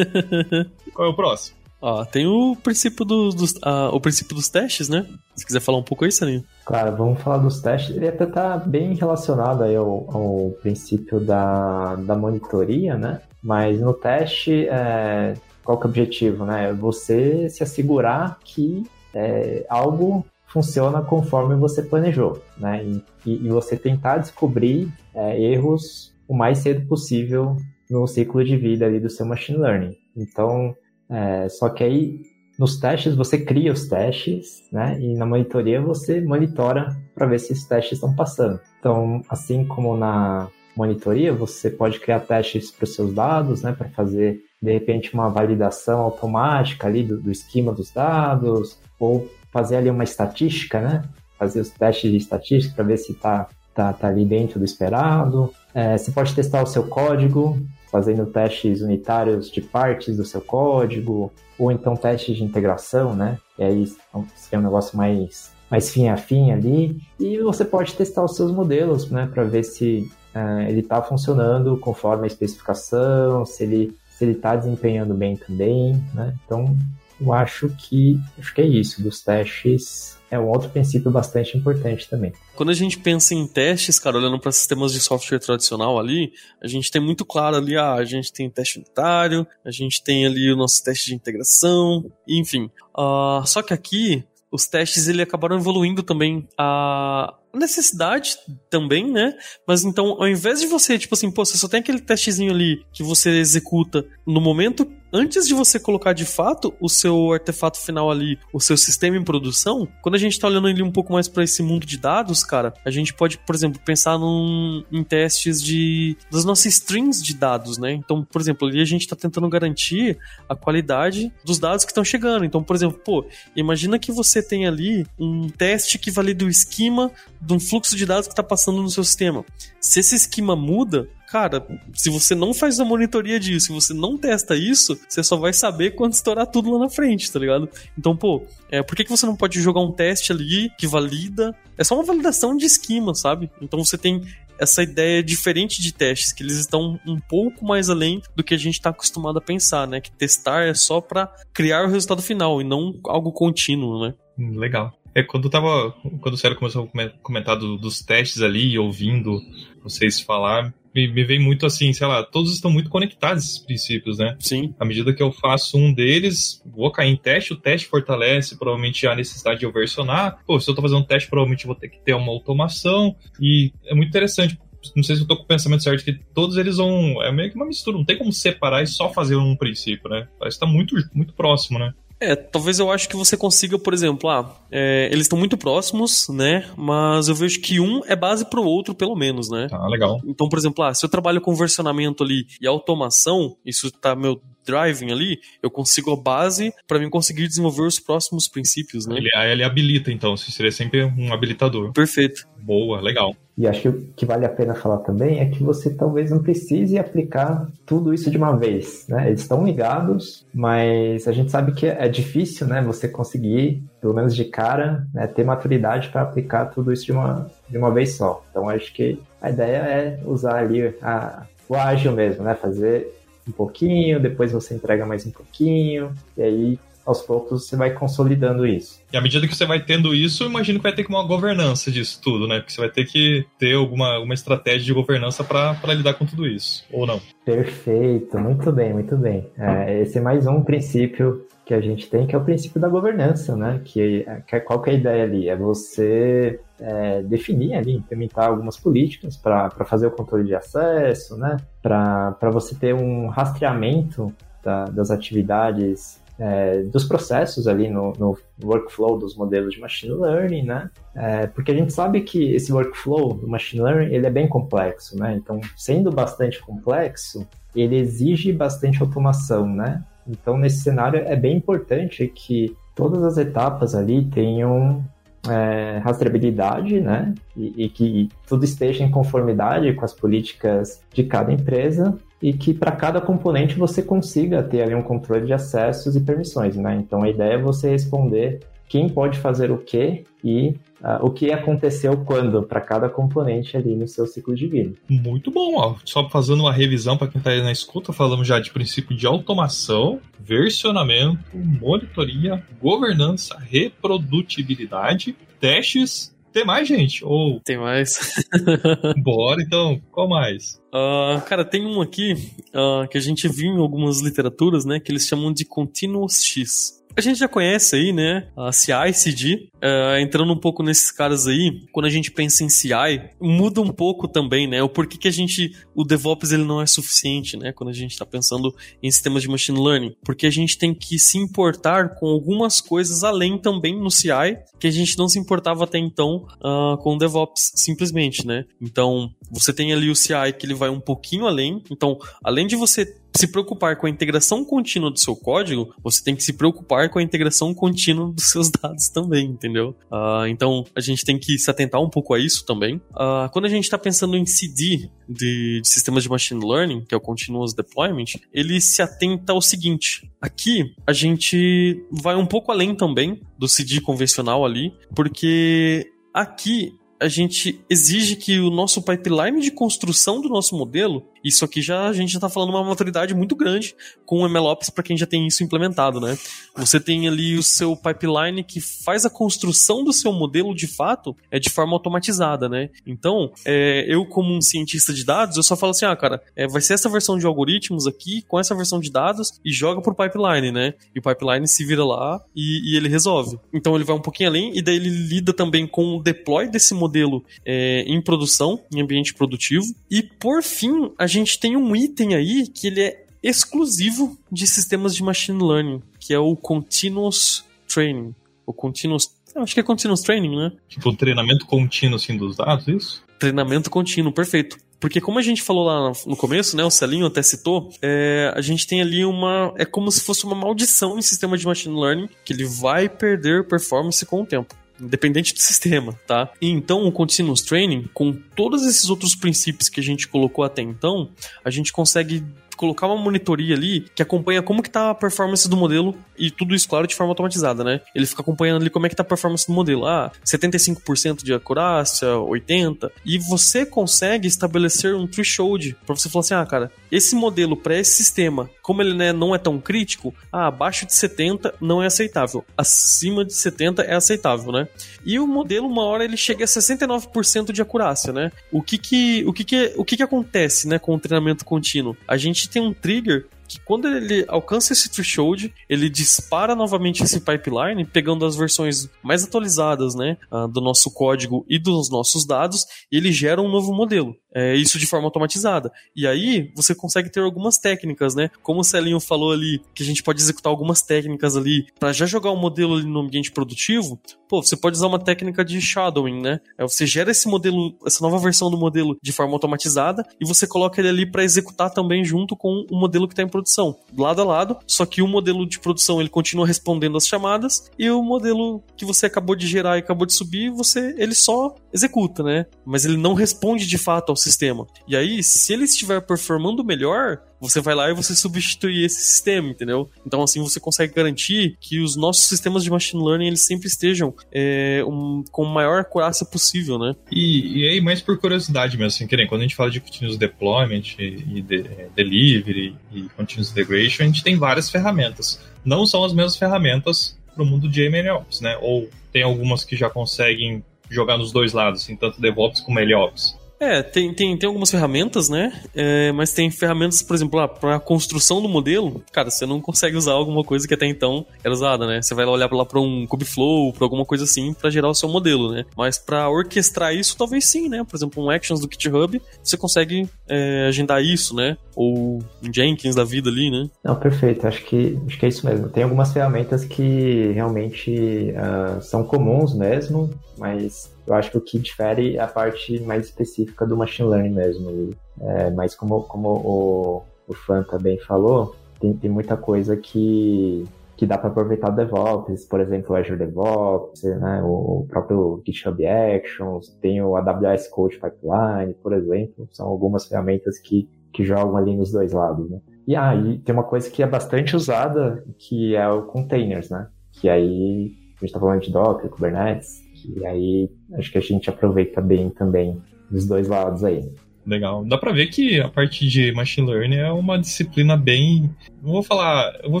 Qual 0.92 1.08
é 1.08 1.10
o 1.10 1.14
próximo? 1.14 1.56
Ó, 1.86 2.02
tem 2.02 2.26
o 2.26 2.56
princípio 2.56 3.04
dos, 3.04 3.34
dos 3.34 3.50
uh, 3.56 3.92
o 3.92 4.00
princípio 4.00 4.34
dos 4.34 4.48
testes, 4.48 4.88
né? 4.88 5.06
Se 5.36 5.44
quiser 5.44 5.60
falar 5.60 5.76
um 5.76 5.82
pouco 5.82 6.06
aí, 6.06 6.10
Saninho. 6.10 6.42
Claro, 6.64 6.96
vamos 6.96 7.20
falar 7.20 7.36
dos 7.36 7.60
testes. 7.60 7.94
Ele 7.94 8.08
até 8.08 8.24
tá 8.24 8.56
bem 8.56 8.94
relacionado 8.94 9.62
aí 9.62 9.76
ao, 9.76 10.06
ao 10.10 10.50
princípio 10.62 11.20
da, 11.20 11.94
da 11.96 12.16
monitoria, 12.16 12.96
né? 12.96 13.20
Mas 13.42 13.78
no 13.78 13.92
teste, 13.92 14.66
é, 14.66 15.34
qual 15.62 15.76
que 15.76 15.84
é 15.84 15.86
o 15.86 15.90
objetivo, 15.90 16.46
né? 16.46 16.72
Você 16.72 17.50
se 17.50 17.62
assegurar 17.62 18.38
que 18.42 18.82
é, 19.12 19.66
algo 19.68 20.24
funciona 20.54 21.02
conforme 21.02 21.56
você 21.56 21.82
planejou, 21.82 22.40
né? 22.56 22.86
E, 23.26 23.46
e 23.46 23.48
você 23.48 23.76
tentar 23.76 24.18
descobrir 24.18 24.88
é, 25.12 25.42
erros 25.42 26.14
o 26.28 26.34
mais 26.34 26.58
cedo 26.58 26.86
possível 26.86 27.56
no 27.90 28.06
ciclo 28.06 28.42
de 28.44 28.56
vida 28.56 28.86
ali 28.86 29.00
do 29.00 29.10
seu 29.10 29.26
machine 29.26 29.58
learning. 29.58 29.96
Então, 30.16 30.74
é, 31.10 31.48
só 31.48 31.68
que 31.68 31.82
aí 31.82 32.20
nos 32.56 32.78
testes 32.78 33.16
você 33.16 33.36
cria 33.36 33.72
os 33.72 33.88
testes, 33.88 34.62
né? 34.70 34.96
E 35.00 35.16
na 35.16 35.26
monitoria 35.26 35.82
você 35.82 36.20
monitora 36.20 36.96
para 37.12 37.26
ver 37.26 37.40
se 37.40 37.52
esses 37.52 37.66
testes 37.66 37.94
estão 37.94 38.14
passando. 38.14 38.60
Então, 38.78 39.22
assim 39.28 39.64
como 39.64 39.96
na 39.96 40.48
monitoria, 40.76 41.32
você 41.32 41.68
pode 41.68 41.98
criar 41.98 42.20
testes 42.20 42.70
para 42.70 42.84
os 42.84 42.94
seus 42.94 43.12
dados, 43.12 43.62
né? 43.62 43.72
Para 43.72 43.88
fazer 43.88 44.40
de 44.62 44.72
repente 44.72 45.12
uma 45.12 45.28
validação 45.28 46.00
automática 46.00 46.86
ali 46.86 47.02
do, 47.02 47.20
do 47.20 47.32
esquema 47.32 47.72
dos 47.72 47.90
dados, 47.90 48.78
ou 49.00 49.28
fazer 49.54 49.76
ali 49.76 49.88
uma 49.88 50.02
estatística, 50.02 50.80
né? 50.80 51.04
Fazer 51.38 51.60
os 51.60 51.70
testes 51.70 52.10
de 52.10 52.16
estatística 52.16 52.74
para 52.74 52.84
ver 52.84 52.96
se 52.96 53.12
está 53.12 53.48
tá, 53.72 53.92
tá 53.92 54.08
ali 54.08 54.24
dentro 54.24 54.58
do 54.58 54.64
esperado. 54.64 55.54
É, 55.72 55.96
você 55.96 56.10
pode 56.10 56.34
testar 56.34 56.60
o 56.60 56.66
seu 56.66 56.88
código, 56.88 57.56
fazendo 57.88 58.26
testes 58.26 58.82
unitários 58.82 59.48
de 59.48 59.60
partes 59.60 60.16
do 60.16 60.24
seu 60.24 60.40
código, 60.40 61.32
ou 61.56 61.70
então 61.70 61.94
testes 61.96 62.36
de 62.36 62.42
integração, 62.42 63.14
né? 63.14 63.38
E 63.56 63.62
aí 63.62 63.86
seria 64.34 64.58
um 64.58 64.62
negócio 64.62 64.98
mais, 64.98 65.52
mais 65.70 65.88
fim 65.88 66.08
a 66.08 66.16
fim 66.16 66.50
ali. 66.50 67.00
E 67.20 67.38
você 67.38 67.64
pode 67.64 67.94
testar 67.94 68.24
os 68.24 68.34
seus 68.34 68.50
modelos, 68.50 69.08
né? 69.08 69.30
Para 69.32 69.44
ver 69.44 69.62
se 69.62 70.10
é, 70.34 70.68
ele 70.68 70.80
está 70.80 71.00
funcionando 71.00 71.76
conforme 71.76 72.24
a 72.24 72.26
especificação, 72.26 73.46
se 73.46 73.62
ele 73.62 73.96
se 74.16 74.24
ele 74.24 74.32
está 74.32 74.54
desempenhando 74.54 75.12
bem 75.12 75.36
também, 75.36 76.00
né? 76.14 76.34
Então 76.44 76.76
eu 77.20 77.32
acho 77.32 77.68
que 77.76 78.18
acho 78.38 78.54
que 78.54 78.60
é 78.60 78.66
isso. 78.66 79.02
Dos 79.02 79.22
testes 79.22 80.18
é 80.30 80.38
um 80.38 80.48
outro 80.48 80.68
princípio 80.68 81.10
bastante 81.10 81.56
importante 81.56 82.08
também. 82.08 82.32
Quando 82.56 82.70
a 82.70 82.74
gente 82.74 82.98
pensa 82.98 83.34
em 83.34 83.46
testes, 83.46 83.98
cara, 83.98 84.18
olhando 84.18 84.38
para 84.38 84.50
sistemas 84.50 84.92
de 84.92 85.00
software 85.00 85.38
tradicional 85.38 85.98
ali, 85.98 86.32
a 86.62 86.66
gente 86.66 86.90
tem 86.90 87.00
muito 87.00 87.24
claro 87.24 87.56
ali, 87.56 87.76
ah, 87.76 87.94
a 87.94 88.04
gente 88.04 88.32
tem 88.32 88.50
teste 88.50 88.78
unitário, 88.78 89.46
a 89.64 89.70
gente 89.70 90.02
tem 90.02 90.26
ali 90.26 90.52
o 90.52 90.56
nosso 90.56 90.82
teste 90.82 91.06
de 91.06 91.14
integração, 91.14 92.10
enfim. 92.26 92.70
Uh, 92.96 93.46
só 93.46 93.62
que 93.62 93.72
aqui 93.72 94.24
os 94.50 94.66
testes 94.66 95.08
ele 95.08 95.22
acabaram 95.22 95.56
evoluindo 95.56 96.02
também 96.02 96.48
a 96.56 97.34
necessidade 97.52 98.36
também, 98.70 99.10
né? 99.10 99.34
Mas 99.66 99.84
então, 99.84 100.16
ao 100.20 100.28
invés 100.28 100.60
de 100.60 100.66
você, 100.66 100.98
tipo 100.98 101.14
assim, 101.14 101.30
pô, 101.30 101.44
você 101.44 101.56
só 101.58 101.68
tem 101.68 101.80
aquele 101.80 102.00
testezinho 102.00 102.52
ali 102.52 102.84
que 102.92 103.02
você 103.02 103.30
executa 103.30 104.04
no 104.26 104.40
momento 104.40 104.84
antes 105.14 105.46
de 105.46 105.54
você 105.54 105.78
colocar 105.78 106.12
de 106.12 106.24
fato 106.24 106.74
o 106.80 106.88
seu 106.88 107.32
artefato 107.32 107.80
final 107.80 108.10
ali, 108.10 108.36
o 108.52 108.58
seu 108.58 108.76
sistema 108.76 109.16
em 109.16 109.22
produção, 109.22 109.86
quando 110.02 110.16
a 110.16 110.18
gente 110.18 110.38
tá 110.38 110.48
olhando 110.48 110.66
ali 110.66 110.82
um 110.82 110.90
pouco 110.90 111.12
mais 111.12 111.28
para 111.28 111.44
esse 111.44 111.62
mundo 111.62 111.86
de 111.86 111.96
dados, 111.96 112.42
cara, 112.42 112.74
a 112.84 112.90
gente 112.90 113.14
pode, 113.14 113.38
por 113.38 113.54
exemplo, 113.54 113.80
pensar 113.84 114.18
num, 114.18 114.82
em 114.90 115.04
testes 115.04 115.62
de 115.62 116.16
das 116.32 116.44
nossas 116.44 116.66
strings 116.66 117.22
de 117.22 117.34
dados, 117.34 117.78
né? 117.78 117.92
Então, 117.92 118.24
por 118.24 118.40
exemplo, 118.40 118.66
ali 118.66 118.80
a 118.80 118.84
gente 118.84 119.06
tá 119.06 119.14
tentando 119.14 119.48
garantir 119.48 120.18
a 120.48 120.56
qualidade 120.56 121.32
dos 121.44 121.60
dados 121.60 121.84
que 121.84 121.92
estão 121.92 122.04
chegando. 122.04 122.44
Então, 122.44 122.62
por 122.62 122.74
exemplo, 122.74 122.98
pô, 122.98 123.24
imagina 123.54 123.98
que 123.98 124.10
você 124.10 124.42
tem 124.42 124.66
ali 124.66 125.06
um 125.16 125.48
teste 125.48 125.96
que 125.96 126.10
valida 126.10 126.44
o 126.44 126.48
esquema 126.48 127.12
de 127.40 127.52
um 127.52 127.60
fluxo 127.60 127.96
de 127.96 128.04
dados 128.04 128.26
que 128.26 128.32
está 128.32 128.42
passando 128.42 128.82
no 128.82 128.90
seu 128.90 129.04
sistema. 129.04 129.44
Se 129.80 130.00
esse 130.00 130.16
esquema 130.16 130.56
muda, 130.56 131.08
cara, 131.34 131.66
se 131.92 132.10
você 132.10 132.32
não 132.32 132.54
faz 132.54 132.78
a 132.78 132.84
monitoria 132.84 133.40
disso, 133.40 133.66
se 133.66 133.72
você 133.72 133.92
não 133.92 134.16
testa 134.16 134.54
isso, 134.54 134.96
você 135.08 135.20
só 135.20 135.36
vai 135.36 135.52
saber 135.52 135.90
quando 135.96 136.12
estourar 136.12 136.46
tudo 136.46 136.72
lá 136.72 136.78
na 136.78 136.88
frente, 136.88 137.32
tá 137.32 137.40
ligado? 137.40 137.68
Então, 137.98 138.16
pô, 138.16 138.46
é, 138.70 138.84
por 138.84 138.94
que, 138.94 139.02
que 139.02 139.10
você 139.10 139.26
não 139.26 139.34
pode 139.34 139.60
jogar 139.60 139.80
um 139.80 139.90
teste 139.90 140.30
ali 140.30 140.70
que 140.78 140.86
valida? 140.86 141.52
É 141.76 141.82
só 141.82 141.96
uma 141.96 142.04
validação 142.04 142.56
de 142.56 142.66
esquema, 142.66 143.16
sabe? 143.16 143.50
Então 143.60 143.84
você 143.84 143.98
tem 143.98 144.22
essa 144.60 144.80
ideia 144.80 145.24
diferente 145.24 145.82
de 145.82 145.92
testes, 145.92 146.32
que 146.32 146.44
eles 146.44 146.56
estão 146.56 147.00
um 147.04 147.18
pouco 147.18 147.64
mais 147.64 147.90
além 147.90 148.22
do 148.36 148.44
que 148.44 148.54
a 148.54 148.56
gente 148.56 148.74
está 148.74 148.90
acostumado 148.90 149.36
a 149.36 149.42
pensar, 149.42 149.88
né? 149.88 150.00
Que 150.00 150.12
testar 150.12 150.62
é 150.62 150.72
só 150.72 151.00
para 151.00 151.26
criar 151.52 151.84
o 151.84 151.90
resultado 151.90 152.22
final 152.22 152.60
e 152.60 152.64
não 152.64 152.94
algo 153.08 153.32
contínuo, 153.32 154.06
né? 154.06 154.14
Hum, 154.38 154.56
legal. 154.56 154.96
É, 155.12 155.24
quando 155.24 155.50
tava. 155.50 155.90
Quando 156.20 156.34
o 156.34 156.38
Sérgio 156.38 156.60
começou 156.60 156.88
a 156.96 157.08
comentar 157.24 157.58
do, 157.58 157.76
dos 157.76 158.02
testes 158.02 158.40
ali, 158.40 158.78
ouvindo 158.78 159.40
vocês 159.82 160.20
falar, 160.20 160.72
me, 160.94 161.12
me 161.12 161.24
vem 161.24 161.38
muito 161.38 161.66
assim, 161.66 161.92
sei 161.92 162.06
lá, 162.06 162.22
todos 162.22 162.52
estão 162.52 162.70
muito 162.70 162.88
conectados 162.88 163.44
esses 163.44 163.58
princípios, 163.58 164.18
né? 164.18 164.36
Sim. 164.38 164.74
À 164.78 164.84
medida 164.84 165.12
que 165.12 165.22
eu 165.22 165.32
faço 165.32 165.76
um 165.76 165.92
deles, 165.92 166.62
vou 166.64 166.90
cair 166.90 167.10
em 167.10 167.16
teste, 167.16 167.52
o 167.52 167.56
teste 167.56 167.88
fortalece 167.88 168.56
provavelmente 168.56 169.06
a 169.06 169.14
necessidade 169.14 169.60
de 169.60 169.66
eu 169.66 169.72
versionar. 169.72 170.38
Pô, 170.46 170.60
se 170.60 170.70
eu 170.70 170.74
tô 170.74 170.82
fazendo 170.82 171.00
um 171.00 171.04
teste, 171.04 171.28
provavelmente 171.28 171.66
vou 171.66 171.74
ter 171.74 171.88
que 171.88 172.00
ter 172.00 172.14
uma 172.14 172.30
automação. 172.30 173.16
E 173.40 173.72
é 173.86 173.94
muito 173.94 174.08
interessante, 174.08 174.58
não 174.94 175.02
sei 175.02 175.16
se 175.16 175.22
eu 175.22 175.26
tô 175.26 175.36
com 175.36 175.44
o 175.44 175.46
pensamento 175.46 175.82
certo, 175.82 176.04
que 176.04 176.12
todos 176.34 176.56
eles 176.56 176.76
vão. 176.76 177.22
É 177.22 177.32
meio 177.32 177.50
que 177.50 177.56
uma 177.56 177.66
mistura, 177.66 177.96
não 177.96 178.04
tem 178.04 178.18
como 178.18 178.32
separar 178.32 178.82
e 178.82 178.86
só 178.86 179.12
fazer 179.12 179.36
um 179.36 179.56
princípio, 179.56 180.08
né? 180.10 180.28
Parece 180.38 180.58
que 180.58 180.66
tá 180.66 180.70
muito, 180.70 180.94
muito 181.14 181.32
próximo, 181.32 181.78
né? 181.78 181.92
É, 182.20 182.34
talvez 182.34 182.78
eu 182.78 182.90
acho 182.90 183.08
que 183.08 183.16
você 183.16 183.36
consiga, 183.36 183.78
por 183.78 183.92
exemplo, 183.92 184.30
ah, 184.30 184.56
é, 184.70 185.08
eles 185.12 185.22
estão 185.22 185.38
muito 185.38 185.56
próximos, 185.58 186.28
né? 186.28 186.70
Mas 186.76 187.28
eu 187.28 187.34
vejo 187.34 187.60
que 187.60 187.80
um 187.80 188.02
é 188.06 188.16
base 188.16 188.44
para 188.48 188.60
o 188.60 188.64
outro, 188.64 188.94
pelo 188.94 189.14
menos, 189.14 189.50
né? 189.50 189.68
Ah, 189.72 189.86
legal. 189.88 190.20
Então, 190.24 190.48
por 190.48 190.58
exemplo, 190.58 190.84
ah, 190.84 190.94
se 190.94 191.04
eu 191.04 191.10
trabalho 191.10 191.40
com 191.40 191.54
versionamento 191.54 192.22
ali 192.22 192.46
e 192.60 192.66
automação, 192.66 193.56
isso 193.64 193.90
tá 193.90 194.14
meu 194.14 194.40
driving 194.66 195.12
ali, 195.12 195.38
eu 195.62 195.70
consigo 195.70 196.12
a 196.12 196.16
base 196.16 196.72
para 196.88 196.98
mim 196.98 197.10
conseguir 197.10 197.46
desenvolver 197.46 197.82
os 197.82 198.00
próximos 198.00 198.48
princípios, 198.48 199.06
né? 199.06 199.16
Ele, 199.18 199.30
ele 199.52 199.62
habilita, 199.62 200.10
então, 200.10 200.36
seria 200.36 200.72
sempre 200.72 201.04
um 201.04 201.32
habilitador. 201.32 201.92
Perfeito. 201.92 202.46
Boa, 202.58 203.00
legal. 203.00 203.36
E 203.56 203.68
acho 203.68 203.82
que 203.82 203.88
o 203.88 204.02
que 204.16 204.26
vale 204.26 204.44
a 204.44 204.48
pena 204.48 204.74
falar 204.74 204.98
também 204.98 205.38
é 205.38 205.46
que 205.46 205.62
você 205.62 205.94
talvez 205.94 206.30
não 206.30 206.42
precise 206.42 206.98
aplicar 206.98 207.68
tudo 207.86 208.12
isso 208.12 208.30
de 208.30 208.36
uma 208.36 208.56
vez, 208.56 209.06
né? 209.08 209.28
Eles 209.28 209.42
estão 209.42 209.64
ligados, 209.64 210.44
mas 210.52 211.28
a 211.28 211.32
gente 211.32 211.52
sabe 211.52 211.72
que 211.72 211.86
é 211.86 212.08
difícil, 212.08 212.66
né? 212.66 212.82
Você 212.82 213.06
conseguir, 213.06 213.82
pelo 214.00 214.12
menos 214.12 214.34
de 214.34 214.44
cara, 214.44 215.06
né, 215.14 215.28
ter 215.28 215.44
maturidade 215.44 216.08
para 216.08 216.22
aplicar 216.22 216.66
tudo 216.66 216.92
isso 216.92 217.06
de 217.06 217.12
uma, 217.12 217.48
de 217.68 217.78
uma 217.78 217.92
vez 217.92 218.14
só. 218.14 218.42
Então 218.50 218.68
acho 218.68 218.92
que 218.92 219.20
a 219.40 219.50
ideia 219.50 219.76
é 219.76 220.20
usar 220.24 220.56
ali 220.56 220.92
a, 221.00 221.46
o 221.68 221.76
ágil 221.76 222.12
mesmo, 222.12 222.42
né? 222.42 222.54
Fazer 222.54 223.14
um 223.46 223.52
pouquinho, 223.52 224.20
depois 224.20 224.50
você 224.50 224.74
entrega 224.74 225.06
mais 225.06 225.26
um 225.26 225.30
pouquinho, 225.30 226.12
e 226.36 226.42
aí 226.42 226.78
aos 227.04 227.22
poucos 227.22 227.66
você 227.66 227.76
vai 227.76 227.92
consolidando 227.92 228.66
isso. 228.66 229.00
E 229.12 229.16
à 229.16 229.20
medida 229.20 229.46
que 229.46 229.54
você 229.54 229.66
vai 229.66 229.80
tendo 229.80 230.14
isso, 230.14 230.44
eu 230.44 230.48
imagino 230.48 230.78
que 230.78 230.82
vai 230.82 230.94
ter 230.94 231.04
que 231.04 231.10
uma 231.10 231.26
governança 231.26 231.90
disso 231.90 232.20
tudo, 232.22 232.48
né? 232.48 232.60
Porque 232.60 232.72
você 232.72 232.80
vai 232.80 232.90
ter 232.90 233.04
que 233.04 233.46
ter 233.58 233.74
alguma 233.74 234.18
uma 234.18 234.34
estratégia 234.34 234.84
de 234.84 234.92
governança 234.92 235.44
para 235.44 235.94
lidar 235.94 236.14
com 236.14 236.26
tudo 236.26 236.46
isso, 236.46 236.84
ou 236.90 237.06
não? 237.06 237.20
Perfeito, 237.44 238.38
muito 238.38 238.72
bem, 238.72 238.92
muito 238.92 239.16
bem. 239.16 239.46
É, 239.58 240.00
esse 240.00 240.18
é 240.18 240.20
mais 240.20 240.46
um 240.46 240.62
princípio 240.62 241.46
que 241.64 241.72
a 241.72 241.80
gente 241.80 242.08
tem, 242.10 242.26
que 242.26 242.34
é 242.34 242.38
o 242.38 242.44
princípio 242.44 242.80
da 242.80 242.88
governança, 242.88 243.56
né? 243.56 243.80
Que, 243.84 244.26
que 244.46 244.60
qual 244.60 244.82
que 244.82 244.90
é 244.90 244.92
a 244.92 244.96
ideia 244.96 245.24
ali? 245.24 245.48
É 245.48 245.56
você 245.56 246.60
é, 246.78 247.22
definir 247.22 247.74
ali, 247.74 247.94
implementar 247.94 248.48
algumas 248.48 248.76
políticas 248.76 249.36
para 249.36 249.70
fazer 249.84 250.06
o 250.06 250.10
controle 250.10 250.44
de 250.44 250.54
acesso, 250.54 251.36
né? 251.36 251.56
Para 251.82 252.50
você 252.52 252.74
ter 252.74 252.94
um 252.94 253.28
rastreamento 253.28 254.32
da, 254.62 254.84
das 254.84 255.10
atividades 255.10 256.22
é, 256.38 256.82
dos 256.82 257.04
processos 257.04 257.68
ali 257.68 257.88
no, 257.88 258.12
no, 258.18 258.36
workflow 258.62 259.18
dos 259.18 259.36
modelos 259.36 259.74
de 259.74 259.80
machine 259.80 260.14
learning, 260.14 260.64
né? 260.64 260.90
É, 261.14 261.46
porque 261.46 261.70
a 261.70 261.74
gente 261.74 261.92
sabe 261.92 262.20
que 262.22 262.54
esse 262.54 262.72
workflow 262.72 263.34
do 263.34 263.46
machine 263.46 263.82
learning 263.82 264.14
ele 264.14 264.26
é 264.26 264.30
bem 264.30 264.48
complexo, 264.48 265.18
né? 265.18 265.34
Então, 265.34 265.60
sendo 265.76 266.10
bastante 266.10 266.60
complexo, 266.60 267.46
ele 267.74 267.96
exige 267.96 268.52
bastante 268.52 269.00
automação, 269.00 269.66
né? 269.66 270.04
Então, 270.26 270.56
nesse 270.56 270.80
cenário 270.82 271.20
é 271.20 271.36
bem 271.36 271.56
importante 271.56 272.26
que 272.28 272.76
todas 272.94 273.22
as 273.22 273.36
etapas 273.36 273.94
ali 273.94 274.24
tenham 274.24 275.04
é, 275.48 275.98
rastreabilidade, 275.98 277.00
né? 277.00 277.34
E, 277.56 277.84
e 277.84 277.88
que 277.88 278.28
tudo 278.46 278.64
esteja 278.64 279.04
em 279.04 279.10
conformidade 279.10 279.92
com 279.94 280.04
as 280.04 280.12
políticas 280.12 281.02
de 281.12 281.24
cada 281.24 281.52
empresa 281.52 282.16
e 282.42 282.52
que 282.52 282.74
para 282.74 282.92
cada 282.92 283.20
componente 283.20 283.78
você 283.78 284.02
consiga 284.02 284.62
ter 284.62 284.82
ali 284.82 284.94
um 284.94 285.02
controle 285.02 285.46
de 285.46 285.52
acessos 285.52 286.14
e 286.14 286.20
permissões, 286.20 286.76
né? 286.76 286.96
Então 286.96 287.22
a 287.22 287.28
ideia 287.28 287.54
é 287.54 287.58
você 287.58 287.90
responder 287.90 288.60
quem 288.88 289.08
pode 289.08 289.38
fazer 289.38 289.70
o 289.70 289.78
que 289.78 290.24
e 290.42 290.74
uh, 291.00 291.22
o 291.22 291.30
que 291.30 291.52
aconteceu 291.52 292.16
quando 292.24 292.62
para 292.62 292.80
cada 292.80 293.08
componente 293.08 293.76
ali 293.76 293.96
no 293.96 294.06
seu 294.06 294.26
ciclo 294.26 294.54
de 294.54 294.66
vida. 294.66 294.94
Muito 295.08 295.50
bom, 295.50 295.76
ó. 295.76 295.96
Só 296.04 296.28
fazendo 296.28 296.60
uma 296.60 296.72
revisão 296.72 297.16
para 297.16 297.28
quem 297.28 297.38
está 297.38 297.50
aí 297.50 297.62
na 297.62 297.72
escuta, 297.72 298.12
falamos 298.12 298.46
já 298.46 298.60
de 298.60 298.70
princípio 298.70 299.16
de 299.16 299.26
automação, 299.26 300.20
versionamento, 300.38 301.40
monitoria, 301.54 302.62
governança, 302.80 303.58
reprodutibilidade, 303.58 305.34
testes 305.58 306.34
tem 306.54 306.64
mais, 306.64 306.86
gente? 306.86 307.24
Ou. 307.24 307.58
Tem 307.64 307.76
mais. 307.76 308.46
Bora, 309.24 309.60
então. 309.60 310.00
Qual 310.12 310.28
mais? 310.28 310.80
Uh, 310.94 311.42
cara, 311.48 311.64
tem 311.64 311.84
um 311.84 312.00
aqui 312.00 312.34
uh, 312.72 313.08
que 313.08 313.18
a 313.18 313.20
gente 313.20 313.48
viu 313.48 313.74
em 313.74 313.80
algumas 313.80 314.20
literaturas, 314.20 314.84
né? 314.84 315.00
Que 315.00 315.10
eles 315.10 315.26
chamam 315.26 315.52
de 315.52 315.64
Continuous 315.64 316.44
X. 316.44 317.03
A 317.16 317.20
gente 317.20 317.38
já 317.38 317.46
conhece 317.46 317.94
aí, 317.94 318.12
né? 318.12 318.48
A 318.56 318.72
CI, 318.72 319.12
CD. 319.14 319.68
Uh, 319.76 320.18
entrando 320.18 320.52
um 320.52 320.58
pouco 320.58 320.82
nesses 320.82 321.12
caras 321.12 321.46
aí, 321.46 321.82
quando 321.92 322.06
a 322.06 322.10
gente 322.10 322.30
pensa 322.30 322.64
em 322.64 322.68
CI, 322.68 323.30
muda 323.40 323.80
um 323.80 323.92
pouco 323.92 324.26
também, 324.26 324.66
né? 324.66 324.82
O 324.82 324.88
porquê 324.88 325.16
que 325.16 325.28
a 325.28 325.30
gente. 325.30 325.76
O 325.94 326.02
DevOps 326.02 326.50
ele 326.50 326.64
não 326.64 326.82
é 326.82 326.86
suficiente, 326.86 327.56
né? 327.56 327.72
Quando 327.72 327.90
a 327.90 327.92
gente 327.92 328.12
está 328.12 328.26
pensando 328.26 328.74
em 329.00 329.10
sistemas 329.10 329.42
de 329.42 329.48
machine 329.48 329.78
learning. 329.78 330.16
Porque 330.24 330.44
a 330.44 330.50
gente 330.50 330.76
tem 330.76 330.92
que 330.92 331.16
se 331.16 331.38
importar 331.38 332.16
com 332.16 332.26
algumas 332.26 332.80
coisas 332.80 333.22
além 333.22 333.58
também 333.58 333.96
no 333.96 334.10
CI, 334.10 334.58
que 334.80 334.88
a 334.88 334.90
gente 334.90 335.16
não 335.16 335.28
se 335.28 335.38
importava 335.38 335.84
até 335.84 335.98
então 335.98 336.46
uh, 336.64 336.96
com 336.98 337.14
o 337.14 337.18
DevOps, 337.18 337.72
simplesmente, 337.76 338.44
né? 338.44 338.64
Então, 338.80 339.30
você 339.52 339.72
tem 339.72 339.92
ali 339.92 340.10
o 340.10 340.16
CI 340.16 340.52
que 340.58 340.66
ele 340.66 340.74
vai 340.74 340.88
um 340.88 341.00
pouquinho 341.00 341.46
além. 341.46 341.80
Então, 341.90 342.18
além 342.42 342.66
de 342.66 342.74
você 342.74 343.06
se 343.36 343.46
preocupar 343.48 343.96
com 343.96 344.06
a 344.06 344.10
integração 344.10 344.64
contínua 344.64 345.10
do 345.10 345.18
seu 345.18 345.34
código, 345.34 345.94
você 346.02 346.22
tem 346.22 346.36
que 346.36 346.42
se 346.42 346.52
preocupar 346.52 347.10
com 347.10 347.18
a 347.18 347.22
integração 347.22 347.74
contínua 347.74 348.32
dos 348.32 348.46
seus 348.50 348.70
dados 348.70 349.08
também, 349.08 349.46
entendeu? 349.46 349.96
Uh, 350.10 350.46
então 350.48 350.84
a 350.94 351.00
gente 351.00 351.24
tem 351.24 351.38
que 351.38 351.58
se 351.58 351.70
atentar 351.70 352.00
um 352.00 352.08
pouco 352.08 352.34
a 352.34 352.38
isso 352.38 352.64
também. 352.64 352.96
Uh, 353.12 353.50
quando 353.52 353.64
a 353.64 353.68
gente 353.68 353.84
está 353.84 353.98
pensando 353.98 354.36
em 354.36 354.46
CD 354.46 355.08
de, 355.28 355.80
de, 355.80 355.80
sistemas 355.84 356.22
de 356.22 356.28
machine 356.28 356.64
learning, 356.64 357.04
que 357.04 357.14
é 357.14 357.18
o 357.18 357.20
Continuous 357.20 357.74
Deployment, 357.74 358.38
ele 358.52 358.80
se 358.80 359.02
atenta 359.02 359.52
ao 359.52 359.60
seguinte: 359.60 360.30
aqui 360.40 360.94
a 361.06 361.12
gente 361.12 362.04
vai 362.10 362.36
um 362.36 362.46
pouco 362.46 362.70
além 362.70 362.94
também 362.94 363.40
do 363.58 363.68
CD 363.68 364.00
convencional 364.00 364.64
ali, 364.64 364.92
porque 365.14 366.10
aqui 366.32 366.92
a 367.20 367.28
gente 367.28 367.80
exige 367.88 368.36
que 368.36 368.58
o 368.58 368.70
nosso 368.70 369.00
pipeline 369.02 369.60
de 369.60 369.70
construção 369.70 370.40
do 370.40 370.48
nosso 370.48 370.76
modelo 370.76 371.26
isso 371.44 371.64
aqui 371.64 371.82
já 371.82 372.08
a 372.08 372.12
gente 372.12 372.32
já 372.32 372.38
está 372.38 372.48
falando 372.48 372.70
uma 372.70 372.82
maturidade 372.82 373.34
muito 373.34 373.54
grande 373.54 373.94
com 374.24 374.38
o 374.38 374.48
MLOps 374.48 374.90
para 374.90 375.04
quem 375.04 375.16
já 375.16 375.26
tem 375.26 375.46
isso 375.46 375.62
implementado, 375.62 376.20
né? 376.20 376.38
Você 376.76 376.98
tem 376.98 377.28
ali 377.28 377.56
o 377.56 377.62
seu 377.62 377.96
pipeline 377.96 378.64
que 378.64 378.80
faz 378.80 379.24
a 379.24 379.30
construção 379.30 380.02
do 380.02 380.12
seu 380.12 380.32
modelo 380.32 380.74
de 380.74 380.86
fato 380.86 381.36
é 381.50 381.58
de 381.58 381.70
forma 381.70 381.92
automatizada, 381.92 382.68
né? 382.68 382.90
Então, 383.06 383.52
é, 383.64 384.04
eu 384.08 384.24
como 384.24 384.54
um 384.54 384.60
cientista 384.60 385.12
de 385.12 385.24
dados, 385.24 385.56
eu 385.56 385.62
só 385.62 385.76
falo 385.76 385.90
assim, 385.90 386.06
ah, 386.06 386.16
cara, 386.16 386.42
é, 386.56 386.66
vai 386.66 386.80
ser 386.80 386.94
essa 386.94 387.08
versão 387.08 387.38
de 387.38 387.46
algoritmos 387.46 388.06
aqui 388.06 388.42
com 388.48 388.58
essa 388.58 388.74
versão 388.74 388.98
de 388.98 389.10
dados 389.10 389.60
e 389.64 389.72
joga 389.72 390.00
pro 390.00 390.14
pipeline, 390.14 390.72
né? 390.72 390.94
E 391.14 391.18
o 391.18 391.22
pipeline 391.22 391.68
se 391.68 391.84
vira 391.84 392.04
lá 392.04 392.40
e, 392.54 392.92
e 392.92 392.96
ele 392.96 393.08
resolve. 393.08 393.58
Então 393.72 393.94
ele 393.94 394.04
vai 394.04 394.16
um 394.16 394.20
pouquinho 394.20 394.48
além 394.48 394.76
e 394.76 394.82
daí 394.82 394.96
ele 394.96 395.10
lida 395.10 395.52
também 395.52 395.86
com 395.86 396.16
o 396.16 396.22
deploy 396.22 396.68
desse 396.68 396.94
modelo 396.94 397.44
é, 397.64 398.02
em 398.06 398.20
produção, 398.20 398.80
em 398.92 399.00
ambiente 399.00 399.34
produtivo. 399.34 399.84
E 400.10 400.22
por 400.22 400.62
fim, 400.62 401.12
a 401.18 401.26
gente 401.34 401.58
tem 401.58 401.76
um 401.76 401.94
item 401.94 402.34
aí 402.34 402.66
que 402.66 402.86
ele 402.86 403.02
é 403.02 403.24
exclusivo 403.42 404.38
de 404.50 404.66
sistemas 404.66 405.14
de 405.14 405.22
machine 405.22 405.62
learning, 405.62 406.02
que 406.18 406.32
é 406.32 406.38
o 406.38 406.56
Continuous 406.56 407.64
Training. 407.86 408.34
O 408.66 408.72
Continuous. 408.72 409.30
Acho 409.54 409.74
que 409.74 409.80
é 409.80 409.82
Continuous 409.82 410.22
Training, 410.22 410.56
né? 410.56 410.72
Tipo, 410.88 411.14
treinamento 411.14 411.66
contínuo 411.66 412.16
assim, 412.16 412.36
dos 412.36 412.56
dados, 412.56 412.88
isso? 412.88 413.22
Treinamento 413.38 413.90
contínuo, 413.90 414.32
perfeito. 414.32 414.78
Porque 414.98 415.20
como 415.20 415.38
a 415.38 415.42
gente 415.42 415.60
falou 415.60 415.84
lá 415.84 416.12
no 416.26 416.36
começo, 416.36 416.76
né, 416.76 416.82
o 416.82 416.90
Celinho 416.90 417.26
até 417.26 417.42
citou, 417.42 417.90
é, 418.00 418.50
a 418.56 418.62
gente 418.62 418.86
tem 418.86 419.02
ali 419.02 419.22
uma... 419.24 419.74
É 419.76 419.84
como 419.84 420.10
se 420.10 420.22
fosse 420.22 420.44
uma 420.44 420.54
maldição 420.54 421.18
em 421.18 421.22
sistema 421.22 421.58
de 421.58 421.66
machine 421.66 421.94
learning, 421.94 422.28
que 422.44 422.54
ele 422.54 422.64
vai 422.64 423.06
perder 423.08 423.68
performance 423.68 424.24
com 424.24 424.42
o 424.42 424.46
tempo 424.46 424.74
independente 425.00 425.52
do 425.52 425.60
sistema, 425.60 426.12
tá? 426.26 426.52
E 426.60 426.68
então 426.68 427.06
o 427.06 427.12
Continuous 427.12 427.62
Training, 427.62 428.08
com 428.14 428.32
todos 428.32 428.86
esses 428.86 429.08
outros 429.10 429.34
princípios 429.34 429.88
que 429.88 430.00
a 430.00 430.02
gente 430.02 430.28
colocou 430.28 430.64
até 430.64 430.82
então, 430.82 431.30
a 431.64 431.70
gente 431.70 431.92
consegue 431.92 432.44
colocar 432.76 433.06
uma 433.06 433.16
monitoria 433.16 433.74
ali 433.74 434.06
que 434.14 434.22
acompanha 434.22 434.62
como 434.62 434.82
que 434.82 434.90
tá 434.90 435.10
a 435.10 435.14
performance 435.14 435.68
do 435.68 435.76
modelo 435.76 436.14
e 436.36 436.50
tudo 436.50 436.74
isso, 436.74 436.88
claro, 436.88 437.06
de 437.06 437.14
forma 437.14 437.30
automatizada, 437.32 437.84
né? 437.84 438.00
Ele 438.14 438.26
fica 438.26 438.42
acompanhando 438.42 438.82
ali 438.82 438.90
como 438.90 439.06
é 439.06 439.08
que 439.08 439.16
tá 439.16 439.22
a 439.22 439.26
performance 439.26 439.66
do 439.66 439.72
modelo. 439.72 440.06
Ah, 440.06 440.32
75% 440.44 441.42
de 441.42 441.52
acurácia, 441.52 442.28
80%. 442.28 443.10
E 443.24 443.38
você 443.38 443.86
consegue 443.86 444.48
estabelecer 444.48 445.14
um 445.14 445.26
threshold 445.26 445.96
para 446.06 446.14
você 446.14 446.28
falar 446.28 446.40
assim, 446.40 446.54
ah, 446.54 446.66
cara, 446.66 446.92
esse 447.10 447.34
modelo 447.34 447.76
para 447.76 447.96
esse 447.98 448.14
sistema, 448.14 448.68
como 448.82 449.02
ele 449.02 449.14
né, 449.14 449.32
não 449.32 449.54
é 449.54 449.58
tão 449.58 449.80
crítico, 449.80 450.34
ah, 450.52 450.66
abaixo 450.66 451.06
de 451.06 451.14
70 451.14 451.74
não 451.80 452.02
é 452.02 452.06
aceitável. 452.06 452.64
Acima 452.76 453.44
de 453.44 453.54
70 453.54 454.02
é 454.02 454.14
aceitável, 454.14 454.72
né? 454.72 454.88
E 455.24 455.38
o 455.38 455.46
modelo, 455.46 455.86
uma 455.86 456.04
hora, 456.04 456.24
ele 456.24 456.36
chega 456.36 456.64
a 456.64 456.68
69% 456.68 457.72
de 457.72 457.80
acurácia, 457.80 458.32
né? 458.32 458.52
O 458.70 458.82
que 458.82 458.98
que, 458.98 459.44
o 459.46 459.52
que, 459.52 459.64
que, 459.64 459.92
o 459.96 460.04
que, 460.04 460.16
que 460.16 460.22
acontece, 460.22 460.86
né, 460.88 460.98
com 460.98 461.14
o 461.14 461.18
treinamento 461.18 461.64
contínuo? 461.64 462.16
A 462.26 462.36
gente 462.36 462.63
tem 462.68 462.82
um 462.82 462.92
trigger 462.92 463.48
que 463.66 463.80
quando 463.80 464.08
ele 464.08 464.44
alcança 464.48 464.92
esse 464.92 465.10
threshold, 465.10 465.72
ele 465.88 466.08
dispara 466.08 466.74
novamente 466.74 467.22
esse 467.22 467.40
pipeline, 467.40 468.04
pegando 468.04 468.44
as 468.44 468.56
versões 468.56 469.08
mais 469.22 469.44
atualizadas, 469.44 470.14
né, 470.14 470.36
ah, 470.50 470.66
do 470.66 470.80
nosso 470.80 471.10
código 471.10 471.64
e 471.68 471.78
dos 471.78 472.10
nossos 472.10 472.46
dados, 472.46 472.86
e 473.10 473.16
ele 473.16 473.32
gera 473.32 473.60
um 473.60 473.68
novo 473.68 473.92
modelo. 473.92 474.36
É, 474.56 474.76
isso 474.76 475.00
de 475.00 475.06
forma 475.06 475.26
automatizada. 475.26 475.92
E 476.14 476.28
aí 476.28 476.70
você 476.76 476.94
consegue 476.94 477.28
ter 477.28 477.40
algumas 477.40 477.76
técnicas, 477.76 478.36
né? 478.36 478.50
Como 478.62 478.80
o 478.80 478.84
Celinho 478.84 479.18
falou 479.18 479.50
ali, 479.50 479.82
que 479.92 480.04
a 480.04 480.06
gente 480.06 480.22
pode 480.22 480.40
executar 480.40 480.70
algumas 480.70 481.02
técnicas 481.02 481.56
ali 481.56 481.86
para 481.98 482.12
já 482.12 482.24
jogar 482.24 482.52
o 482.52 482.56
modelo 482.56 482.94
ali 482.94 483.04
no 483.04 483.18
ambiente 483.18 483.50
produtivo. 483.50 484.16
Pô, 484.54 484.62
você 484.62 484.76
pode 484.76 484.96
usar 484.96 485.08
uma 485.08 485.18
técnica 485.18 485.64
de 485.64 485.80
shadowing, 485.80 486.40
né? 486.40 486.60
É, 486.78 486.84
você 486.84 487.04
gera 487.04 487.32
esse 487.32 487.48
modelo, 487.48 487.92
essa 488.06 488.22
nova 488.22 488.38
versão 488.38 488.70
do 488.70 488.78
modelo 488.78 489.16
de 489.20 489.32
forma 489.32 489.52
automatizada 489.54 490.24
e 490.40 490.46
você 490.46 490.64
coloca 490.64 491.00
ele 491.00 491.08
ali 491.08 491.26
para 491.26 491.42
executar 491.42 491.90
também 491.90 492.24
junto 492.24 492.54
com 492.54 492.86
o 492.88 492.96
modelo 492.96 493.26
que 493.26 493.32
está 493.32 493.42
em 493.42 493.48
produção, 493.48 493.98
lado 494.16 494.40
a 494.40 494.44
lado. 494.44 494.78
Só 494.86 495.04
que 495.04 495.20
o 495.20 495.26
modelo 495.26 495.68
de 495.68 495.80
produção 495.80 496.20
ele 496.20 496.28
continua 496.28 496.64
respondendo 496.64 497.16
as 497.16 497.26
chamadas 497.26 497.90
e 497.98 498.08
o 498.08 498.22
modelo 498.22 498.80
que 498.96 499.04
você 499.04 499.26
acabou 499.26 499.56
de 499.56 499.66
gerar 499.66 499.96
e 499.96 499.98
acabou 499.98 500.24
de 500.24 500.34
subir, 500.34 500.70
você 500.70 501.16
ele 501.18 501.34
só 501.34 501.74
executa, 501.92 502.44
né? 502.44 502.66
Mas 502.86 503.04
ele 503.04 503.16
não 503.16 503.34
responde 503.34 503.88
de 503.88 503.98
fato 503.98 504.30
ao 504.30 504.36
sistema. 504.36 504.86
E 505.08 505.16
aí, 505.16 505.42
se 505.42 505.72
ele 505.72 505.82
estiver 505.82 506.20
performando 506.20 506.84
melhor, 506.84 507.40
você 507.68 507.80
vai 507.80 507.94
lá 507.94 508.10
e 508.10 508.14
você 508.14 508.34
substitui 508.34 509.04
esse 509.04 509.20
sistema, 509.20 509.70
entendeu? 509.70 510.08
Então 510.26 510.42
assim 510.42 510.60
você 510.60 510.78
consegue 510.78 511.14
garantir 511.14 511.76
que 511.80 512.00
os 512.00 512.16
nossos 512.16 512.46
sistemas 512.46 512.84
de 512.84 512.90
machine 512.90 513.22
learning 513.22 513.48
eles 513.48 513.64
sempre 513.64 513.88
estejam 513.88 514.34
é, 514.52 515.02
um, 515.06 515.42
com 515.50 515.64
maior 515.64 516.00
acurácia 516.00 516.46
possível, 516.46 516.98
né? 516.98 517.14
E, 517.30 517.80
e 517.80 517.88
aí, 517.88 518.00
mais 518.00 518.20
por 518.20 518.38
curiosidade 518.38 518.96
mesmo, 518.96 519.08
assim, 519.08 519.26
querendo, 519.26 519.48
quando 519.48 519.62
a 519.62 519.64
gente 519.64 519.76
fala 519.76 519.90
de 519.90 520.00
continuous 520.00 520.36
deployment 520.36 521.02
e 521.18 521.62
de, 521.62 521.80
é, 521.80 522.08
delivery 522.14 522.96
e 523.12 523.22
continuous 523.36 523.70
integration, 523.70 524.22
a 524.22 524.26
gente 524.26 524.42
tem 524.42 524.56
várias 524.56 524.90
ferramentas. 524.90 525.60
Não 525.84 526.06
são 526.06 526.24
as 526.24 526.32
mesmas 526.32 526.56
ferramentas 526.56 527.36
para 527.54 527.62
o 527.62 527.66
mundo 527.66 527.88
de 527.88 528.08
MLOps, 528.08 528.60
né? 528.60 528.78
Ou 528.80 529.08
tem 529.32 529.42
algumas 529.42 529.84
que 529.84 529.96
já 529.96 530.10
conseguem 530.10 530.84
jogar 531.10 531.36
nos 531.38 531.52
dois 531.52 531.72
lados, 531.72 532.02
assim, 532.02 532.16
tanto 532.16 532.40
DevOps 532.40 532.80
como 532.80 533.00
MLOps. 533.00 533.56
É, 533.84 534.02
tem, 534.02 534.32
tem, 534.32 534.56
tem 534.56 534.66
algumas 534.66 534.90
ferramentas, 534.90 535.48
né? 535.48 535.72
É, 535.94 536.32
mas 536.32 536.52
tem 536.52 536.70
ferramentas, 536.70 537.22
por 537.22 537.34
exemplo, 537.34 537.68
para 537.68 537.96
a 537.96 538.00
construção 538.00 538.62
do 538.62 538.68
modelo, 538.68 539.22
cara, 539.30 539.50
você 539.50 539.66
não 539.66 539.80
consegue 539.80 540.16
usar 540.16 540.32
alguma 540.32 540.64
coisa 540.64 540.88
que 540.88 540.94
até 540.94 541.06
então 541.06 541.44
era 541.62 541.72
usada, 541.72 542.06
né? 542.06 542.22
Você 542.22 542.34
vai 542.34 542.46
olhar 542.46 542.72
lá 542.72 542.86
para 542.86 542.98
um 542.98 543.26
Kubeflow, 543.26 543.92
para 543.92 544.04
alguma 544.04 544.24
coisa 544.24 544.44
assim, 544.44 544.72
para 544.72 544.88
gerar 544.88 545.08
o 545.08 545.14
seu 545.14 545.28
modelo, 545.28 545.70
né? 545.70 545.84
Mas 545.96 546.18
para 546.18 546.48
orquestrar 546.48 547.14
isso, 547.14 547.36
talvez 547.36 547.66
sim, 547.66 547.88
né? 547.88 548.04
Por 548.08 548.16
exemplo, 548.16 548.42
um 548.42 548.50
Actions 548.50 548.80
do 548.80 548.88
GitHub, 548.90 549.40
você 549.62 549.76
consegue 549.76 550.28
é, 550.48 550.86
agendar 550.88 551.22
isso, 551.22 551.54
né? 551.54 551.76
Ou 551.94 552.38
um 552.62 552.72
Jenkins 552.72 553.14
da 553.14 553.24
vida 553.24 553.50
ali, 553.50 553.70
né? 553.70 553.88
Não, 554.02 554.16
perfeito. 554.16 554.66
Acho 554.66 554.82
que, 554.84 555.18
acho 555.26 555.38
que 555.38 555.46
é 555.46 555.48
isso 555.48 555.66
mesmo. 555.66 555.88
Tem 555.88 556.02
algumas 556.02 556.32
ferramentas 556.32 556.84
que 556.84 557.52
realmente 557.52 558.52
uh, 558.56 559.00
são 559.02 559.24
comuns 559.24 559.74
mesmo, 559.74 560.30
mas 560.58 561.13
eu 561.26 561.34
acho 561.34 561.50
que 561.50 561.58
o 561.58 561.60
que 561.60 561.78
difere 561.78 562.36
é 562.36 562.40
a 562.40 562.46
parte 562.46 563.00
mais 563.02 563.26
específica 563.26 563.86
do 563.86 563.96
machine 563.96 564.28
learning 564.28 564.54
mesmo. 564.54 565.10
É, 565.40 565.70
mas 565.70 565.94
como, 565.94 566.22
como 566.24 566.48
o, 566.48 567.22
o 567.48 567.54
Fan 567.54 567.82
também 567.84 568.18
falou, 568.18 568.74
tem, 569.00 569.14
tem 569.14 569.30
muita 569.30 569.56
coisa 569.56 569.96
que, 569.96 570.84
que 571.16 571.26
dá 571.26 571.38
para 571.38 571.48
aproveitar 571.48 571.90
o 571.90 571.96
DevOps, 571.96 572.64
por 572.66 572.80
exemplo, 572.80 573.14
o 573.14 573.16
Azure 573.16 573.38
DevOps, 573.38 574.22
né, 574.22 574.62
o 574.62 575.06
próprio 575.08 575.62
GitHub 575.66 576.06
Actions, 576.06 576.88
tem 577.00 577.22
o 577.22 577.36
AWS 577.36 577.88
Code 577.88 578.18
Pipeline, 578.18 578.94
por 579.02 579.12
exemplo, 579.12 579.68
são 579.70 579.86
algumas 579.86 580.26
ferramentas 580.26 580.78
que, 580.78 581.08
que 581.32 581.44
jogam 581.44 581.76
ali 581.76 581.96
nos 581.96 582.12
dois 582.12 582.32
lados, 582.32 582.68
né. 582.70 582.80
E 583.06 583.14
aí 583.14 583.56
ah, 583.60 583.62
tem 583.64 583.74
uma 583.74 583.84
coisa 583.84 584.08
que 584.08 584.22
é 584.22 584.26
bastante 584.26 584.74
usada, 584.74 585.44
que 585.58 585.94
é 585.94 586.08
o 586.08 586.22
containers, 586.22 586.90
né, 586.90 587.08
que 587.32 587.48
aí 587.48 588.12
a 588.36 588.40
gente 588.40 588.44
está 588.46 588.58
falando 588.60 588.80
de 588.80 588.92
Docker, 588.92 589.30
Kubernetes, 589.30 590.02
e 590.24 590.46
aí 590.46 590.90
acho 591.14 591.30
que 591.30 591.38
a 591.38 591.40
gente 591.40 591.68
aproveita 591.68 592.20
bem 592.20 592.50
também 592.50 593.00
dos 593.30 593.46
dois 593.46 593.68
lados 593.68 594.04
aí. 594.04 594.24
Legal. 594.66 595.04
Dá 595.04 595.18
pra 595.18 595.32
ver 595.32 595.48
que 595.48 595.80
a 595.80 595.88
parte 595.88 596.26
de 596.26 596.52
machine 596.52 596.90
learning 596.90 597.16
é 597.16 597.30
uma 597.30 597.58
disciplina 597.58 598.16
bem. 598.16 598.70
Não 599.02 599.12
vou 599.12 599.22
falar. 599.22 599.78
Eu 599.82 599.90
vou 599.90 600.00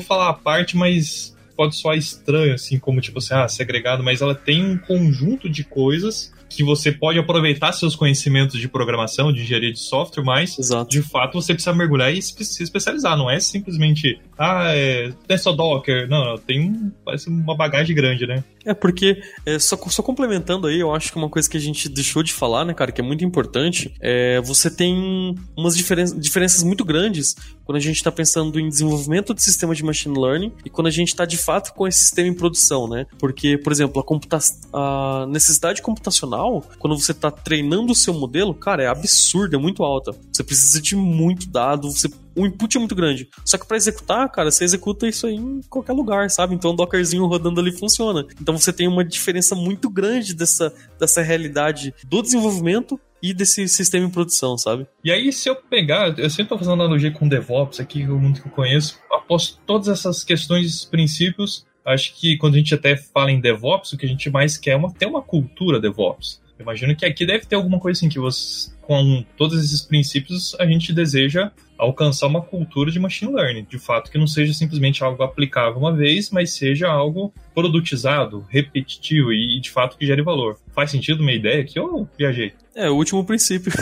falar 0.00 0.30
a 0.30 0.32
parte, 0.32 0.76
mas 0.76 1.36
pode 1.54 1.76
soar 1.76 1.96
estranho, 1.96 2.54
assim, 2.54 2.78
como 2.78 3.00
tipo 3.00 3.18
assim, 3.18 3.34
ah, 3.34 3.46
segregado, 3.46 4.02
mas 4.02 4.20
ela 4.20 4.34
tem 4.34 4.64
um 4.64 4.78
conjunto 4.78 5.48
de 5.48 5.64
coisas 5.64 6.32
que 6.48 6.62
você 6.62 6.92
pode 6.92 7.18
aproveitar 7.18 7.72
seus 7.72 7.96
conhecimentos 7.96 8.60
de 8.60 8.68
programação, 8.68 9.32
de 9.32 9.42
engenharia 9.42 9.72
de 9.72 9.78
software, 9.78 10.22
mas 10.22 10.58
Exato. 10.58 10.88
de 10.88 11.02
fato 11.02 11.40
você 11.40 11.52
precisa 11.52 11.74
mergulhar 11.74 12.12
e 12.12 12.22
se 12.22 12.62
especializar. 12.62 13.16
Não 13.16 13.30
é 13.30 13.40
simplesmente, 13.40 14.20
ah, 14.38 14.74
é, 14.74 15.12
é 15.28 15.36
só 15.36 15.52
Docker. 15.52 16.08
Não, 16.08 16.36
tem 16.38 16.92
parece 17.04 17.28
uma 17.28 17.56
bagagem 17.56 17.94
grande, 17.94 18.26
né? 18.26 18.44
É 18.64 18.72
porque, 18.72 19.22
é, 19.44 19.58
só, 19.58 19.76
só 19.88 20.02
complementando 20.02 20.66
aí, 20.66 20.80
eu 20.80 20.94
acho 20.94 21.12
que 21.12 21.18
uma 21.18 21.28
coisa 21.28 21.48
que 21.48 21.56
a 21.56 21.60
gente 21.60 21.88
deixou 21.88 22.22
de 22.22 22.32
falar, 22.32 22.64
né, 22.64 22.72
cara, 22.72 22.90
que 22.90 23.00
é 23.00 23.04
muito 23.04 23.24
importante, 23.24 23.94
é 24.00 24.40
você 24.40 24.70
tem 24.70 25.34
umas 25.56 25.76
diferen 25.76 26.04
diferenças 26.18 26.62
muito 26.62 26.84
grandes 26.84 27.34
quando 27.64 27.76
a 27.76 27.80
gente 27.80 27.96
está 27.96 28.12
pensando 28.12 28.58
em 28.60 28.68
desenvolvimento 28.68 29.34
de 29.34 29.42
sistema 29.42 29.74
de 29.74 29.82
machine 29.82 30.18
learning 30.18 30.52
e 30.64 30.70
quando 30.70 30.86
a 30.86 30.90
gente 30.90 31.08
está 31.08 31.24
de 31.24 31.36
fato 31.36 31.72
com 31.74 31.86
esse 31.86 32.00
sistema 32.00 32.28
em 32.28 32.34
produção, 32.34 32.88
né? 32.88 33.06
Porque, 33.18 33.58
por 33.58 33.72
exemplo, 33.72 34.00
a, 34.00 34.04
computa 34.04 34.38
a 34.72 35.26
necessidade 35.28 35.80
computacional, 35.80 36.62
quando 36.78 36.98
você 36.98 37.12
está 37.12 37.30
treinando 37.30 37.92
o 37.92 37.94
seu 37.94 38.12
modelo, 38.14 38.54
cara, 38.54 38.82
é 38.82 38.86
absurda, 38.86 39.56
é 39.56 39.58
muito 39.58 39.82
alta. 39.82 40.12
Você 40.32 40.42
precisa 40.42 40.80
de 40.80 40.96
muito 40.96 41.48
dado, 41.48 41.90
você 41.90 42.08
o 42.36 42.46
input 42.46 42.76
é 42.76 42.80
muito 42.80 42.94
grande. 42.94 43.28
Só 43.44 43.56
que 43.58 43.66
para 43.66 43.76
executar, 43.76 44.28
cara, 44.30 44.50
você 44.50 44.64
executa 44.64 45.06
isso 45.06 45.26
aí 45.26 45.34
em 45.34 45.60
qualquer 45.68 45.92
lugar, 45.92 46.30
sabe? 46.30 46.54
Então 46.54 46.72
o 46.72 46.76
Dockerzinho 46.76 47.26
rodando 47.26 47.60
ali 47.60 47.72
funciona. 47.72 48.26
Então 48.40 48.56
você 48.56 48.72
tem 48.72 48.88
uma 48.88 49.04
diferença 49.04 49.54
muito 49.54 49.88
grande 49.88 50.34
dessa, 50.34 50.72
dessa 50.98 51.22
realidade 51.22 51.94
do 52.06 52.22
desenvolvimento 52.22 52.98
e 53.22 53.32
desse 53.32 53.66
sistema 53.68 54.06
em 54.06 54.10
produção, 54.10 54.58
sabe? 54.58 54.86
E 55.02 55.10
aí, 55.10 55.32
se 55.32 55.48
eu 55.48 55.56
pegar, 55.56 56.08
eu 56.18 56.28
sempre 56.28 56.42
estou 56.42 56.58
fazendo 56.58 56.74
analogia 56.74 57.10
com 57.10 57.26
DevOps 57.26 57.80
aqui, 57.80 58.04
o 58.04 58.18
mundo 58.18 58.40
que 58.42 58.46
eu 58.46 58.52
conheço, 58.52 58.98
após 59.10 59.58
todas 59.66 59.88
essas 59.88 60.22
questões, 60.22 60.84
princípios, 60.84 61.64
acho 61.86 62.14
que 62.14 62.36
quando 62.36 62.56
a 62.56 62.58
gente 62.58 62.74
até 62.74 62.96
fala 62.96 63.30
em 63.30 63.40
DevOps, 63.40 63.92
o 63.92 63.96
que 63.96 64.04
a 64.04 64.08
gente 64.08 64.28
mais 64.28 64.58
quer 64.58 64.72
é 64.72 64.76
uma, 64.76 64.92
ter 64.92 65.06
uma 65.06 65.22
cultura 65.22 65.80
DevOps. 65.80 66.42
Eu 66.58 66.64
imagino 66.64 66.94
que 66.94 67.06
aqui 67.06 67.24
deve 67.24 67.46
ter 67.46 67.56
alguma 67.56 67.80
coisa 67.80 67.98
assim 67.98 68.08
que 68.08 68.18
você, 68.18 68.70
com 68.82 69.24
todos 69.36 69.62
esses 69.64 69.80
princípios, 69.80 70.54
a 70.60 70.66
gente 70.66 70.92
deseja 70.92 71.50
alcançar 71.84 72.26
uma 72.26 72.42
cultura 72.42 72.90
de 72.90 72.98
machine 72.98 73.32
learning, 73.32 73.64
de 73.64 73.78
fato 73.78 74.10
que 74.10 74.18
não 74.18 74.26
seja 74.26 74.52
simplesmente 74.52 75.02
algo 75.02 75.22
aplicável 75.22 75.78
uma 75.78 75.92
vez, 75.92 76.30
mas 76.30 76.52
seja 76.52 76.88
algo 76.88 77.32
produtizado, 77.54 78.44
repetitivo 78.48 79.32
e 79.32 79.60
de 79.60 79.70
fato 79.70 79.96
que 79.96 80.06
gere 80.06 80.22
valor. 80.22 80.58
Faz 80.74 80.90
sentido 80.90 81.22
minha 81.22 81.36
ideia 81.36 81.62
aqui 81.62 81.78
ou 81.78 82.08
viajei? 82.18 82.52
É, 82.74 82.90
o 82.90 82.94
último 82.94 83.24
princípio. 83.24 83.72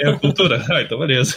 É 0.00 0.08
a 0.08 0.18
cultura? 0.18 0.64
Ah, 0.70 0.80
então 0.80 0.98
beleza. 0.98 1.36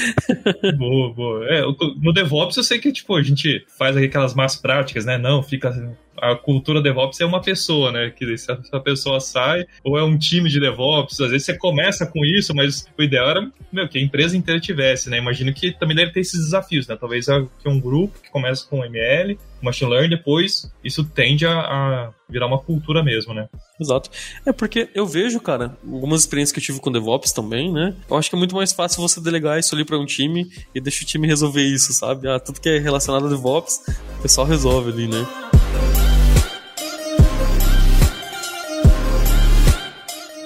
boa, 0.78 1.12
boa. 1.12 1.46
É, 1.48 1.62
no 2.00 2.12
DevOps 2.12 2.56
eu 2.56 2.62
sei 2.62 2.78
que, 2.78 2.92
tipo, 2.92 3.16
a 3.16 3.22
gente 3.22 3.64
faz 3.76 3.96
aquelas 3.96 4.32
más 4.32 4.54
práticas, 4.54 5.04
né? 5.04 5.18
Não, 5.18 5.42
fica 5.42 5.96
a 6.22 6.36
cultura 6.36 6.80
DevOps 6.80 7.20
é 7.20 7.24
uma 7.24 7.40
pessoa, 7.40 7.90
né? 7.90 8.10
Que 8.10 8.38
se 8.38 8.46
a 8.70 8.78
pessoa 8.78 9.18
sai, 9.18 9.66
ou 9.82 9.98
é 9.98 10.04
um 10.04 10.16
time 10.16 10.48
de 10.48 10.60
DevOps, 10.60 11.20
às 11.20 11.32
vezes 11.32 11.46
você 11.46 11.58
começa 11.58 12.06
com 12.06 12.24
isso, 12.24 12.54
mas 12.54 12.86
o 12.96 13.02
ideal 13.02 13.28
era 13.28 13.50
meu, 13.72 13.88
que 13.88 13.98
a 13.98 14.00
empresa 14.00 14.36
inteira 14.36 14.60
tivesse, 14.60 15.10
né? 15.10 15.18
Imagino 15.18 15.52
que 15.52 15.72
também 15.72 15.96
deve 15.96 16.12
ter 16.12 16.20
esses 16.20 16.38
desafios, 16.38 16.86
né? 16.86 16.96
Talvez 16.96 17.26
que 17.60 17.68
um 17.68 17.80
grupo 17.80 18.20
que 18.22 18.30
começa 18.30 18.64
com 18.68 18.84
ML, 18.84 19.36
Machine 19.64 19.90
Learning, 19.90 20.10
depois 20.10 20.70
isso 20.82 21.04
tende 21.04 21.46
a, 21.46 21.52
a 21.52 22.10
virar 22.28 22.46
uma 22.46 22.58
cultura 22.58 23.02
mesmo, 23.02 23.32
né? 23.32 23.48
Exato. 23.80 24.10
É 24.46 24.52
porque 24.52 24.88
eu 24.94 25.06
vejo, 25.06 25.40
cara, 25.40 25.76
algumas 25.84 26.22
experiências 26.22 26.52
que 26.52 26.58
eu 26.58 26.64
tive 26.64 26.80
com 26.80 26.90
DevOps 26.90 27.32
também, 27.32 27.72
né? 27.72 27.94
Eu 28.10 28.16
acho 28.16 28.28
que 28.28 28.36
é 28.36 28.38
muito 28.38 28.54
mais 28.54 28.72
fácil 28.72 29.00
você 29.00 29.20
delegar 29.20 29.58
isso 29.58 29.74
ali 29.74 29.84
para 29.84 29.98
um 29.98 30.06
time 30.06 30.50
e 30.74 30.80
deixar 30.80 31.04
o 31.04 31.06
time 31.06 31.26
resolver 31.26 31.62
isso, 31.62 31.92
sabe? 31.92 32.28
Ah, 32.28 32.40
tudo 32.40 32.60
que 32.60 32.68
é 32.68 32.78
relacionado 32.78 33.26
a 33.26 33.28
DevOps, 33.28 33.80
o 34.18 34.22
pessoal 34.22 34.46
resolve 34.46 34.90
ali, 34.90 35.08
né? 35.08 35.26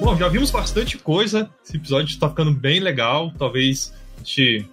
Bom, 0.01 0.17
já 0.17 0.29
vimos 0.29 0.51
bastante 0.51 0.99
coisa. 0.99 1.51
Esse 1.65 1.77
episódio 1.77 2.13
está 2.13 2.29
ficando 2.29 2.53
bem 2.53 2.81
legal. 2.81 3.33
Talvez 3.39 3.93
a 4.15 4.19
gente 4.19 4.69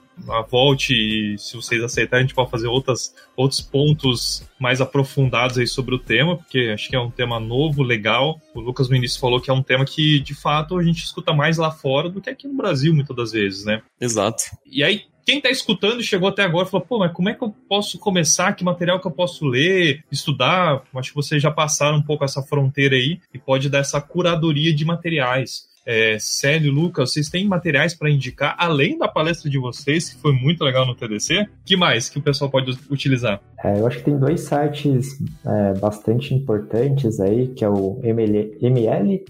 volte 0.49 0.93
e 0.93 1.38
se 1.38 1.55
vocês 1.55 1.84
aceitarem, 1.84 2.24
a 2.24 2.28
gente 2.28 2.36
pode 2.36 2.51
fazer 2.51 2.68
outras, 2.68 3.14
outros 3.36 3.61
pontos 3.61 4.47
mais 4.59 4.82
aprofundados 4.82 5.57
aí 5.57 5.68
sobre 5.68 5.95
o 5.95 5.99
tema, 5.99 6.38
porque 6.38 6.72
acho 6.74 6.89
que 6.89 6.95
é 6.95 6.99
um 6.99 7.11
tema 7.11 7.39
novo, 7.39 7.84
legal. 7.84 8.39
O 8.53 8.59
Lucas 8.59 8.89
no 8.89 8.95
início 8.95 9.20
falou 9.20 9.41
que 9.41 9.49
é 9.49 9.53
um 9.53 9.64
tema 9.64 9.86
que, 9.86 10.20
de 10.20 10.34
fato, 10.34 10.78
a 10.78 10.84
gente 10.84 11.03
escuta 11.03 11.34
mais 11.34 11.57
lá 11.57 11.72
fora 11.72 12.09
do 12.09 12.22
que 12.22 12.30
aqui 12.30 12.47
no 12.47 12.55
Brasil, 12.55 12.93
muitas 12.93 13.16
das 13.16 13.32
vezes, 13.32 13.66
né? 13.66 13.82
Exato. 13.99 14.43
E 14.66 14.84
aí, 14.84 15.03
quem 15.26 15.38
está 15.38 15.49
escutando 15.49 16.01
e 16.01 16.03
chegou 16.03 16.28
até 16.28 16.43
agora 16.43 16.66
falou, 16.66 16.86
pô, 16.86 16.99
mas 16.99 17.11
como 17.11 17.30
é 17.30 17.34
que 17.34 17.43
eu 17.43 17.55
posso 17.68 17.97
começar? 17.97 18.53
Que 18.53 18.64
material 18.64 18.99
que 18.99 19.07
eu 19.07 19.11
posso 19.11 19.45
ler, 19.45 20.03
estudar? 20.11 20.84
Acho 20.95 21.09
que 21.09 21.16
vocês 21.16 21.41
já 21.41 21.49
passaram 21.49 21.97
um 21.97 22.03
pouco 22.03 22.26
essa 22.26 22.41
fronteira 22.41 22.95
aí 22.95 23.20
e 23.34 23.39
pode 23.39 23.70
dar 23.70 23.80
essa 23.80 24.01
curadoria 24.01 24.74
de 24.76 24.84
materiais. 24.84 25.72
É, 25.86 26.17
Célio, 26.19 26.71
Lucas, 26.71 27.11
vocês 27.11 27.29
têm 27.29 27.45
materiais 27.47 27.93
para 27.93 28.09
indicar, 28.09 28.55
além 28.57 28.97
da 28.97 29.07
palestra 29.07 29.49
de 29.49 29.57
vocês, 29.59 30.09
que 30.09 30.21
foi 30.21 30.34
muito 30.34 30.63
legal 30.63 30.86
no 30.86 30.95
TDC? 30.95 31.47
que 31.65 31.75
mais 31.75 32.09
que 32.09 32.19
o 32.19 32.21
pessoal 32.21 32.49
pode 32.49 32.77
utilizar? 32.89 33.41
É, 33.63 33.79
eu 33.79 33.88
acho 33.88 33.97
que 33.99 34.05
tem 34.05 34.17
dois 34.17 34.41
sites 34.41 35.17
é, 35.45 35.73
bastante 35.79 36.34
importantes 36.34 37.19
aí, 37.19 37.49
que 37.49 37.65
é 37.65 37.69
o 37.69 37.99
ml-ops.org, 38.03 39.25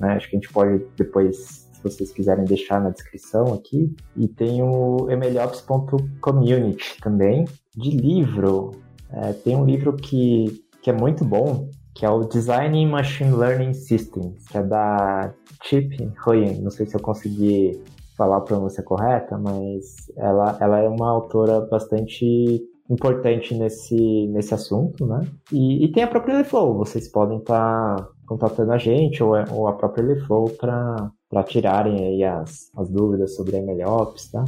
né? 0.00 0.12
acho 0.14 0.30
que 0.30 0.36
a 0.36 0.38
gente 0.38 0.52
pode 0.52 0.84
depois 0.96 1.64
vocês 1.84 2.10
quiserem 2.10 2.44
deixar 2.44 2.80
na 2.80 2.90
descrição 2.90 3.52
aqui. 3.52 3.94
E 4.16 4.26
tem 4.26 4.62
o 4.62 5.06
mlops.community 5.10 6.96
também. 7.00 7.44
De 7.76 7.90
livro, 7.90 8.72
é, 9.12 9.32
tem 9.32 9.54
um 9.56 9.64
livro 9.64 9.94
que, 9.94 10.64
que 10.82 10.90
é 10.90 10.92
muito 10.92 11.24
bom, 11.24 11.68
que 11.94 12.04
é 12.04 12.10
o 12.10 12.24
Designing 12.24 12.88
Machine 12.88 13.34
Learning 13.34 13.72
Systems, 13.72 14.46
que 14.48 14.58
é 14.58 14.62
da 14.62 15.32
Chip 15.62 15.96
Huyen. 16.26 16.60
Não 16.60 16.70
sei 16.70 16.86
se 16.86 16.96
eu 16.96 17.00
consegui 17.00 17.80
falar 18.16 18.38
a 18.38 18.40
pronúncia 18.40 18.82
correta, 18.82 19.38
mas 19.38 20.10
ela, 20.16 20.56
ela 20.60 20.78
é 20.80 20.88
uma 20.88 21.10
autora 21.10 21.60
bastante 21.60 22.62
importante 22.90 23.54
nesse, 23.54 24.26
nesse 24.28 24.52
assunto, 24.54 25.06
né? 25.06 25.20
E, 25.52 25.84
e 25.84 25.92
tem 25.92 26.02
a 26.02 26.08
própria 26.08 26.38
Leflow, 26.38 26.76
vocês 26.76 27.08
podem 27.08 27.38
estar 27.38 27.96
tá 27.96 28.08
contatando 28.26 28.72
a 28.72 28.78
gente 28.78 29.22
ou, 29.22 29.32
ou 29.52 29.68
a 29.68 29.72
própria 29.72 30.04
Leflow 30.04 30.50
para 30.50 31.42
tirarem 31.46 32.04
aí 32.06 32.24
as, 32.24 32.70
as 32.76 32.90
dúvidas 32.90 33.34
sobre 33.34 33.60
MLOps, 33.60 34.30
tá? 34.30 34.44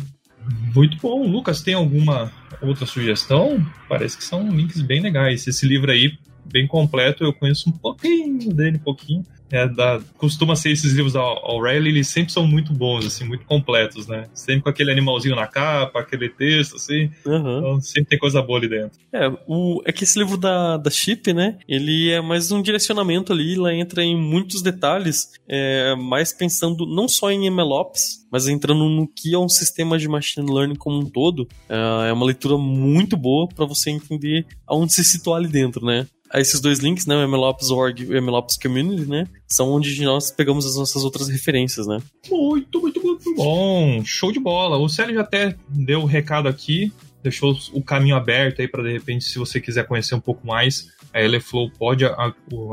Muito 0.75 0.99
bom. 1.01 1.27
Lucas, 1.27 1.63
tem 1.63 1.75
alguma 1.75 2.31
outra 2.63 2.87
sugestão? 2.87 3.59
Parece 3.89 4.17
que 4.17 4.25
são 4.25 4.49
links 4.49 4.81
bem 4.81 5.01
legais. 5.01 5.47
Esse 5.47 5.67
livro 5.67 5.91
aí, 5.91 6.13
bem 6.51 6.67
completo, 6.67 7.25
eu 7.25 7.33
conheço 7.33 7.69
um 7.69 7.73
pouquinho 7.73 8.53
dele, 8.53 8.77
um 8.77 8.81
pouquinho 8.81 9.25
é, 9.51 9.69
da, 9.69 10.01
costuma 10.17 10.57
ser 10.57 10.71
esses 10.73 10.93
livros 10.93 11.13
da 11.13 11.23
O'Reilly, 11.23 11.91
eles 11.91 12.09
sempre 12.09 12.33
são 12.33 12.47
muito 12.47 12.73
bons, 12.73 13.07
assim, 13.07 13.25
muito 13.25 13.45
completos, 13.45 14.07
né? 14.07 14.29
Sempre 14.35 14.63
com 14.63 14.69
aquele 14.69 14.91
animalzinho 14.91 15.37
na 15.37 15.47
capa, 15.47 16.01
aquele 16.01 16.29
texto, 16.29 16.77
assim. 16.77 17.11
Uhum. 17.25 17.59
Então 17.59 17.81
sempre 17.81 18.11
tem 18.11 18.19
coisa 18.19 18.43
boa 18.43 18.59
ali 18.59 18.69
dentro. 18.69 18.99
É, 19.13 19.29
o, 19.47 19.83
é 19.85 19.93
que 19.93 20.05
esse 20.05 20.19
livro 20.19 20.37
da, 20.37 20.77
da 20.77 20.91
Chip, 20.91 21.33
né? 21.33 21.59
Ele 21.69 22.11
é 22.11 22.21
mais 22.21 22.51
um 22.51 22.61
direcionamento 22.61 23.33
ali, 23.33 23.55
ela 23.55 23.75
entra 23.75 24.03
em 24.03 24.17
muitos 24.17 24.63
detalhes, 24.63 25.33
é, 25.49 25.95
mais 25.95 26.33
pensando 26.33 26.85
não 26.87 27.09
só 27.09 27.31
em 27.31 27.49
MLOps, 27.49 28.27
mas 28.31 28.49
entrando 28.49 28.89
no 28.89 29.07
que 29.07 29.35
é 29.35 29.39
um 29.39 29.49
sistema 29.49 29.99
de 29.99 30.09
machine 30.09 30.53
learning 30.53 30.75
como 30.75 30.99
um 30.99 31.07
todo. 31.07 31.49
É, 31.69 32.09
é 32.09 32.13
uma 32.13 32.27
leitura 32.27 32.59
muito 32.59 33.17
boa 33.17 33.49
para 33.49 33.65
você 33.65 33.91
entender 33.91 34.45
aonde 34.67 34.93
se 34.93 35.05
situar 35.05 35.39
ali 35.39 35.49
dentro, 35.49 35.87
né? 35.87 36.07
Esses 36.35 36.61
dois 36.61 36.79
links, 36.79 37.07
né, 37.07 37.17
o 37.17 37.29
MLOps.org 37.29 38.03
e 38.03 38.19
o 38.19 38.23
MLOps 38.23 38.57
Community, 38.57 39.09
né, 39.09 39.27
são 39.47 39.71
onde 39.71 40.03
nós 40.05 40.31
pegamos 40.31 40.67
as 40.67 40.77
nossas 40.77 41.05
outras 41.05 41.29
referências, 41.29 41.87
né. 41.87 42.01
Muito, 42.31 42.81
muito, 42.81 43.03
muito 43.03 43.35
bom. 43.35 44.03
Show 44.05 44.33
de 44.33 44.41
bola. 44.41 44.77
O 44.79 44.89
Célio 44.89 45.15
já 45.15 45.21
até 45.21 45.57
deu 45.69 46.03
o 46.03 46.07
recado 46.07 46.49
aqui, 46.49 46.93
deixou 47.27 47.57
o 47.73 47.83
caminho 47.83 48.17
aberto 48.17 48.61
aí 48.61 48.69
para 48.69 48.83
de 48.83 48.93
repente, 48.93 49.25
se 49.25 49.39
você 49.39 49.61
quiser 49.61 49.87
conhecer 49.87 50.15
um 50.15 50.21
pouco 50.21 50.47
mais, 50.47 50.93
a 51.13 51.23
Eleflow 51.23 51.71
pode 51.71 52.05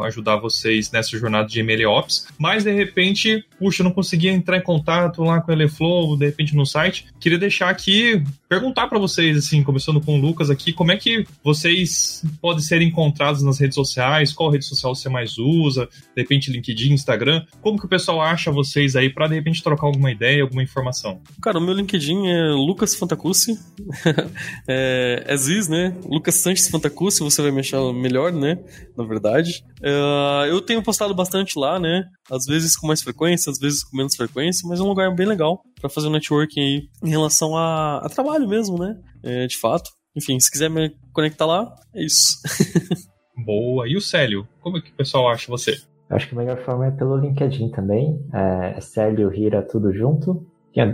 ajudar 0.06 0.36
vocês 0.36 0.91
nessa 0.91 1.18
jornada 1.18 1.47
de 1.47 1.64
MLOps, 1.64 2.28
mas 2.38 2.64
de 2.66 2.72
repente, 2.72 3.43
puxa, 3.58 3.84
não 3.84 3.91
conseguia 3.91 4.32
entrar 4.32 4.58
em 4.58 4.62
contato 4.62 5.24
lá 5.24 5.39
com 5.41 5.51
a 5.51 5.54
Eleflow, 5.54 6.18
de 6.18 6.26
repente 6.26 6.56
no 6.56 6.66
site. 6.66 7.08
Queria 7.20 7.38
deixar 7.38 7.70
aqui, 7.70 8.22
perguntar 8.49 8.88
para 8.88 8.99
vocês, 8.99 9.38
assim, 9.38 9.64
começando 9.64 10.01
com 10.01 10.20
o 10.20 10.22
Lucas 10.22 10.49
aqui, 10.49 10.74
como 10.74 10.91
é 10.91 10.97
que 10.97 11.26
vocês 11.41 12.24
podem 12.41 12.62
ser 12.62 12.82
encontrados 12.82 13.41
nas 13.41 13.60
redes 13.60 13.76
sociais? 13.76 14.34
Qual 14.34 14.49
rede 14.49 14.66
social 14.66 14.93
você 14.93 15.08
mais 15.08 15.38
usa? 15.38 15.88
De 16.16 16.22
repente, 16.22 16.51
LinkedIn, 16.51 16.91
Instagram? 16.91 17.45
Como 17.62 17.80
que 17.80 17.86
o 17.86 17.89
pessoal 17.89 18.22
acha 18.22 18.51
vocês 18.51 18.95
aí 18.95 19.10
para 19.10 19.28
de 19.28 19.36
repente 19.36 19.64
trocar 19.64 19.88
alguma 19.88 20.12
ideia, 20.12 20.43
alguma 20.43 20.62
informação? 20.62 21.22
Cara, 21.41 21.60
o 21.60 21.62
meu 21.62 21.74
LinkedIn 21.74 22.28
é 22.28 22.51
Lucas 22.51 22.93
Fantacucci. 22.93 23.58
é, 24.68 25.24
é 25.26 25.38
Ziz, 25.38 25.68
né? 25.68 25.96
Lucas 26.06 26.36
Sanches 26.36 26.68
Fantacucci, 26.68 27.22
você 27.22 27.41
vai 27.41 27.52
me 27.52 27.60
achar 27.60 27.82
melhor, 27.94 28.32
né? 28.32 28.58
Na 28.98 29.06
verdade. 29.06 29.64
Uh, 29.82 30.46
eu 30.48 30.62
tenho 30.62 30.84
postado 30.84 31.14
bastante 31.14 31.58
lá, 31.58 31.80
né? 31.80 32.06
Às 32.32 32.46
vezes 32.46 32.78
com 32.78 32.88
mais 32.88 33.02
frequência, 33.02 33.52
às 33.52 33.60
vezes 33.60 33.84
com 33.84 33.98
menos 33.98 34.16
frequência, 34.16 34.68
mas 34.68 34.80
é 34.80 34.84
um 34.84 34.88
lugar 34.88 35.14
bem 35.14 35.26
legal 35.26 35.62
para 35.80 35.89
fazer 35.89 36.08
um 36.08 36.12
networking 36.12 36.60
aí 36.60 36.82
em 37.04 37.10
relação 37.10 37.58
a, 37.58 37.98
a 37.98 38.10
trabalho 38.10 38.48
mesmo, 38.48 38.78
né? 38.78 38.96
É, 39.24 39.48
de 39.48 39.58
fato. 39.58 39.89
Enfim, 40.16 40.39
se 40.39 40.52
quiser 40.52 40.70
me 40.70 40.96
conectar 41.12 41.46
lá, 41.46 41.74
é 41.94 42.04
isso. 42.04 42.38
Boa. 43.46 43.88
E 43.88 43.96
o 43.96 44.02
Célio? 44.02 44.48
Como 44.62 44.78
é 44.78 44.82
que 44.82 44.91
o 44.91 44.96
pessoal 44.96 45.30
acha 45.30 45.50
você? 45.50 45.76
Acho 46.10 46.30
que 46.30 46.36
a 46.36 46.38
melhor 46.38 46.58
forma 46.64 46.86
é 46.86 46.91
pelo 46.91 47.18
LinkedIn 47.18 47.72
também. 47.72 48.20
É 48.32 48.80
Célio 48.80 49.30
Rira, 49.30 49.64
tudo 49.64 49.91
junto. 49.91 50.46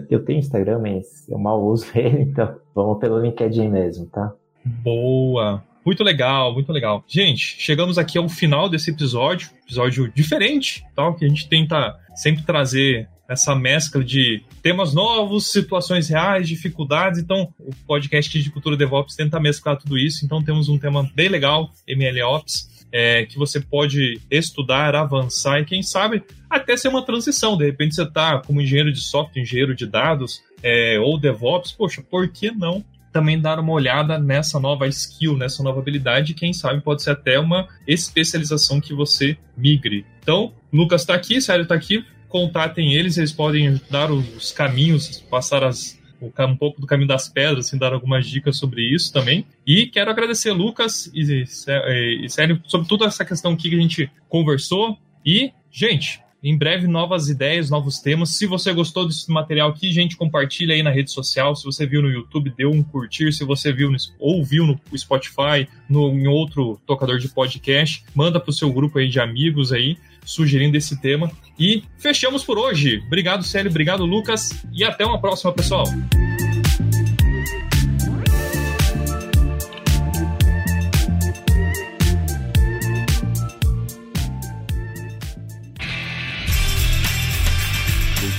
Eu 0.10 0.24
tenho 0.24 0.40
Instagram, 0.40 0.80
mas 0.80 1.28
eu 1.30 1.38
mal 1.38 1.64
uso 1.64 1.86
ele, 1.96 2.24
então 2.24 2.56
vamos 2.76 3.00
pelo 3.00 3.20
LinkedIn 3.20 3.70
mesmo, 3.70 4.06
tá? 4.08 4.34
Boa. 4.66 5.64
Muito 5.86 6.04
legal, 6.04 6.54
muito 6.54 6.72
legal. 6.72 7.04
Gente, 7.08 7.56
chegamos 7.60 7.98
aqui 7.98 8.18
ao 8.18 8.28
final 8.28 8.70
desse 8.70 8.92
episódio, 8.92 9.50
episódio 9.64 10.12
diferente, 10.14 10.84
tal, 10.94 11.16
que 11.16 11.26
a 11.26 11.28
gente 11.28 11.48
tenta 11.48 11.98
sempre 12.14 12.44
trazer 12.44 13.08
essa 13.30 13.56
mescla 13.56 14.04
de 14.04 14.44
temas 14.62 14.94
novos, 14.94 15.52
situações 15.52 16.10
reais, 16.10 16.48
dificuldades. 16.48 17.20
Então, 17.20 17.54
o 17.60 17.72
podcast 17.88 18.42
de 18.42 18.52
Cultura 18.52 18.76
DevOps 18.76 19.16
tenta 19.16 19.40
mesclar 19.40 19.78
tudo 19.78 19.98
isso. 19.98 20.26
Então, 20.26 20.44
temos 20.44 20.68
um 20.68 20.80
tema 20.80 21.08
bem 21.16 21.30
legal, 21.30 21.72
MLOps, 21.88 22.79
é, 22.92 23.26
que 23.26 23.38
você 23.38 23.60
pode 23.60 24.20
estudar, 24.30 24.96
avançar 24.96 25.60
e, 25.60 25.66
quem 25.66 25.84
sabe, 25.84 26.24
até 26.50 26.76
ser 26.76 26.88
uma 26.88 27.06
transição. 27.06 27.58
De 27.58 27.66
repente, 27.66 27.96
você 27.96 28.04
está 28.04 28.40
como 28.40 28.62
engenheiro 28.62 28.92
de 28.92 29.02
software, 29.02 29.42
engenheiro 29.42 29.76
de 29.76 29.86
dados 29.86 30.42
é, 30.64 31.00
ou 31.00 31.20
DevOps. 31.20 31.72
Poxa, 31.72 32.02
por 32.02 32.28
que 32.28 32.52
não 32.52 32.84
também 33.12 33.40
dar 33.40 33.60
uma 33.60 33.74
olhada 33.74 34.20
nessa 34.20 34.60
nova 34.60 34.88
skill, 34.88 35.36
nessa 35.36 35.64
nova 35.64 35.80
habilidade, 35.80 36.34
quem 36.34 36.54
sabe 36.54 36.82
pode 36.82 37.02
ser 37.02 37.12
até 37.12 37.40
uma 37.40 37.68
especialização 37.88 38.80
que 38.80 38.94
você 38.94 39.38
migre. 39.58 40.06
Então, 40.22 40.54
Lucas 40.72 41.02
está 41.02 41.16
aqui, 41.16 41.42
Sérgio 41.42 41.64
está 41.64 41.76
aqui, 41.76 42.06
contatem 42.28 42.94
eles, 42.94 43.18
eles 43.18 43.32
podem 43.32 43.82
dar 43.90 44.12
os 44.12 44.52
caminhos, 44.52 45.20
passar 45.30 45.64
as, 45.64 46.00
um 46.22 46.56
pouco 46.56 46.82
do 46.82 46.88
caminho 46.88 47.08
das 47.08 47.28
pedras, 47.30 47.68
assim, 47.68 47.78
dar 47.78 47.94
algumas 47.94 48.28
dicas 48.28 48.58
sobre 48.58 48.82
isso 48.82 49.12
também. 49.12 49.46
E 49.66 49.88
quero 49.88 50.10
agradecer 50.10 50.52
Lucas 50.52 51.12
e, 51.14 51.22
e, 51.22 52.26
e 52.26 52.30
Sérgio 52.30 52.62
sobre 52.66 52.88
toda 52.88 53.06
essa 53.06 53.24
questão 53.24 53.54
aqui 53.54 53.70
que 53.70 53.76
a 53.76 53.82
gente 53.82 54.12
conversou. 54.28 54.98
E, 55.26 55.52
gente, 55.72 56.22
em 56.42 56.58
breve, 56.58 56.88
novas 56.88 57.28
ideias, 57.28 57.70
novos 57.70 58.00
temas. 58.00 58.38
Se 58.38 58.46
você 58.46 58.74
gostou 58.74 59.06
desse 59.06 59.30
material 59.30 59.70
aqui, 59.70 59.92
gente, 59.92 60.16
compartilha 60.16 60.74
aí 60.74 60.82
na 60.82 60.90
rede 60.90 61.12
social. 61.12 61.54
Se 61.56 61.66
você 61.66 61.86
viu 61.86 62.02
no 62.02 62.10
YouTube, 62.10 62.54
dê 62.56 62.66
um 62.66 62.82
curtir. 62.82 63.34
Se 63.34 63.44
você 63.44 63.74
viu 63.74 63.92
no, 63.92 63.98
ou 64.18 64.46
no 64.66 64.80
Spotify, 64.98 65.68
no, 65.90 66.10
em 66.14 66.28
outro 66.28 66.80
tocador 66.86 67.20
de 67.20 67.28
podcast, 67.28 68.06
manda 68.16 68.40
pro 68.40 68.54
seu 68.54 68.72
grupo 68.72 69.00
aí 69.00 69.10
de 69.10 69.20
amigos 69.20 69.74
aí, 69.74 69.98
sugerindo 70.30 70.78
esse 70.78 70.96
tema. 71.02 71.32
E 71.58 71.84
fechamos 71.98 72.44
por 72.44 72.58
hoje. 72.58 73.02
Obrigado, 73.08 73.44
Célio. 73.44 73.72
Obrigado, 73.72 74.06
Lucas. 74.06 74.50
E 74.72 74.84
até 74.84 75.04
uma 75.06 75.20
próxima, 75.20 75.52
pessoal. 75.52 75.86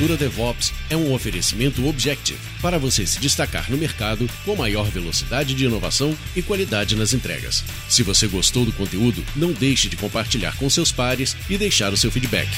Cultura 0.01 0.17
DevOps 0.17 0.73
é 0.89 0.97
um 0.97 1.13
oferecimento 1.13 1.87
Objective 1.87 2.39
para 2.63 2.79
você 2.79 3.07
se 3.07 3.21
destacar 3.21 3.71
no 3.71 3.77
mercado 3.77 4.27
com 4.47 4.57
maior 4.57 4.89
velocidade 4.91 5.53
de 5.53 5.67
inovação 5.67 6.17
e 6.35 6.41
qualidade 6.41 6.97
nas 6.97 7.13
entregas. 7.13 7.63
Se 7.87 8.03
você 8.03 8.27
gostou 8.27 8.65
do 8.65 8.73
conteúdo, 8.73 9.23
não 9.37 9.53
deixe 9.53 9.91
de 9.91 9.99
compartilhar 9.99 10.57
com 10.57 10.71
seus 10.71 10.91
pares 10.91 11.37
e 11.51 11.59
deixar 11.59 11.93
o 11.93 11.99
seu 11.99 12.11
feedback. 12.11 12.49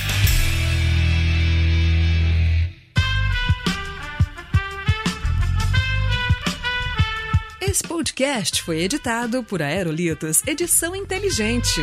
Esse 7.60 7.82
podcast 7.82 8.62
foi 8.62 8.82
editado 8.82 9.42
por 9.42 9.60
Aerolitos 9.62 10.44
Edição 10.46 10.94
Inteligente. 10.94 11.80